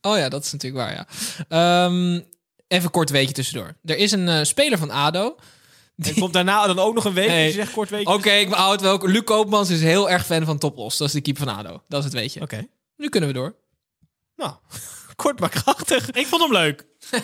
Oh 0.00 0.16
ja, 0.16 0.28
dat 0.28 0.44
is 0.44 0.52
natuurlijk 0.52 0.82
waar, 0.84 0.92
ja. 0.94 1.06
Ehm, 1.48 2.20
even 2.68 2.90
kort 2.90 3.10
weetje 3.10 3.34
tussendoor. 3.34 3.74
Er 3.84 3.96
is 3.96 4.12
een 4.12 4.28
eh, 4.28 4.42
speler 4.42 4.78
van 4.78 4.90
ADO. 4.90 5.36
En 5.96 6.14
komt 6.14 6.32
daarna 6.32 6.66
dan 6.66 6.78
ook 6.78 6.94
nog 6.94 7.04
een 7.04 7.12
week. 7.12 7.28
Dus 7.28 7.44
je 7.44 7.52
zegt 7.52 7.72
kort 7.72 7.90
weekje. 7.90 8.14
Oké, 8.14 8.30
ik 8.30 8.48
behoud 8.48 8.72
het 8.72 8.80
wel. 8.80 9.08
Luc 9.08 9.24
Koopmans 9.24 9.70
is 9.70 9.80
heel 9.80 10.10
erg 10.10 10.26
fan 10.26 10.44
van 10.44 10.58
Toplos. 10.58 10.96
Dat 10.96 11.06
is 11.06 11.12
de 11.12 11.20
keeper 11.20 11.44
van 11.44 11.56
ADO. 11.56 11.82
Dat 11.88 11.98
is 11.98 12.04
het 12.04 12.14
weetje. 12.14 12.40
Oké. 12.40 12.66
Nu 12.96 13.08
kunnen 13.08 13.28
we 13.28 13.34
door. 13.34 13.54
Nou, 14.36 14.52
kort 15.16 15.40
maar 15.40 15.48
krachtig. 15.48 16.10
Ik 16.10 16.26
vond 16.26 16.42
hem 16.42 16.52
leuk. 16.52 16.86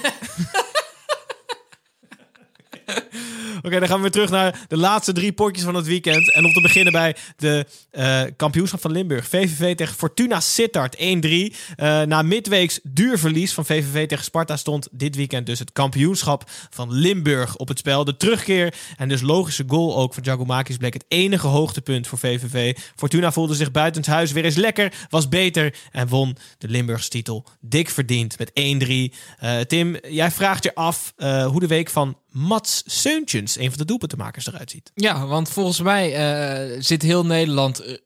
Oké, 3.63 3.79
dan 3.79 3.89
gaan 3.89 3.97
we 3.97 4.03
weer 4.03 4.11
terug 4.11 4.31
naar 4.31 4.65
de 4.69 4.77
laatste 4.77 5.13
drie 5.13 5.33
potjes 5.33 5.65
van 5.65 5.75
het 5.75 5.87
weekend. 5.87 6.33
En 6.33 6.45
om 6.45 6.53
te 6.53 6.61
beginnen 6.61 6.93
bij 6.93 7.17
de 7.37 7.67
eh, 7.91 8.23
kampioenschap 8.37 8.81
van 8.81 8.93
Limburg. 8.93 9.29
VVV 9.29 9.77
tegen 9.77 9.95
Fortuna 9.95 10.41
Sittard 10.41 10.97
1-3. 10.97 11.01
Eh, 11.01 12.03
na 12.03 12.23
midweeks 12.23 12.81
duur 12.83 13.19
verlies 13.19 13.55
van 13.55 13.65
VVV 13.65 14.09
tegen 14.09 14.25
Sparta 14.25 14.57
stond 14.57 14.89
dit 14.93 15.17
weekend 15.17 15.47
dus 15.47 15.59
het 15.59 15.73
kampioenschap 15.73 16.51
van 16.71 16.93
Limburg 16.93 17.57
op 17.57 17.69
het 17.69 17.79
spel. 17.79 18.05
De 18.05 18.17
terugkeer 18.17 18.75
en 18.97 19.09
dus 19.09 19.21
logische 19.21 19.65
goal 19.67 19.97
ook 19.97 20.15
van 20.15 20.23
Jagomakis 20.23 20.77
bleek 20.77 20.95
het 20.95 21.05
enige 21.09 21.47
hoogtepunt 21.47 22.07
voor 22.07 22.19
VVV. 22.19 22.77
Fortuna 22.97 23.33
voelde 23.33 23.55
zich 23.55 23.71
buitenshuis 23.71 24.33
weer 24.33 24.45
eens 24.45 24.57
lekker, 24.57 24.93
was 25.09 25.29
beter 25.29 25.75
en 25.93 26.09
won 26.09 26.37
de 26.59 26.69
Limburgse 26.69 27.09
titel 27.09 27.45
dik 27.61 27.91
verdiend 27.91 28.39
met 28.39 28.51
1-3. 28.51 29.15
Eh, 29.39 29.61
Tim, 29.61 29.97
jij 30.09 30.31
vraagt 30.31 30.65
je 30.65 30.75
af 30.75 31.13
hoe 31.51 31.61
de 31.61 31.67
week 31.67 31.91
van 31.91 32.17
Mats 32.39 32.83
Seuntjens, 32.87 33.48
een 33.57 33.69
van 33.69 33.79
de 33.79 33.85
doelpuntenmakers, 33.85 34.47
eruit 34.47 34.71
ziet. 34.71 34.91
Ja, 34.95 35.27
want 35.27 35.49
volgens 35.49 35.81
mij 35.81 36.15
eh, 36.15 36.77
zit 36.81 37.03
heel 37.03 37.27
Nederland... 37.27 37.81
eh, 37.81 37.97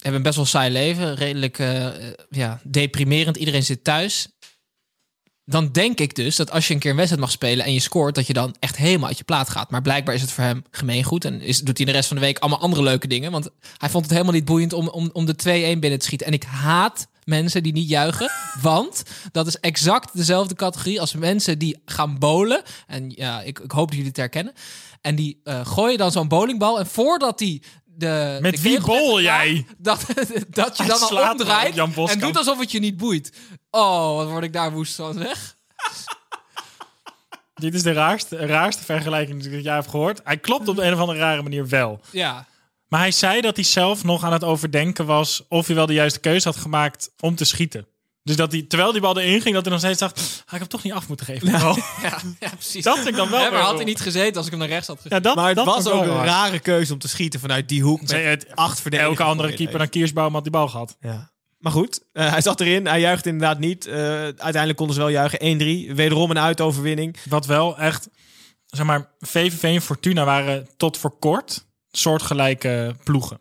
hebben 0.00 0.22
best 0.22 0.36
wel 0.36 0.44
saai 0.44 0.72
leven. 0.72 1.14
Redelijk 1.14 1.58
eh, 1.58 1.86
ja, 2.30 2.60
deprimerend. 2.62 3.36
Iedereen 3.36 3.64
zit 3.64 3.84
thuis. 3.84 4.28
Dan 5.44 5.72
denk 5.72 6.00
ik 6.00 6.14
dus 6.14 6.36
dat 6.36 6.50
als 6.50 6.68
je 6.68 6.74
een 6.74 6.80
keer 6.80 6.90
een 6.90 6.96
wedstrijd 6.96 7.24
mag 7.24 7.32
spelen 7.32 7.64
en 7.64 7.72
je 7.72 7.80
scoort, 7.80 8.14
dat 8.14 8.26
je 8.26 8.32
dan 8.32 8.54
echt 8.58 8.76
helemaal 8.76 9.08
uit 9.08 9.18
je 9.18 9.24
plaat 9.24 9.48
gaat. 9.48 9.70
Maar 9.70 9.82
blijkbaar 9.82 10.14
is 10.14 10.20
het 10.20 10.32
voor 10.32 10.44
hem 10.44 10.64
gemeengoed. 10.70 11.24
En 11.24 11.40
is, 11.40 11.60
doet 11.60 11.76
hij 11.76 11.86
de 11.86 11.92
rest 11.92 12.08
van 12.08 12.16
de 12.16 12.22
week 12.22 12.38
allemaal 12.38 12.60
andere 12.60 12.82
leuke 12.82 13.06
dingen. 13.06 13.32
Want 13.32 13.48
hij 13.78 13.90
vond 13.90 14.04
het 14.04 14.12
helemaal 14.12 14.34
niet 14.34 14.44
boeiend 14.44 14.72
om, 14.72 14.88
om, 14.88 15.10
om 15.12 15.24
de 15.24 15.34
2-1 15.76 15.78
binnen 15.78 15.98
te 15.98 16.04
schieten. 16.04 16.26
En 16.26 16.32
ik 16.32 16.42
haat 16.42 17.08
mensen 17.24 17.62
die 17.62 17.72
niet 17.72 17.88
juichen. 17.88 18.30
Want 18.60 19.02
dat 19.32 19.46
is 19.46 19.58
exact 19.60 20.16
dezelfde 20.16 20.54
categorie 20.54 21.00
als 21.00 21.14
mensen 21.14 21.58
die 21.58 21.82
gaan 21.84 22.18
bowlen. 22.18 22.62
En 22.86 23.10
ja, 23.10 23.42
ik, 23.42 23.58
ik 23.58 23.70
hoop 23.70 23.86
dat 23.86 23.94
jullie 23.94 24.08
het 24.08 24.16
herkennen. 24.16 24.52
En 25.00 25.14
die 25.14 25.40
eh, 25.44 25.66
gooien 25.66 25.98
dan 25.98 26.12
zo'n 26.12 26.28
bowlingbal. 26.28 26.78
En 26.78 26.86
voordat 26.86 27.38
die 27.38 27.62
de. 27.84 28.38
Met 28.40 28.56
de 28.56 28.62
wie 28.62 28.80
bol 28.80 29.20
jij? 29.20 29.66
Dat, 29.78 30.06
dat 30.50 30.76
je 30.76 30.82
Hij 30.82 30.98
dan 30.98 31.08
al 31.08 31.30
omdraait. 31.30 31.78
En 31.78 32.18
doet 32.18 32.36
alsof 32.36 32.58
het 32.58 32.72
je 32.72 32.78
niet 32.78 32.96
boeit. 32.96 33.32
Oh, 33.70 34.16
wat 34.16 34.28
word 34.28 34.44
ik 34.44 34.52
daar 34.52 34.72
woest 34.72 34.94
van, 34.94 35.18
zeg. 35.18 35.56
Dit 37.54 37.74
is 37.74 37.82
de 37.82 37.92
raarste, 37.92 38.36
raarste 38.36 38.84
vergelijking 38.84 39.42
die 39.42 39.50
ik 39.50 39.64
jij 39.64 39.74
heb 39.74 39.88
gehoord. 39.88 40.20
Hij 40.24 40.38
klopt 40.38 40.68
op 40.68 40.76
de 40.76 40.82
een 40.82 40.92
of 40.92 40.98
andere 40.98 41.18
rare 41.18 41.42
manier 41.42 41.68
wel. 41.68 42.00
Ja. 42.10 42.46
Maar 42.88 43.00
hij 43.00 43.10
zei 43.10 43.40
dat 43.40 43.56
hij 43.56 43.64
zelf 43.64 44.04
nog 44.04 44.24
aan 44.24 44.32
het 44.32 44.44
overdenken 44.44 45.06
was 45.06 45.44
of 45.48 45.66
hij 45.66 45.76
wel 45.76 45.86
de 45.86 45.92
juiste 45.92 46.20
keuze 46.20 46.48
had 46.48 46.56
gemaakt 46.56 47.10
om 47.20 47.34
te 47.34 47.44
schieten. 47.44 47.86
Dus 48.22 48.36
dat 48.36 48.52
hij, 48.52 48.62
terwijl 48.62 48.92
die 48.92 49.00
bal 49.00 49.18
erin 49.20 49.40
ging, 49.40 49.54
dat 49.54 49.62
hij 49.64 49.72
nog 49.72 49.82
steeds 49.82 49.98
dacht, 49.98 50.18
"Ah, 50.18 50.24
ik 50.26 50.50
heb 50.50 50.58
hem 50.60 50.68
toch 50.68 50.82
niet 50.82 50.92
af 50.92 51.08
moeten 51.08 51.26
geven. 51.26 51.46
die 51.48 51.58
bal." 51.58 51.76
Ja, 52.02 52.18
ja, 52.40 52.48
precies. 52.48 52.84
Dat 52.84 53.06
ik 53.06 53.16
dan 53.16 53.30
wel 53.30 53.40
Ja, 53.40 53.50
maar 53.50 53.60
had 53.60 53.74
hij 53.74 53.84
niet 53.84 54.00
gezeten 54.00 54.36
als 54.36 54.44
ik 54.44 54.50
hem 54.50 54.60
naar 54.60 54.68
rechts 54.68 54.86
had. 54.86 55.00
Ja, 55.08 55.20
dat, 55.20 55.34
maar 55.34 55.46
het 55.46 55.56
dat 55.56 55.64
was 55.66 55.86
ook 55.88 56.02
een 56.02 56.24
rare 56.24 56.58
keuze 56.58 56.92
om 56.92 56.98
te 56.98 57.08
schieten 57.08 57.40
vanuit 57.40 57.68
die 57.68 57.82
hoek. 57.82 58.00
Met 58.00 58.10
het- 58.10 58.46
acht 58.54 58.80
verdedigers. 58.80 59.18
Elke 59.18 59.30
andere 59.30 59.54
keeper 59.54 59.78
dan 59.78 59.88
Kiersbaum 59.88 60.32
had 60.34 60.42
die 60.42 60.52
bal 60.52 60.68
gehad. 60.68 60.96
Ja. 61.00 61.32
Maar 61.58 61.72
goed, 61.72 62.00
eh, 62.12 62.30
hij 62.30 62.40
zat 62.40 62.60
erin. 62.60 62.86
Hij 62.86 63.00
juicht 63.00 63.26
inderdaad 63.26 63.58
niet. 63.58 63.86
Eh, 63.86 63.96
uiteindelijk 64.22 64.76
konden 64.76 64.94
ze 64.94 65.00
wel 65.02 65.10
juichen. 65.10 65.38
1-3. 65.44 65.94
Wederom 65.94 66.30
een 66.30 66.38
uitoverwinning. 66.38 67.16
Wat 67.28 67.46
wel 67.46 67.78
echt, 67.78 68.08
zeg 68.66 68.86
maar, 68.86 69.10
VVV 69.20 69.62
en 69.62 69.82
Fortuna 69.82 70.24
waren 70.24 70.68
tot 70.76 70.96
voor 70.96 71.18
kort 71.18 71.66
soortgelijke 71.98 72.96
ploegen. 73.04 73.38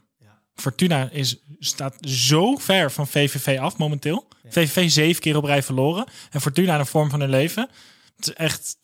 Fortuna 0.56 1.10
is, 1.12 1.38
staat 1.60 1.96
zo 2.02 2.56
ver 2.56 2.92
van 2.92 3.08
VVV 3.08 3.60
af 3.60 3.78
momenteel. 3.78 4.28
VVV 4.50 4.90
zeven 4.90 5.22
keer 5.22 5.38
op 5.38 5.44
rij 5.44 5.64
verloren. 5.64 6.06
En 6.32 6.42
Fortuna 6.42 6.74
in 6.74 6.80
de 6.80 6.86
vorm 6.86 7.10
van 7.10 7.20
hun 7.20 7.30
leven. 7.30 7.70
Het 8.16 8.28
is 8.28 8.34
echt, 8.34 8.78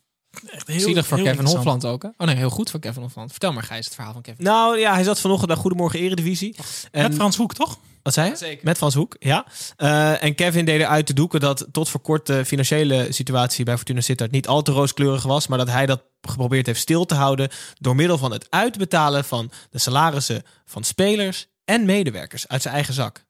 echt 0.51 0.67
heel 0.67 0.79
Zielig 0.79 1.07
voor 1.07 1.17
heel 1.17 1.25
Kevin. 1.25 1.45
Hofland 1.45 1.85
ook. 1.85 2.03
Hè? 2.03 2.09
Oh 2.17 2.27
nee, 2.27 2.35
heel 2.35 2.49
goed 2.49 2.69
voor 2.69 2.79
Kevin 2.79 3.01
Hofland. 3.01 3.31
Vertel 3.31 3.53
maar, 3.53 3.63
Gijs, 3.63 3.85
het 3.85 3.95
verhaal 3.95 4.13
van 4.13 4.21
Kevin. 4.21 4.43
Nou 4.43 4.77
ja, 4.77 4.93
hij 4.93 5.03
zat 5.03 5.19
vanochtend 5.19 5.49
naar 5.49 5.59
Goedemorgen 5.59 5.99
Eredivisie. 5.99 6.55
En, 6.91 7.03
Met 7.03 7.15
Frans 7.15 7.37
Hoek, 7.37 7.53
toch? 7.53 7.79
Wat 8.03 8.13
zei 8.13 8.29
je? 8.29 8.35
zeker. 8.35 8.65
Met 8.65 8.77
Frans 8.77 8.93
Hoek, 8.93 9.15
ja. 9.19 9.45
Eh, 9.75 10.23
en 10.23 10.35
Kevin 10.35 10.65
deed 10.65 10.79
eruit 10.79 11.05
te 11.05 11.13
doeken 11.13 11.39
dat 11.39 11.67
tot 11.71 11.89
voor 11.89 11.99
kort 11.99 12.25
de 12.25 12.45
financiële 12.45 13.07
situatie 13.09 13.65
bij 13.65 13.75
Fortuna 13.75 14.01
Sittard 14.01 14.31
niet 14.31 14.47
al 14.47 14.61
te 14.61 14.71
rooskleurig 14.71 15.23
was, 15.23 15.47
maar 15.47 15.57
dat 15.57 15.69
hij 15.69 15.85
dat 15.85 16.03
geprobeerd 16.21 16.65
heeft 16.65 16.79
stil 16.79 17.05
te 17.05 17.15
houden 17.15 17.49
door 17.79 17.95
middel 17.95 18.17
van 18.17 18.31
het 18.31 18.47
uitbetalen 18.49 19.25
van 19.25 19.51
de 19.69 19.79
salarissen 19.79 20.43
van 20.65 20.83
spelers 20.83 21.47
en 21.65 21.85
medewerkers 21.85 22.47
uit 22.47 22.61
zijn 22.61 22.73
eigen 22.73 22.93
zak. 22.93 23.25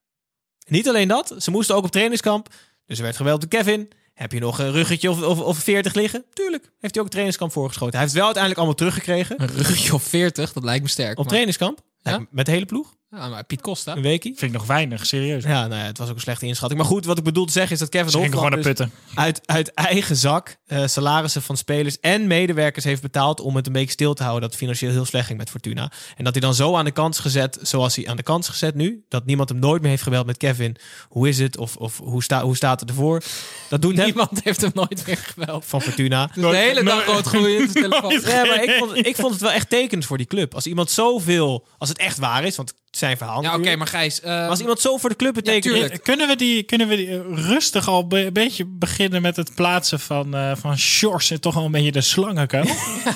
Niet 0.68 0.88
alleen 0.88 1.08
dat, 1.08 1.36
ze 1.38 1.52
moesten 1.52 1.76
ook 1.76 1.84
op 1.84 1.92
trainingskamp, 1.92 2.54
dus 2.86 2.98
er 2.98 3.04
werd 3.04 3.16
geweld 3.16 3.42
door 3.42 3.50
Kevin. 3.50 3.90
Heb 4.14 4.32
je 4.32 4.40
nog 4.40 4.60
een 4.60 4.72
ruggetje 4.72 5.10
of, 5.12 5.22
of, 5.22 5.40
of 5.40 5.58
40 5.58 5.94
liggen? 5.94 6.26
Tuurlijk, 6.34 6.72
heeft 6.80 6.94
hij 6.94 7.04
ook 7.04 7.10
trainingskamp 7.10 7.52
voorgeschoten. 7.52 7.94
Hij 7.94 8.02
heeft 8.02 8.14
het 8.14 8.24
wel 8.24 8.34
uiteindelijk 8.34 8.66
allemaal 8.66 8.78
teruggekregen. 8.78 9.42
Een 9.42 9.58
ruggetje 9.58 9.94
of 9.94 10.04
40, 10.04 10.54
dat 10.54 10.64
lijkt 10.64 10.84
me 10.84 10.90
sterk. 10.90 11.12
Op 11.12 11.18
maar- 11.18 11.28
trainingskamp? 11.28 11.80
Ja, 12.02 12.26
met 12.32 12.46
de 12.46 12.52
hele 12.52 12.66
ploeg? 12.66 12.94
Ja, 13.12 13.28
maar 13.28 13.44
Piet 13.44 13.62
Costa. 13.62 13.96
Een 13.96 14.02
weekie? 14.02 14.34
Vind 14.36 14.52
ik 14.52 14.58
nog 14.58 14.68
weinig, 14.68 15.06
serieus. 15.06 15.44
Ja, 15.44 15.68
nou 15.68 15.82
ja, 15.82 15.86
het 15.88 15.98
was 15.98 16.10
ook 16.10 16.16
een 16.16 16.22
slechte 16.22 16.46
inschatting. 16.46 16.80
Maar 16.80 16.90
goed, 16.90 17.06
wat 17.06 17.18
ik 17.18 17.24
bedoel 17.24 17.46
te 17.46 17.52
zeggen 17.52 17.72
is 17.72 17.80
dat 17.80 17.90
Kevin 17.90 18.06
Hofland 18.06 18.34
gewoon 18.34 18.50
naar 18.50 18.58
dus 18.58 18.68
putten. 18.68 18.92
uit, 19.16 19.42
uit 19.46 19.74
eigen 19.74 20.16
zak 20.16 20.58
eh, 20.66 20.88
salarissen 20.88 21.42
van 21.42 21.58
spelers 21.58 22.00
en 22.00 22.28
medewerkers 22.28 22.86
heeft 22.86 23.02
betaald 23.02 23.40
om 23.40 23.56
het 23.56 23.68
een 23.68 23.74
beetje 23.74 23.92
stil 23.92 24.14
te 24.14 24.22
houden 24.24 24.42
dat 24.42 24.52
het 24.52 24.60
financieel 24.60 24.92
heel 24.92 25.06
slecht 25.06 25.26
ging 25.26 25.38
met 25.38 25.50
Fortuna. 25.50 25.92
En 26.18 26.24
dat 26.24 26.34
hij 26.34 26.42
dan 26.42 26.54
zo 26.54 26.76
aan 26.76 26.86
de 26.86 26.92
kant 26.92 27.14
is 27.14 27.20
gezet, 27.20 27.60
zoals 27.62 27.96
hij 27.96 28.08
aan 28.08 28.18
de 28.18 28.24
kant 28.24 28.44
is 28.44 28.50
gezet 28.50 28.76
nu, 28.76 29.06
dat 29.08 29.26
niemand 29.26 29.50
hem 29.50 29.60
nooit 29.60 29.82
meer 29.82 29.90
heeft 29.90 30.04
gebeld 30.04 30.26
met 30.26 30.38
Kevin. 30.38 30.76
Hoe 31.08 31.28
is 31.28 31.40
het? 31.40 31.58
Of, 31.58 31.76
of 31.76 31.98
hoe, 31.98 32.24
sta, 32.24 32.44
hoe 32.44 32.56
staat 32.56 32.80
het 32.80 32.90
ervoor? 32.90 33.24
Dat 33.70 33.82
doet 33.82 33.96
hem 33.96 34.06
Niemand 34.06 34.44
heeft 34.44 34.62
hem 34.62 34.72
nooit 34.74 35.08
meer 35.08 35.18
gebeld. 35.18 35.66
van 35.66 35.82
Fortuna. 35.82 36.32
Dus 36.34 36.52
de 36.52 36.58
hele 36.58 36.84
dag 36.84 37.06
rood 37.06 37.26
groeien 37.26 37.60
in 37.60 37.70
zijn 37.70 37.84
telefoon. 37.90 38.12
Ja, 38.12 38.46
maar 38.46 38.64
ik 38.64 38.76
vond, 38.78 39.06
ik 39.08 39.16
vond 39.16 39.32
het 39.32 39.42
wel 39.42 39.52
echt 39.52 39.70
tekenend 39.70 40.06
voor 40.06 40.18
die 40.18 40.26
club. 40.26 40.56
Als 40.56 40.66
iemand 40.66 40.92
zoveel, 40.92 41.68
als 41.78 41.90
het 41.90 41.98
echt 41.98 42.18
waar 42.18 42.44
is, 42.44 42.56
want 42.56 42.74
zijn 42.92 43.18
verhaal. 43.18 43.42
Ja, 43.42 43.56
oké, 43.56 43.76
maar 43.76 43.88
Gijs... 43.88 44.20
eh, 44.22 44.30
Maar 44.30 44.50
als 44.50 44.60
iemand 44.60 44.80
zo 44.80 44.98
voor 44.98 45.10
de 45.10 45.16
club 45.16 45.34
betekent. 45.34 45.92
Eh, 45.92 45.98
Kunnen 46.04 46.28
we 46.28 46.36
die, 46.36 46.64
kunnen 46.64 46.88
we 46.88 46.96
die 46.96 47.08
eh, 47.10 47.20
rustig 47.48 47.88
al 47.88 48.08
be- 48.08 48.26
een 48.26 48.34
beetje 48.34 48.66
beginnen 48.66 49.22
met 49.22 49.36
het 49.36 49.56
plaatsen 49.56 50.00
van, 50.00 50.36
eh 50.36 50.56
van 50.56 50.78
Shores 50.78 51.32
en 51.32 51.42
toch 51.42 51.56
al 51.56 51.66
een 51.66 51.72
beetje 51.72 51.92
de 51.92 52.02
slangenkuil? 52.02 52.66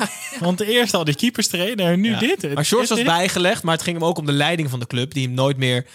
Want 0.39 0.59
eerst 0.59 0.93
al 0.93 1.03
die 1.03 1.15
keepers 1.15 1.47
trainen 1.47 1.85
en 1.85 1.99
nu 1.99 2.09
Ja. 2.11 2.19
dit. 2.19 2.53
Maar 2.53 2.65
Shorts 2.65 2.83
Is 2.83 2.89
was 2.89 2.97
dit- 2.97 3.07
bijgelegd, 3.07 3.63
maar 3.63 3.73
het 3.73 3.83
ging 3.83 3.97
hem 3.97 4.05
ook 4.05 4.17
om 4.17 4.25
de 4.25 4.31
leiding 4.31 4.69
van 4.69 4.79
de 4.79 4.87
club, 4.87 5.13
die 5.13 5.25
hem 5.25 5.33
nooit 5.35 5.57
meer 5.57 5.85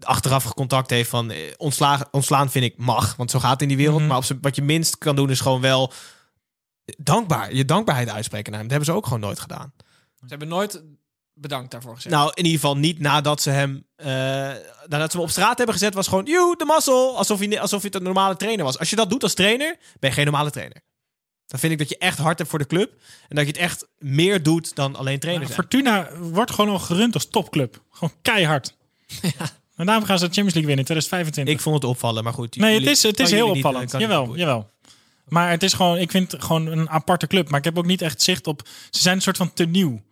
achteraf 0.00 0.54
contact 0.54 0.90
heeft 0.90 1.10
van 1.10 1.30
eh, 1.30 1.38
ontslagen, 1.56 2.06
ontslaan 2.10 2.50
vind 2.50 2.64
ik 2.64 2.74
mag, 2.76 3.16
want 3.16 3.30
zo 3.30 3.38
gaat 3.38 3.50
het 3.52 3.62
in 3.62 3.68
die 3.68 3.76
wereld. 3.76 3.98
Mhm. 3.98 4.06
Maar 4.08 4.16
op 4.16 4.24
wat 4.40 4.56
je 4.56 4.62
minst 4.62 4.98
kan 4.98 5.16
doen 5.16 5.30
is 5.30 5.40
gewoon 5.40 5.60
wel 5.60 5.92
dankbaar, 6.96 7.54
je 7.54 7.64
dankbaarheid 7.64 8.08
uitspreken 8.10 8.50
naar 8.52 8.60
hem. 8.60 8.68
Dat 8.68 8.76
hebben 8.78 8.94
ze 8.94 9.00
ook 9.00 9.04
gewoon 9.06 9.20
nooit 9.20 9.40
gedaan. 9.40 9.72
Ze 10.18 10.24
hebben 10.28 10.48
nooit 10.48 10.82
bedankt 11.34 11.70
daarvoor 11.70 11.94
gezegd. 11.94 12.14
Nou, 12.14 12.30
in 12.34 12.44
ieder 12.44 12.60
geval 12.60 12.76
niet 12.76 12.98
nadat 12.98 13.42
ze 13.42 13.50
hem, 13.50 13.86
eh, 13.96 14.06
nadat 14.86 15.10
ze 15.10 15.16
hem 15.16 15.20
op 15.26 15.30
straat 15.30 15.56
hebben 15.56 15.74
gezet, 15.74 15.94
was 15.94 16.08
gewoon, 16.08 16.24
joe, 16.24 16.56
de 16.56 16.64
mazzel, 16.64 17.16
alsof 17.16 17.38
hij, 17.38 17.60
alsof 17.60 17.82
hij 17.82 17.90
een 17.94 18.02
normale 18.02 18.36
trainer 18.36 18.64
was. 18.64 18.78
Als 18.78 18.90
je 18.90 18.96
dat 18.96 19.10
doet 19.10 19.22
als 19.22 19.34
trainer, 19.34 19.76
ben 20.00 20.10
je 20.10 20.16
geen 20.16 20.24
normale 20.24 20.50
trainer. 20.50 20.80
Dan 21.46 21.58
vind 21.60 21.72
ik 21.72 21.78
dat 21.78 21.88
je 21.88 21.98
echt 21.98 22.18
hard 22.18 22.38
hebt 22.38 22.50
voor 22.50 22.58
de 22.58 22.66
club 22.66 22.92
en 23.28 23.36
dat 23.36 23.44
je 23.44 23.50
het 23.50 23.60
echt 23.60 23.86
meer 23.98 24.42
doet 24.42 24.74
dan 24.74 24.96
alleen 24.96 25.18
trainer 25.18 25.46
zijn. 25.46 25.58
Fortuna 25.58 26.08
wordt 26.18 26.50
gewoon 26.50 26.70
al 26.70 26.78
gerund 26.78 27.14
als 27.14 27.28
topclub. 27.28 27.82
Gewoon 27.90 28.14
keihard. 28.22 28.74
En 29.76 29.86
daarom 29.86 30.04
gaan 30.04 30.18
ze 30.18 30.24
de 30.28 30.32
Champions 30.34 30.54
League 30.54 30.74
winnen 30.74 30.78
in 30.78 30.84
2025. 30.84 31.54
Ik 31.54 31.60
vond 31.60 31.74
het 31.74 31.84
opvallen, 31.84 32.24
maar 32.24 32.32
goed. 32.32 32.56
nee, 32.56 32.78
het 32.80 32.88
is, 32.88 33.02
het 33.02 33.20
is 33.20 33.30
heel 33.30 33.48
opvallend. 33.50 33.92
eh, 33.94 34.00
niet 34.00 34.08
jawel, 34.08 34.36
jawel. 34.36 34.70
Maar 35.28 35.50
het 35.50 35.62
is 35.62 35.72
gewoon, 35.72 35.96
ik 35.96 36.10
vind 36.10 36.32
het 36.32 36.42
gewoon 36.44 36.66
een 36.66 36.90
aparte 36.90 37.26
club. 37.26 37.48
Maar 37.48 37.58
ik 37.58 37.64
heb 37.64 37.78
ook 37.78 37.86
niet 37.86 38.02
echt 38.02 38.22
zicht 38.22 38.46
op. 38.46 38.68
Ze 38.90 39.00
zijn 39.00 39.16
een 39.16 39.22
soort 39.22 39.36
van 39.36 39.52
te 39.52 39.64
nieuw. 39.64 40.02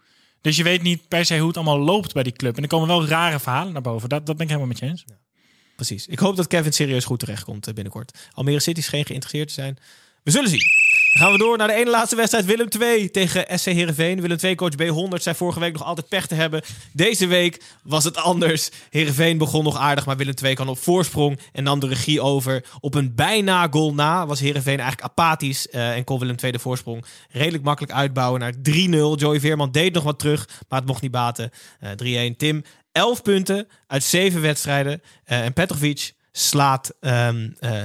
Dus 0.42 0.56
je 0.56 0.62
weet 0.62 0.82
niet 0.82 1.08
per 1.08 1.24
se 1.24 1.38
hoe 1.38 1.46
het 1.46 1.56
allemaal 1.56 1.78
loopt 1.78 2.12
bij 2.12 2.22
die 2.22 2.32
club. 2.32 2.56
En 2.56 2.62
er 2.62 2.68
komen 2.68 2.88
wel 2.88 3.06
rare 3.06 3.40
verhalen 3.40 3.72
naar 3.72 3.82
boven. 3.82 4.08
Dat, 4.08 4.26
dat 4.26 4.36
ben 4.36 4.44
ik 4.46 4.52
helemaal 4.52 4.72
met 4.72 4.78
je 4.78 4.86
eens. 4.86 5.04
Precies. 5.76 6.06
Ik 6.06 6.18
hoop 6.18 6.36
dat 6.36 6.46
Kevin 6.46 6.72
serieus 6.72 7.04
goed 7.04 7.18
terechtkomt 7.18 7.66
eh, 7.66 7.74
binnenkort. 7.74 8.28
Almere 8.32 8.60
City 8.60 8.80
geen 8.80 9.06
geïnteresseerd 9.06 9.48
te 9.48 9.54
zijn. 9.54 9.78
We 10.22 10.30
zullen 10.30 10.48
zien. 10.50 10.81
Gaan 11.14 11.32
we 11.32 11.38
door 11.38 11.56
naar 11.56 11.68
de 11.68 11.74
ene 11.74 11.90
laatste 11.90 12.16
wedstrijd. 12.16 12.44
Willem 12.44 12.68
2 12.68 13.10
tegen 13.10 13.58
SC 13.58 13.64
Heerenveen. 13.64 14.20
Willem 14.20 14.36
2 14.36 14.54
coach 14.54 14.72
B100 14.72 15.22
zei 15.22 15.36
vorige 15.36 15.60
week 15.60 15.72
nog 15.72 15.84
altijd 15.84 16.08
pech 16.08 16.26
te 16.26 16.34
hebben. 16.34 16.62
Deze 16.92 17.26
week 17.26 17.62
was 17.82 18.04
het 18.04 18.16
anders. 18.16 18.70
Heerenveen 18.90 19.38
begon 19.38 19.64
nog 19.64 19.76
aardig, 19.76 20.06
maar 20.06 20.16
Willem 20.16 20.34
2 20.34 20.54
kan 20.54 20.68
op 20.68 20.78
voorsprong 20.78 21.38
en 21.52 21.64
nam 21.64 21.80
de 21.80 21.86
regie 21.86 22.20
over. 22.20 22.64
Op 22.80 22.94
een 22.94 23.14
bijna 23.14 23.66
goal 23.70 23.94
na 23.94 24.26
was 24.26 24.40
Heerenveen 24.40 24.78
eigenlijk 24.78 25.08
apathisch 25.10 25.68
eh, 25.68 25.96
en 25.96 26.04
kon 26.04 26.18
Willem 26.18 26.36
2 26.36 26.52
de 26.52 26.58
voorsprong 26.58 27.04
redelijk 27.30 27.64
makkelijk 27.64 27.92
uitbouwen 27.92 28.40
naar 28.40 28.54
3-0. 28.54 28.58
Joey 29.20 29.40
Veerman 29.40 29.70
deed 29.70 29.94
nog 29.94 30.04
wat 30.04 30.18
terug, 30.18 30.48
maar 30.68 30.78
het 30.78 30.88
mocht 30.88 31.02
niet 31.02 31.10
baten. 31.10 31.50
Eh 31.80 32.30
3-1. 32.32 32.36
Tim, 32.36 32.62
11 32.92 33.22
punten 33.22 33.68
uit 33.86 34.04
7 34.04 34.40
wedstrijden. 34.40 35.02
Eh, 35.24 35.44
en 35.44 35.52
Petrovic 35.52 36.12
slaat 36.32 36.94
ehm, 37.00 37.50
eh, 37.58 37.84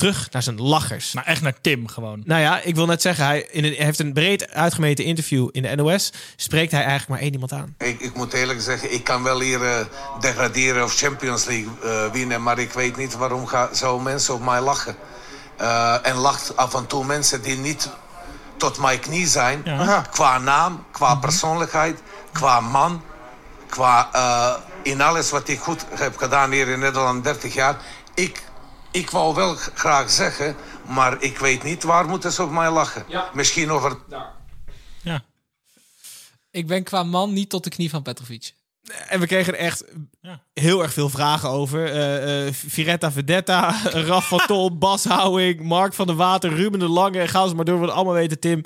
terug 0.00 0.30
naar 0.30 0.42
zijn 0.42 0.60
lachers. 0.60 1.12
Maar 1.12 1.24
echt 1.24 1.42
naar 1.42 1.60
Tim 1.60 1.88
gewoon. 1.88 2.22
Nou 2.24 2.40
ja, 2.40 2.60
ik 2.60 2.74
wil 2.74 2.86
net 2.86 3.02
zeggen, 3.02 3.24
hij, 3.24 3.46
in 3.50 3.64
een, 3.64 3.74
hij 3.74 3.84
heeft 3.84 3.98
een 3.98 4.12
breed 4.12 4.50
uitgemeten 4.50 5.04
interview 5.04 5.48
in 5.52 5.62
de 5.62 5.74
NOS. 5.76 6.12
Spreekt 6.36 6.70
hij 6.72 6.80
eigenlijk 6.80 7.10
maar 7.10 7.20
één 7.20 7.32
iemand 7.32 7.52
aan. 7.52 7.74
Ik, 7.78 8.00
ik 8.00 8.14
moet 8.14 8.32
eerlijk 8.32 8.60
zeggen, 8.60 8.92
ik 8.92 9.04
kan 9.04 9.22
wel 9.22 9.40
hier 9.40 9.64
eh, 9.64 9.84
degraderen 10.20 10.84
of 10.84 10.96
Champions 10.96 11.44
League 11.44 11.70
eh, 11.82 12.12
winnen, 12.12 12.42
maar 12.42 12.58
ik 12.58 12.72
weet 12.72 12.96
niet 12.96 13.16
waarom 13.16 13.46
gaan 13.46 13.74
zo 13.74 13.98
mensen 13.98 14.34
op 14.34 14.44
mij 14.44 14.60
lachen. 14.60 14.96
Eh, 15.56 16.06
en 16.06 16.16
lacht 16.16 16.56
af 16.56 16.74
en 16.74 16.86
toe 16.86 17.04
mensen 17.04 17.42
die 17.42 17.56
niet 17.56 17.90
tot 18.56 18.78
mijn 18.78 19.00
knie 19.00 19.26
zijn. 19.26 19.60
Ja. 19.64 20.04
Qua 20.10 20.38
naam, 20.38 20.84
qua 20.90 21.14
persoonlijkheid, 21.14 22.02
qua 22.32 22.60
man, 22.60 23.02
qua 23.68 24.08
eh, 24.12 24.52
in 24.82 25.00
alles 25.00 25.30
wat 25.30 25.48
ik 25.48 25.58
goed 25.58 25.84
heb 25.94 26.16
gedaan 26.16 26.50
hier 26.50 26.68
in 26.68 26.78
Nederland 26.78 27.24
30 27.24 27.54
jaar. 27.54 27.76
Ik, 28.14 28.42
ik 28.90 29.10
wou 29.10 29.34
wel 29.34 29.54
graag 29.54 30.10
zeggen, 30.10 30.56
maar 30.86 31.22
ik 31.22 31.38
weet 31.38 31.62
niet 31.62 31.82
waar 31.82 32.08
moeten 32.08 32.32
ze 32.32 32.42
op 32.42 32.50
mij 32.50 32.70
lachen. 32.70 33.04
Misschien 33.34 33.70
over 33.70 33.96
Ik 36.50 36.66
ben 36.66 36.84
qua 36.84 37.02
man 37.02 37.32
niet 37.32 37.48
tot 37.48 37.64
de 37.64 37.70
knie 37.70 37.90
van 37.90 38.02
Petrovic. 38.02 38.54
En 39.08 39.20
we 39.20 39.26
kregen 39.26 39.52
er 39.52 39.58
echt 39.58 39.84
heel 40.52 40.82
erg 40.82 40.92
veel 40.92 41.08
vragen 41.08 41.48
over. 41.48 41.92
Eh 41.92 42.46
eh 42.46 42.54
Viretta 42.54 43.12
Vedetta, 43.12 43.82
Raf 44.08 44.28
van 44.28 44.42
Tol, 44.46 44.78
Bas 44.78 45.04
Houwing, 45.04 45.60
Mark 45.60 45.94
van 45.94 46.06
der 46.06 46.16
Water, 46.16 46.54
Ruben 46.54 46.78
de 46.78 46.88
Lange. 46.88 47.20
En 47.20 47.28
ga 47.28 47.48
ze 47.48 47.54
maar 47.54 47.64
door, 47.64 47.80
we 47.80 47.86
het 47.86 47.94
allemaal 47.94 48.14
weten, 48.14 48.40
Tim. 48.40 48.62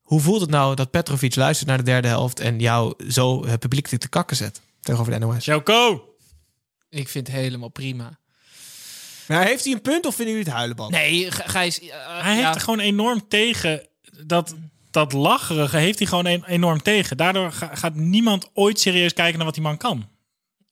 Hoe 0.00 0.20
voelt 0.20 0.40
het 0.40 0.50
nou 0.50 0.74
dat 0.74 0.90
Petrovic 0.90 1.36
luistert 1.36 1.68
naar 1.68 1.78
de 1.78 1.82
derde 1.82 2.08
helft... 2.08 2.40
en 2.40 2.58
jou 2.58 3.10
zo 3.10 3.46
het 3.46 3.60
publiek 3.60 3.86
te 3.86 4.08
kakken 4.08 4.36
zet 4.36 4.60
tegenover 4.80 5.12
de 5.12 5.18
NOS? 5.18 5.44
Joko! 5.44 6.14
Ik 6.88 7.08
vind 7.08 7.26
het 7.26 7.36
helemaal 7.36 7.68
prima. 7.68 8.18
Maar 9.28 9.44
heeft 9.46 9.64
hij 9.64 9.72
een 9.72 9.80
punt 9.82 10.06
of 10.06 10.14
vinden 10.14 10.34
jullie 10.34 10.48
het 10.48 10.56
huilenband? 10.58 10.90
Nee, 10.90 11.30
G- 11.30 11.42
Gijs... 11.50 11.80
eh, 11.80 11.88
Hij 12.22 12.34
heeft 12.36 12.54
er 12.54 12.60
gewoon 12.60 12.80
enorm 12.80 13.28
tegen. 13.28 13.86
Dat, 14.26 14.54
dat 14.90 15.12
lacherige 15.12 15.76
heeft 15.76 15.98
hij 15.98 16.08
gewoon 16.08 16.26
een- 16.26 16.44
enorm 16.44 16.82
tegen. 16.82 17.16
Daardoor 17.16 17.52
ga- 17.52 17.74
gaat 17.74 17.94
niemand 17.94 18.50
ooit 18.54 18.80
serieus 18.80 19.12
kijken 19.12 19.36
naar 19.36 19.44
wat 19.46 19.54
die 19.54 19.62
man 19.62 19.76
kan. 19.76 20.08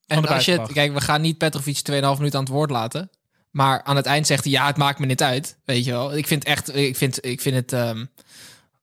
En 0.06 0.22
de 0.22 0.28
als 0.28 0.44
je 0.44 0.56
buitenwacht. 0.56 0.72
kijk, 0.72 0.92
we 0.92 1.00
gaan 1.00 1.20
niet 1.20 1.38
Petrovic 1.38 1.76
2,5 1.78 1.84
minuten 2.16 2.38
aan 2.38 2.44
het 2.44 2.48
woord 2.54 2.70
laten. 2.70 3.10
Maar 3.50 3.82
aan 3.82 3.96
het 3.96 4.06
eind 4.06 4.26
zegt 4.26 4.44
hij, 4.44 4.52
ja, 4.52 4.66
het 4.66 4.76
maakt 4.76 4.98
me 4.98 5.06
niet 5.06 5.22
uit. 5.22 5.58
Weet 5.64 5.84
je 5.84 5.90
wel. 5.90 6.16
Ik 6.16 6.26
vind 6.26 6.44
echt, 6.44 6.74
ik 6.76 6.96
vind, 6.96 7.24
ik 7.24 7.40
vind 7.40 7.54
het 7.56 7.72
ehm 7.72 8.04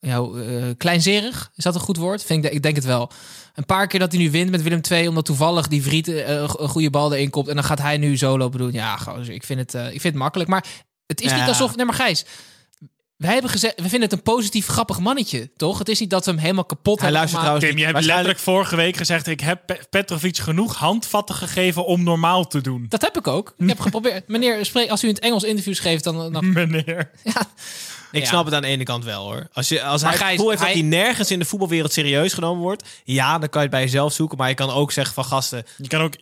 ja, 0.03 0.17
eh, 0.17 0.63
kleinzerig. 0.77 1.51
Is 1.55 1.63
dat 1.63 1.75
een 1.75 1.81
goed 1.81 1.97
woord? 1.97 2.23
Vind 2.23 2.45
ik, 2.45 2.51
ik 2.51 2.63
denk 2.63 2.75
het 2.75 2.85
wel. 2.85 3.11
Een 3.55 3.65
paar 3.65 3.87
keer 3.87 3.99
dat 3.99 4.11
hij 4.11 4.21
nu 4.21 4.31
wint 4.31 4.49
met 4.51 4.61
Willem 4.61 4.81
II, 4.91 5.07
omdat 5.07 5.25
toevallig 5.25 5.67
die 5.67 5.83
Vriet 5.83 6.07
eh, 6.07 6.29
een 6.39 6.49
goede 6.49 6.89
bal 6.89 7.13
erin 7.13 7.29
komt. 7.29 7.47
En 7.47 7.55
dan 7.55 7.63
gaat 7.63 7.79
hij 7.81 7.97
nu 7.97 8.17
zo 8.17 8.37
lopen 8.37 8.59
doen. 8.59 8.71
Ja, 8.71 8.97
gozer, 8.97 9.33
ik 9.33 9.43
vind 9.43 9.59
het, 9.59 9.73
eh, 9.73 9.83
ik 9.85 9.89
vind 10.01 10.03
het 10.03 10.15
makkelijk. 10.15 10.49
Maar 10.49 10.65
het 11.07 11.21
is 11.21 11.31
Ja. 11.31 11.37
niet 11.39 11.47
alsof, 11.47 11.75
nee 11.75 11.85
maar 11.85 11.95
Gijs, 11.95 12.25
wij 13.17 13.31
hebben 13.33 13.51
gezegd, 13.51 13.75
we 13.75 13.81
vinden 13.89 14.01
het 14.01 14.11
een 14.11 14.21
positief, 14.23 14.67
grappig 14.67 14.99
mannetje, 14.99 15.51
toch? 15.57 15.77
Het 15.79 15.89
is 15.89 15.99
niet 15.99 16.09
dat 16.09 16.25
we 16.25 16.31
hem 16.31 16.39
helemaal 16.39 16.65
kapot 16.65 16.99
Hij 16.99 17.03
hebben 17.11 17.19
luistert 17.19 17.43
gemaakt. 17.43 17.59
trouwens 17.59 17.81
Tim, 17.81 17.87
je 17.87 17.93
hebt 17.93 18.05
letterlijk 18.05 18.39
vorige 18.39 18.75
week 18.75 18.95
gezegd... 18.97 19.27
ik 19.27 19.39
heb 19.39 19.61
Pe- 19.65 19.79
Petrovic 19.89 20.37
genoeg 20.37 20.75
handvatten 20.75 21.35
gegeven 21.35 21.85
om 21.85 22.03
normaal 22.03 22.47
te 22.47 22.61
doen. 22.61 22.85
Dat 22.89 23.01
heb 23.01 23.17
ik 23.17 23.27
ook. 23.27 23.53
Ik 23.57 23.67
heb 23.67 23.79
geprobeerd. 23.79 24.27
Meneer, 24.27 24.65
spreek, 24.65 24.89
als 24.89 25.03
u 25.03 25.07
in 25.07 25.13
het 25.13 25.23
Engels 25.23 25.43
interviews 25.43 25.79
geeft, 25.79 26.03
dan... 26.03 26.31
dan 26.33 26.51
Meneer. 26.53 27.11
Ik 28.13 28.21
Ja. 28.21 28.27
snap 28.27 28.45
het 28.45 28.53
aan 28.53 28.61
de 28.61 28.67
ene 28.67 28.83
kant 28.83 29.03
wel 29.03 29.23
hoor. 29.23 29.47
Als, 29.53 29.69
je, 29.69 29.83
als 29.83 30.01
Maar 30.01 30.11
hij 30.11 30.19
het 30.21 30.29
gevoel 30.31 30.49
heeft 30.49 30.61
dat 30.61 30.71
hij- 30.71 30.79
hij 30.79 30.87
nergens 30.87 31.31
in 31.31 31.39
de 31.39 31.45
voetbalwereld 31.45 31.93
serieus 31.93 32.33
genomen 32.33 32.61
wordt, 32.61 32.83
ja, 33.03 33.39
dan 33.39 33.49
kan 33.49 33.61
je 33.61 33.67
het 33.67 33.75
bij 33.75 33.85
jezelf 33.85 34.13
zoeken. 34.13 34.37
Maar 34.37 34.49
je 34.49 34.55
kan 34.55 34.69
ook 34.69 34.91
zeggen 34.91 35.13
van 35.13 35.25
gasten, 35.25 35.65
Je 35.77 35.87
kan 35.87 36.01
ook 36.01 36.13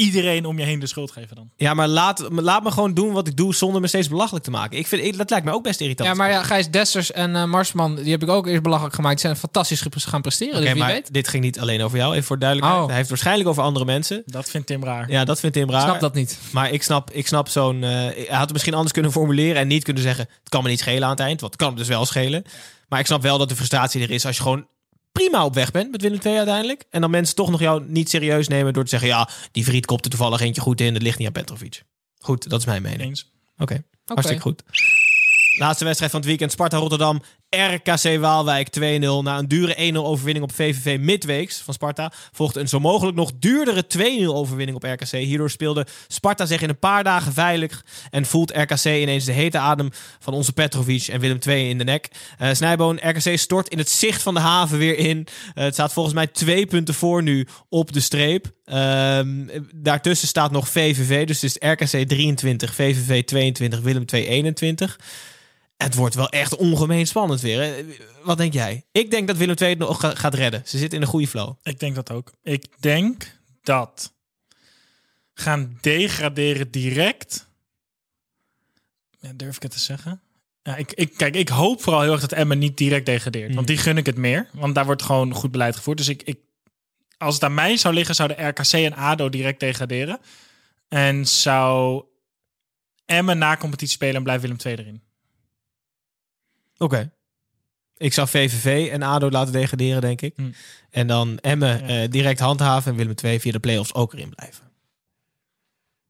iedereen 0.00 0.44
om 0.44 0.58
je 0.58 0.64
heen 0.64 0.78
de 0.78 0.86
schuld 0.86 1.10
geven 1.10 1.36
dan. 1.36 1.50
ja, 1.56 1.74
maar 1.74 1.88
laat, 1.88 2.28
laat 2.30 2.62
me 2.62 2.70
gewoon 2.70 2.94
doen 2.94 3.12
wat 3.12 3.26
ik 3.26 3.36
doe 3.36 3.54
zonder 3.54 3.80
me 3.80 3.86
steeds 3.86 4.08
belachelijk 4.08 4.44
te 4.44 4.50
maken. 4.50 4.78
Ik 4.78 4.86
vind, 4.86 5.18
dat 5.18 5.30
lijkt 5.30 5.44
me 5.44 5.52
ook 5.52 5.62
best 5.62 5.80
irritant. 5.80 6.08
Ja, 6.08 6.14
maar 6.14 6.30
ja, 6.30 6.42
Gijs 6.42 6.70
Dessers 6.70 7.12
en 7.12 7.36
eh, 7.36 7.44
Marsman, 7.44 7.94
die 7.94 8.10
heb 8.10 8.22
ik 8.22 8.28
ook 8.28 8.46
eerst 8.46 8.62
belachelijk 8.62 8.94
gemaakt. 8.94 9.14
Die 9.14 9.24
zijn 9.24 9.36
fantastisch 9.36 9.84
gaan 9.94 10.20
presteren. 10.20 10.54
Oké, 10.54 10.62
dus 10.62 10.72
wie 10.72 10.82
maar 10.82 10.92
weet. 10.92 11.12
dit 11.12 11.28
ging 11.28 11.44
niet 11.44 11.60
alleen 11.60 11.82
over 11.82 11.98
jou, 11.98 12.12
even 12.12 12.24
voor 12.24 12.38
duidelijkheid. 12.38 12.82
Oh. 12.82 12.88
Hij 12.88 12.96
heeft 12.96 13.08
waarschijnlijk 13.08 13.48
over 13.48 13.62
andere 13.62 13.84
mensen. 13.84 14.22
Dat 14.26 14.50
vindt 14.50 14.66
Tim 14.66 14.84
raar. 14.84 15.10
Ja, 15.10 15.24
dat 15.24 15.40
vindt 15.40 15.56
Tim 15.56 15.70
raar. 15.70 15.80
Ik 15.80 15.86
snap 15.88 16.00
dat 16.00 16.14
niet. 16.14 16.38
Maar 16.52 16.70
ik 16.70 16.82
snap, 16.82 17.10
ik 17.10 17.26
snap 17.26 17.48
zo'n... 17.48 17.84
eh, 17.84 17.90
hij 17.90 18.26
had 18.28 18.40
het 18.40 18.52
misschien 18.52 18.74
anders 18.74 18.92
kunnen 18.92 19.12
formuleren 19.12 19.56
en 19.56 19.66
niet 19.68 19.84
kunnen 19.84 20.02
zeggen... 20.02 20.28
het 20.40 20.48
kan 20.48 20.62
me 20.62 20.68
niet 20.68 20.78
schelen 20.78 21.04
aan 21.04 21.10
het 21.10 21.20
eind, 21.20 21.40
want 21.40 21.52
het 21.52 21.60
kan 21.60 21.70
hem 21.70 21.78
dus 21.78 21.88
wel 21.88 22.06
schelen. 22.06 22.44
Maar 22.88 23.00
ik 23.00 23.06
snap 23.06 23.22
wel 23.22 23.38
dat 23.38 23.48
de 23.48 23.56
frustratie 23.56 24.02
er 24.02 24.10
is 24.10 24.26
als 24.26 24.36
je 24.36 24.42
gewoon 24.42 24.66
prima 25.12 25.44
op 25.44 25.54
weg 25.54 25.70
bent 25.70 25.90
met 25.90 26.02
Willem 26.02 26.18
II 26.24 26.36
uiteindelijk. 26.36 26.84
En 26.90 27.00
dan 27.00 27.10
mensen 27.10 27.34
toch 27.34 27.50
nog 27.50 27.60
jou 27.60 27.84
niet 27.86 28.10
serieus 28.10 28.48
nemen 28.48 28.72
door 28.72 28.82
te 28.84 28.90
zeggen... 28.90 29.08
ja, 29.08 29.28
die 29.52 29.64
Vriet 29.64 29.86
kopt 29.86 30.04
er 30.04 30.10
toevallig 30.10 30.40
eentje 30.40 30.60
goed 30.60 30.80
in, 30.80 30.92
dat 30.92 31.02
ligt 31.02 31.18
niet 31.18 31.26
aan 31.26 31.32
Petrovic. 31.32 31.82
Goed, 32.18 32.48
dat 32.48 32.60
is 32.60 32.66
mijn 32.66 32.82
mening. 32.82 33.22
Oké, 33.58 33.84
hartstikke 34.04 34.42
goed. 34.42 34.62
Laatste 35.58 35.84
wedstrijd 35.84 36.12
van 36.12 36.20
het 36.20 36.28
weekend. 36.28 36.52
Sparta 36.52 36.76
Rotterdam. 36.76 37.22
RKC 37.50 38.18
Waalwijk 38.20 38.68
2-0. 38.78 38.80
Na 39.22 39.38
een 39.38 39.48
dure 39.48 39.92
1-0 39.92 39.96
overwinning 39.96 40.44
op 40.44 40.52
VVV 40.52 40.98
midweeks 41.00 41.58
van 41.58 41.74
Sparta... 41.74 42.12
volgde 42.32 42.60
een 42.60 42.68
zo 42.68 42.80
mogelijk 42.80 43.16
nog 43.16 43.30
duurdere 43.38 43.84
2-0 43.98 44.26
overwinning 44.26 44.76
op 44.76 44.82
RKC. 44.82 45.10
Hierdoor 45.10 45.50
speelde 45.50 45.86
Sparta 46.08 46.46
zich 46.46 46.62
in 46.62 46.68
een 46.68 46.78
paar 46.78 47.04
dagen 47.04 47.32
veilig... 47.32 47.84
en 48.10 48.26
voelt 48.26 48.50
RKC 48.50 48.84
ineens 48.84 49.24
de 49.24 49.32
hete 49.32 49.58
adem 49.58 49.90
van 50.18 50.34
onze 50.34 50.52
Petrovic 50.52 51.06
en 51.06 51.20
Willem 51.20 51.38
II 51.46 51.68
in 51.68 51.78
de 51.78 51.84
nek. 51.84 52.08
Eh 52.38 52.48
Snijboon, 52.52 52.98
RKC 53.02 53.38
stort 53.38 53.68
in 53.68 53.78
het 53.78 53.90
zicht 53.90 54.22
van 54.22 54.34
de 54.34 54.40
haven 54.40 54.78
weer 54.78 54.98
in. 54.98 55.26
Eh, 55.54 55.64
het 55.64 55.74
staat 55.74 55.92
volgens 55.92 56.14
mij 56.14 56.26
twee 56.26 56.66
punten 56.66 56.94
voor 56.94 57.22
nu 57.22 57.46
op 57.68 57.92
de 57.92 58.00
streep. 58.00 58.52
Ehm, 58.64 59.46
daartussen 59.74 60.28
staat 60.28 60.50
nog 60.50 60.68
VVV, 60.68 61.26
dus 61.26 61.40
het 61.40 61.62
is 61.62 61.70
RKC 61.70 62.08
23, 62.08 62.74
VVV 62.74 63.24
22, 63.24 63.80
Willem 63.80 64.04
II 64.12 64.26
21. 64.26 64.98
Het 65.82 65.94
wordt 65.94 66.14
wel 66.14 66.28
echt 66.28 66.56
ongemeen 66.56 67.06
spannend 67.06 67.40
weer. 67.40 67.60
hè? 67.62 67.84
Wat 68.22 68.38
denk 68.38 68.52
jij? 68.52 68.84
Ik 68.92 69.10
denk 69.10 69.26
dat 69.26 69.36
Willem 69.36 69.54
II 69.58 69.70
het 69.70 69.78
nog 69.78 70.00
ga- 70.00 70.14
gaat 70.14 70.34
redden. 70.34 70.62
Ze 70.64 70.78
zitten 70.78 70.98
in 70.98 71.04
een 71.04 71.10
goede 71.10 71.28
flow. 71.28 71.54
Ik 71.62 71.78
denk 71.78 71.94
dat 71.94 72.10
ook. 72.10 72.32
Ik 72.42 72.66
denk 72.80 73.38
dat 73.62 74.12
gaan 75.34 75.78
degraderen 75.80 76.70
direct. 76.70 77.48
Ja, 79.20 79.32
durf 79.34 79.56
ik 79.56 79.62
het 79.62 79.72
te 79.72 79.78
zeggen? 79.78 80.20
Ja, 80.62 80.76
ik, 80.76 80.92
ik, 80.92 81.16
kijk, 81.16 81.34
ik 81.34 81.48
hoop 81.48 81.82
vooral 81.82 82.02
heel 82.02 82.12
erg 82.12 82.20
dat 82.20 82.32
Emmen 82.32 82.58
niet 82.58 82.76
direct 82.76 83.06
degradeert. 83.06 83.54
Want 83.54 83.66
die 83.66 83.76
gun 83.78 83.96
ik 83.96 84.06
het 84.06 84.16
meer. 84.16 84.48
Want 84.52 84.74
daar 84.74 84.84
wordt 84.84 85.02
gewoon 85.02 85.34
goed 85.34 85.50
beleid 85.50 85.76
gevoerd. 85.76 85.98
Dus 85.98 86.08
ik, 86.08 86.22
ik, 86.22 86.38
als 87.18 87.34
het 87.34 87.44
aan 87.44 87.54
mij 87.54 87.76
zou 87.76 87.94
liggen, 87.94 88.14
zouden 88.14 88.48
RKC 88.48 88.72
en 88.72 88.94
ADO 88.94 89.28
direct 89.28 89.60
degraderen. 89.60 90.18
En 90.88 91.26
zou 91.26 92.04
Emmen 93.06 93.38
na 93.38 93.56
competitie 93.56 93.94
spelen 93.94 94.14
en 94.16 94.22
blijft 94.22 94.42
Willem 94.42 94.56
II 94.64 94.74
erin. 94.76 95.02
Oké. 96.82 97.12
Ik 97.96 98.12
zou 98.12 98.28
VVV 98.28 98.88
en 98.92 99.02
ADO 99.02 99.30
laten 99.30 99.52
degraderen, 99.52 100.00
denk 100.00 100.20
ik. 100.20 100.32
Hm. 100.36 100.50
En 100.90 101.06
dan 101.06 101.38
Emmen 101.38 101.82
eh, 101.82 102.10
direct 102.10 102.40
handhaven 102.40 102.90
en 102.90 102.96
Willem 102.96 103.14
II 103.24 103.40
via 103.40 103.52
de 103.52 103.60
play-offs 103.60 103.94
ook 103.94 104.12
erin 104.12 104.34
blijven. 104.34 104.68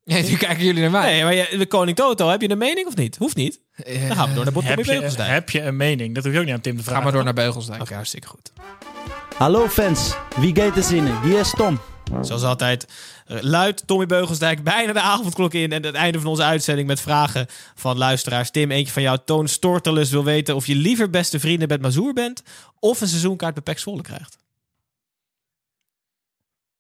Ja, 0.02 0.20
nu 0.20 0.36
kijken 0.36 0.64
jullie 0.64 0.80
naar 0.80 0.90
mij. 0.90 1.12
Nee, 1.12 1.22
maar 1.22 1.34
je, 1.34 1.58
de 1.58 1.66
Koning 1.66 1.96
Toto, 1.96 2.28
heb 2.28 2.40
je 2.40 2.50
een 2.50 2.58
mening 2.58 2.86
of 2.86 2.96
niet? 2.96 3.16
Hoeft 3.16 3.36
niet. 3.36 3.60
Dan 3.76 4.16
gaan 4.16 4.28
we 4.28 4.34
door 4.34 4.44
naar 4.44 4.52
Bot 4.52 4.64
Heb 4.64 4.84
je, 4.84 5.22
heb 5.22 5.50
je 5.50 5.62
een 5.62 5.76
mening? 5.76 6.14
Dat 6.14 6.24
hoef 6.24 6.32
je 6.32 6.38
ook 6.38 6.44
niet 6.44 6.54
aan 6.54 6.60
Tim 6.60 6.76
te 6.76 6.82
vragen. 6.82 6.98
Ga 6.98 7.04
maar 7.04 7.12
door 7.12 7.24
naar 7.24 7.34
Beugelsdijk. 7.34 7.80
Oké, 7.80 7.94
hartstikke 7.94 8.26
goed. 8.26 8.52
Hallo 9.36 9.68
fans, 9.68 10.14
wie 10.36 10.56
gaat 10.56 10.76
er 10.76 10.82
zinnen? 10.82 11.22
Hier 11.22 11.38
is 11.38 11.50
Tom. 11.50 11.80
Zoals 12.20 12.42
altijd 12.42 12.84
eh, 12.84 12.92
luidt 13.40 13.86
Tommy 13.86 14.06
Beugelsdijk 14.06 14.62
bijna 14.62 14.92
de 14.92 15.00
avondklok 15.00 15.54
in. 15.54 15.72
En 15.72 15.84
het 15.84 15.94
einde 15.94 16.18
van 16.20 16.30
onze 16.30 16.42
uitzending 16.42 16.88
met 16.88 17.00
vragen 17.00 17.46
van 17.74 17.98
luisteraars. 17.98 18.50
Tim, 18.50 18.70
eentje 18.70 18.92
van 18.92 19.02
jou, 19.02 19.18
Toon 19.24 19.48
Stortelus, 19.48 20.10
wil 20.10 20.24
weten 20.24 20.54
of 20.54 20.66
je 20.66 20.74
liever 20.74 21.10
beste 21.10 21.40
vrienden 21.40 21.68
met 21.68 21.80
Mazoer 21.80 22.12
bent... 22.12 22.42
of 22.78 23.00
een 23.00 23.08
seizoenkaart 23.08 23.54
bij 23.54 23.62
PEC 23.62 23.78
Zwolle 23.78 24.02
krijgt. 24.02 24.38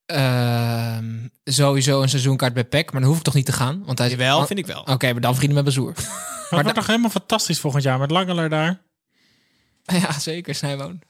Ehm, 0.06 1.26
sowieso 1.44 2.02
een 2.02 2.08
seizoenkaart 2.08 2.54
bij 2.54 2.64
PEC, 2.64 2.92
maar 2.92 3.00
dan 3.00 3.10
hoef 3.10 3.18
ik 3.18 3.24
toch 3.24 3.34
niet 3.34 3.46
te 3.46 3.52
gaan? 3.52 3.82
Want 3.84 3.98
hij 3.98 4.06
is 4.06 4.12
Jawel, 4.12 4.46
vind 4.46 4.58
ik 4.58 4.66
wel. 4.66 4.80
Oké, 4.80 5.12
maar 5.12 5.20
dan 5.20 5.34
vrienden 5.34 5.54
met 5.54 5.64
Bazoer. 5.64 5.94
Maar 6.50 6.58
het 6.58 6.68
wordt 6.68 6.86
toch 6.86 6.94
helemaal 6.94 7.20
fantastisch 7.20 7.60
volgend 7.60 7.82
jaar 7.82 7.98
met 7.98 8.10
Langeler 8.10 8.48
daar. 8.48 8.82
ja, 10.02 10.18
zeker, 10.18 10.54
Snijboon. 10.54 11.00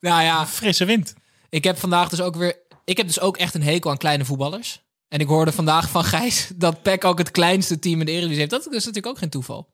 Nou 0.00 0.22
ja, 0.22 0.46
Frisse 0.46 0.84
wind. 0.84 1.14
ik 1.48 1.64
heb 1.64 1.78
vandaag 1.78 2.08
dus 2.08 2.20
ook 2.20 2.36
weer... 2.36 2.56
Ik 2.84 2.96
heb 2.96 3.06
dus 3.06 3.20
ook 3.20 3.36
echt 3.36 3.54
een 3.54 3.62
hekel 3.62 3.90
aan 3.90 3.96
kleine 3.96 4.24
voetballers. 4.24 4.82
En 5.10 5.20
ik 5.20 5.26
hoorde 5.26 5.52
vandaag 5.52 5.90
van 5.90 6.04
Gijs 6.04 6.50
dat 6.54 6.82
PEC 6.82 7.04
ook 7.04 7.18
het 7.18 7.30
kleinste 7.30 7.78
team 7.78 8.00
in 8.00 8.06
de 8.06 8.10
Eredivisie 8.12 8.38
heeft. 8.38 8.50
Dat 8.50 8.60
is 8.66 8.72
natuurlijk 8.72 9.06
ook 9.06 9.18
geen 9.18 9.30
toeval. 9.30 9.68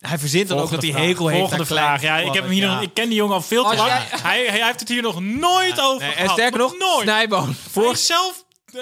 Hij 0.00 0.18
verzint 0.18 0.48
dan 0.48 0.58
ook 0.58 0.70
dat 0.70 0.82
hij 0.82 0.90
hekel 0.90 1.26
heeft 1.26 1.38
Volgende 1.40 1.66
vraag. 1.66 2.02
Ja, 2.02 2.16
ik, 2.18 2.32
heb 2.32 2.42
hem 2.42 2.52
hier 2.52 2.66
nog, 2.68 2.82
ik 2.82 2.94
ken 2.94 3.06
die 3.08 3.14
jongen 3.14 3.34
al 3.34 3.42
veel 3.42 3.70
te 3.70 3.76
lang. 3.76 3.88
jij- 3.88 4.06
Hij, 4.20 4.46
hij 4.46 4.64
heeft 4.66 4.80
het 4.80 4.88
hier 4.88 5.02
nog 5.02 5.20
nooit 5.20 5.80
over 5.80 6.00
Nee, 6.06 6.10
en 6.10 6.20
gehad. 6.20 6.30
sterker 6.30 6.58
nog, 6.58 6.78
nooit. 6.78 7.02
Snijboon. 7.02 7.54
Voor 7.70 7.96
zelf 7.96 8.44
eh, 8.72 8.80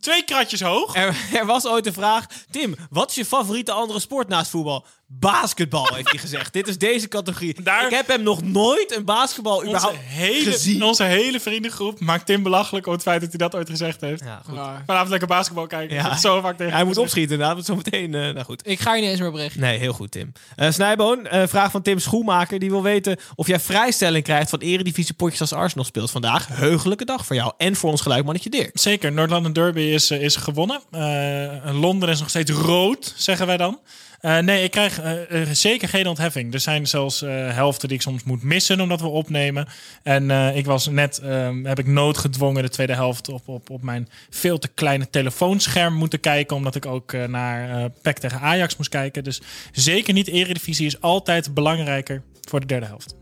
twee 0.00 0.22
kratjes 0.24 0.60
hoog. 0.60 0.94
Er, 0.96 1.16
er 1.32 1.46
was 1.46 1.66
ooit 1.66 1.86
een 1.86 1.92
vraag. 1.92 2.26
Tim, 2.50 2.76
wat 2.90 3.08
is 3.10 3.14
je 3.16 3.24
favoriete 3.24 3.72
andere 3.72 4.00
sport 4.00 4.28
naast 4.28 4.50
voetbal? 4.50 4.86
Basketbal, 5.20 5.94
heeft 5.94 6.10
hij 6.10 6.18
gezegd. 6.18 6.52
Dit 6.52 6.68
is 6.68 6.78
deze 6.78 7.08
categorie. 7.08 7.62
Daar- 7.62 7.84
Ik 7.84 7.90
heb 7.90 8.08
hem 8.08 8.22
nog 8.22 8.42
nooit 8.42 8.96
een 8.96 9.04
basketbal 9.04 9.54
Onze 9.56 9.66
überhaupt 9.68 9.96
hele, 10.00 10.50
gezien. 10.50 10.82
onze 10.82 11.02
hele 11.04 11.40
vriendengroep 11.40 12.00
maakt 12.00 12.26
Tim 12.26 12.42
belachelijk 12.42 12.86
om 12.86 12.92
het 12.92 13.02
feit 13.02 13.20
dat 13.20 13.28
hij 13.28 13.38
dat 13.38 13.54
ooit 13.54 13.70
gezegd 13.70 14.00
heeft. 14.00 14.22
Ja, 14.24 14.40
goed. 14.48 14.58
Vanavond 14.86 15.10
lekker 15.10 15.28
basketbal 15.28 15.66
kijken. 15.66 15.96
Ja. 15.96 16.16
Zo 16.16 16.40
vaak 16.40 16.56
tegen 16.56 16.72
Hij 16.72 16.84
moet 16.84 16.98
opschieten 16.98 17.32
inderdaad, 17.32 17.54
want 17.54 17.66
zometeen... 17.66 18.14
eh 18.14 18.20
nou 18.20 18.44
goed. 18.44 18.68
Ik 18.68 18.80
ga 18.80 18.94
je 18.94 19.00
niet 19.00 19.10
eens 19.10 19.20
meer 19.20 19.30
berichten. 19.32 19.60
Nee, 19.60 19.78
heel 19.78 19.92
goed, 19.92 20.10
Tim. 20.10 20.32
Eh 20.56 20.70
Snijboon, 20.70 21.26
eh, 21.26 21.42
vraag 21.46 21.70
van 21.70 21.82
Tim 21.82 21.98
Schoenmaker. 21.98 22.58
Die 22.58 22.70
wil 22.70 22.82
weten 22.82 23.16
of 23.34 23.46
jij 23.46 23.60
vrijstelling 23.60 24.24
krijgt 24.24 24.50
van 24.50 24.58
eredivisie 24.58 25.14
potjes 25.14 25.40
als 25.40 25.52
Arsenal 25.52 25.84
speelt 25.84 26.10
vandaag. 26.10 26.46
Heugelijke 26.48 27.04
dag 27.04 27.26
voor 27.26 27.36
jou 27.36 27.52
en 27.56 27.76
voor 27.76 27.90
ons 27.90 28.00
geluidmannetje 28.00 28.50
Dirk. 28.50 28.70
Zeker, 28.78 29.12
Noord-London 29.12 29.52
Derby 29.52 29.80
is, 29.80 30.10
is 30.10 30.36
gewonnen. 30.36 30.80
Eh, 30.90 31.80
Londen 31.80 32.08
is 32.08 32.18
nog 32.20 32.28
steeds 32.28 32.50
rood, 32.50 33.12
zeggen 33.16 33.46
wij 33.46 33.56
dan. 33.56 33.78
Eh, 34.24 34.38
nee, 34.38 34.62
ik 34.62 34.70
krijg 34.70 35.00
eh, 35.00 35.42
eh, 35.42 35.48
zeker 35.52 35.88
geen 35.88 36.06
ontheffing. 36.06 36.52
Er 36.52 36.60
zijn 36.60 36.86
zelfs 36.86 37.20
helften 37.20 37.88
die 37.88 37.96
ik 37.96 38.02
soms 38.02 38.22
moet 38.22 38.42
missen 38.42 38.80
omdat 38.80 39.00
we 39.00 39.06
opnemen. 39.06 39.68
En 40.02 40.30
ik 40.56 40.66
was 40.66 40.88
net, 40.88 41.18
ehm, 41.18 41.64
heb 41.64 41.78
ik 41.78 41.86
noodgedwongen 41.86 42.62
de 42.62 42.68
tweede 42.68 42.94
helft 42.94 43.28
op, 43.28 43.48
op, 43.48 43.70
op 43.70 43.82
mijn 43.82 44.08
veel 44.30 44.58
te 44.58 44.68
kleine 44.68 45.10
telefoonscherm 45.10 45.94
moeten 45.94 46.20
kijken. 46.20 46.56
Omdat 46.56 46.74
ik 46.74 46.86
ook 46.86 47.12
naar 47.12 47.90
PEC 48.02 48.18
tegen 48.18 48.40
Ajax 48.40 48.76
moest 48.76 48.90
kijken. 48.90 49.24
Dus 49.24 49.40
zeker 49.72 50.14
niet. 50.14 50.28
Eredivisie 50.28 50.86
is 50.86 51.00
altijd 51.00 51.54
belangrijker 51.54 52.22
voor 52.48 52.60
de 52.60 52.66
derde 52.66 52.86
helft. 52.86 53.14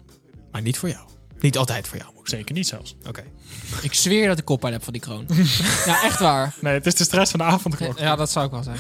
Maar 0.53 0.63
niet 0.63 0.79
voor 0.79 0.89
jou. 0.89 1.12
Niet 1.43 1.59
altijd 1.59 1.89
voor 1.89 1.99
jou. 1.99 2.11
Zeker 2.25 2.55
niet 2.55 2.67
zelfs. 2.67 2.97
Oké. 3.09 3.23
Ik 3.83 3.95
zweer 3.95 4.29
dat 4.29 4.39
ik 4.39 4.45
koppijn 4.45 4.73
heb 4.73 4.85
van 4.85 4.93
die 4.93 5.03
kroon. 5.03 5.27
ja, 5.87 6.03
echt 6.03 6.19
waar. 6.19 6.55
Nee, 6.61 6.73
het 6.75 6.87
is 6.87 6.95
de 6.95 7.05
stress 7.05 7.31
van 7.31 7.41
de 7.41 7.47
avond. 7.47 7.77
Ja, 7.97 8.17
dat 8.17 8.31
zou 8.31 8.45
ik 8.47 8.51
wel 8.51 8.63
zijn. 8.63 8.77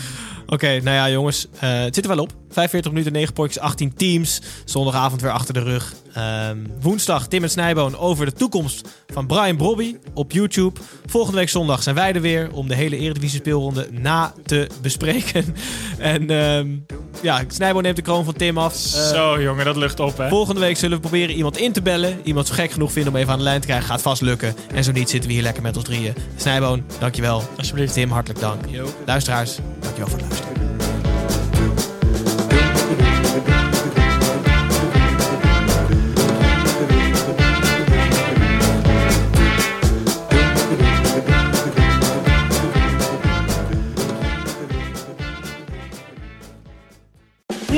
Oké, 0.47 0.67
nou 0.67 0.97
ja, 0.97 1.11
jongens. 1.11 1.47
eh, 1.59 1.81
het 1.81 1.95
zit 1.95 2.05
er 2.05 2.15
wel 2.15 2.25
op. 2.25 2.33
45 2.49 2.91
minuten, 2.91 3.13
9 3.13 3.33
potjes, 3.35 3.63
18 3.63 3.95
teams. 3.95 4.41
Zondagavond 4.65 5.21
weer 5.21 5.31
achter 5.31 5.55
de 5.55 5.61
rug. 5.61 5.95
Ehm, 6.15 6.59
woensdag 6.81 7.29
Tim 7.29 7.43
en 7.43 7.51
Snijboon 7.51 7.97
over 7.99 8.25
de 8.27 8.33
toekomst 8.33 8.89
van 9.13 9.27
Brian 9.27 9.57
Brobby 9.57 9.97
op 10.15 10.33
YouTube. 10.33 10.81
Volgende 11.07 11.39
week 11.39 11.49
zondag 11.49 11.83
zijn 11.83 11.95
wij 11.95 12.13
er 12.13 12.21
weer 12.21 12.53
om 12.53 12.69
de 12.69 12.75
hele 12.75 12.97
Eredivisie 12.97 13.39
speelronde 13.39 13.89
na 13.91 14.33
te 14.45 14.67
bespreken. 14.83 15.55
en 15.99 16.31
ehm, 16.31 16.77
ja, 17.21 17.43
Snijboon 17.49 17.83
neemt 17.83 17.97
de 17.97 18.03
kroon 18.03 18.25
van 18.25 18.35
Tim 18.35 18.59
af. 18.59 18.75
Eh, 18.75 19.09
Zo 19.09 19.43
jongen, 19.43 19.65
dat 19.65 19.77
lucht 19.77 20.01
op 20.01 20.17
hè. 20.19 20.29
Volgende 20.29 20.61
week 20.61 20.77
zullen 20.77 20.97
we 20.97 21.03
proberen 21.03 21.35
iemand 21.35 21.57
in 21.57 21.73
te 21.73 21.83
bellen. 21.83 22.21
Iemand 22.25 22.47
zo 22.47 22.55
gek 22.55 22.71
genoeg 22.73 22.93
vinden 22.93 23.13
om 23.13 23.19
even 23.19 23.33
aan 23.33 23.39
de 23.39 23.45
lijn 23.45 23.61
te 23.61 23.67
krijgen. 23.67 23.87
Gaat 23.89 24.03
vast 24.03 24.21
lukken. 24.23 24.55
En 24.75 24.85
zo 24.85 24.93
niet 24.93 25.11
zitten 25.11 25.29
we 25.29 25.35
hier 25.35 25.45
lekker 25.45 25.63
met 25.63 25.77
ons 25.77 25.85
drieën. 25.85 26.15
Snijboon, 26.37 26.85
dankjewel. 26.99 27.43
Alsjeblieft. 27.59 27.93
Tim, 27.93 28.11
hartelijk 28.11 28.41
dank. 28.41 28.65
Luisteraars, 29.07 29.57
dankjewel 29.81 30.09
voor 30.09 30.19
het 30.19 30.27
luisteren. 30.29 30.51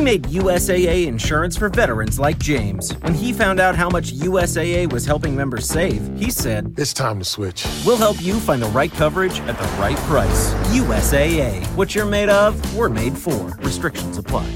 Made 0.05 0.24
USAA 0.24 1.07
insurance 1.07 1.57
for 1.57 1.68
veterans 1.70 2.20
like 2.20 2.38
James. 2.38 2.92
When 2.98 3.14
he 3.14 3.32
found 3.32 3.59
out 3.59 3.74
how 3.74 3.88
much 3.88 4.12
USAA 4.12 4.92
was 4.92 5.07
helping 5.07 5.34
members 5.34 5.66
save, 5.66 6.09
he 6.18 6.30
said, 6.30 6.74
It's 6.76 6.92
time 6.92 7.18
to 7.18 7.24
switch. 7.24 7.66
We'll 7.86 7.96
help 7.96 8.22
you 8.22 8.38
find 8.38 8.62
the 8.62 8.68
right 8.68 8.92
coverage 8.92 9.40
at 9.40 9.59
the 9.59 9.64
right 9.80 9.96
price. 10.09 10.52
USAA. 10.70 11.64
What 11.74 11.94
you're 11.94 12.07
made 12.07 12.28
of, 12.28 12.55
we're 12.76 12.90
made 12.90 13.16
for. 13.16 13.48
Restrictions 13.59 14.18
apply. 14.18 14.48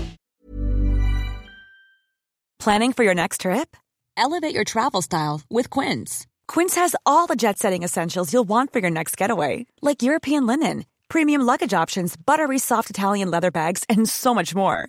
Planning 2.59 2.92
for 2.92 3.05
your 3.05 3.14
next 3.14 3.42
trip? 3.42 3.76
Elevate 4.16 4.55
your 4.55 4.64
travel 4.64 5.01
style 5.01 5.40
with 5.49 5.70
Quince. 5.70 6.26
Quince 6.49 6.74
has 6.74 6.96
all 7.07 7.26
the 7.26 7.36
jet 7.36 7.59
setting 7.59 7.84
essentials 7.84 8.32
you'll 8.32 8.49
want 8.49 8.72
for 8.72 8.80
your 8.80 8.90
next 8.90 9.16
getaway, 9.16 9.66
like 9.80 10.03
European 10.03 10.44
linen, 10.44 10.84
premium 11.09 11.42
luggage 11.42 11.72
options, 11.72 12.16
buttery 12.16 12.59
soft 12.59 12.90
Italian 12.90 13.30
leather 13.30 13.51
bags, 13.51 13.84
and 13.88 14.09
so 14.09 14.34
much 14.34 14.55
more. 14.55 14.88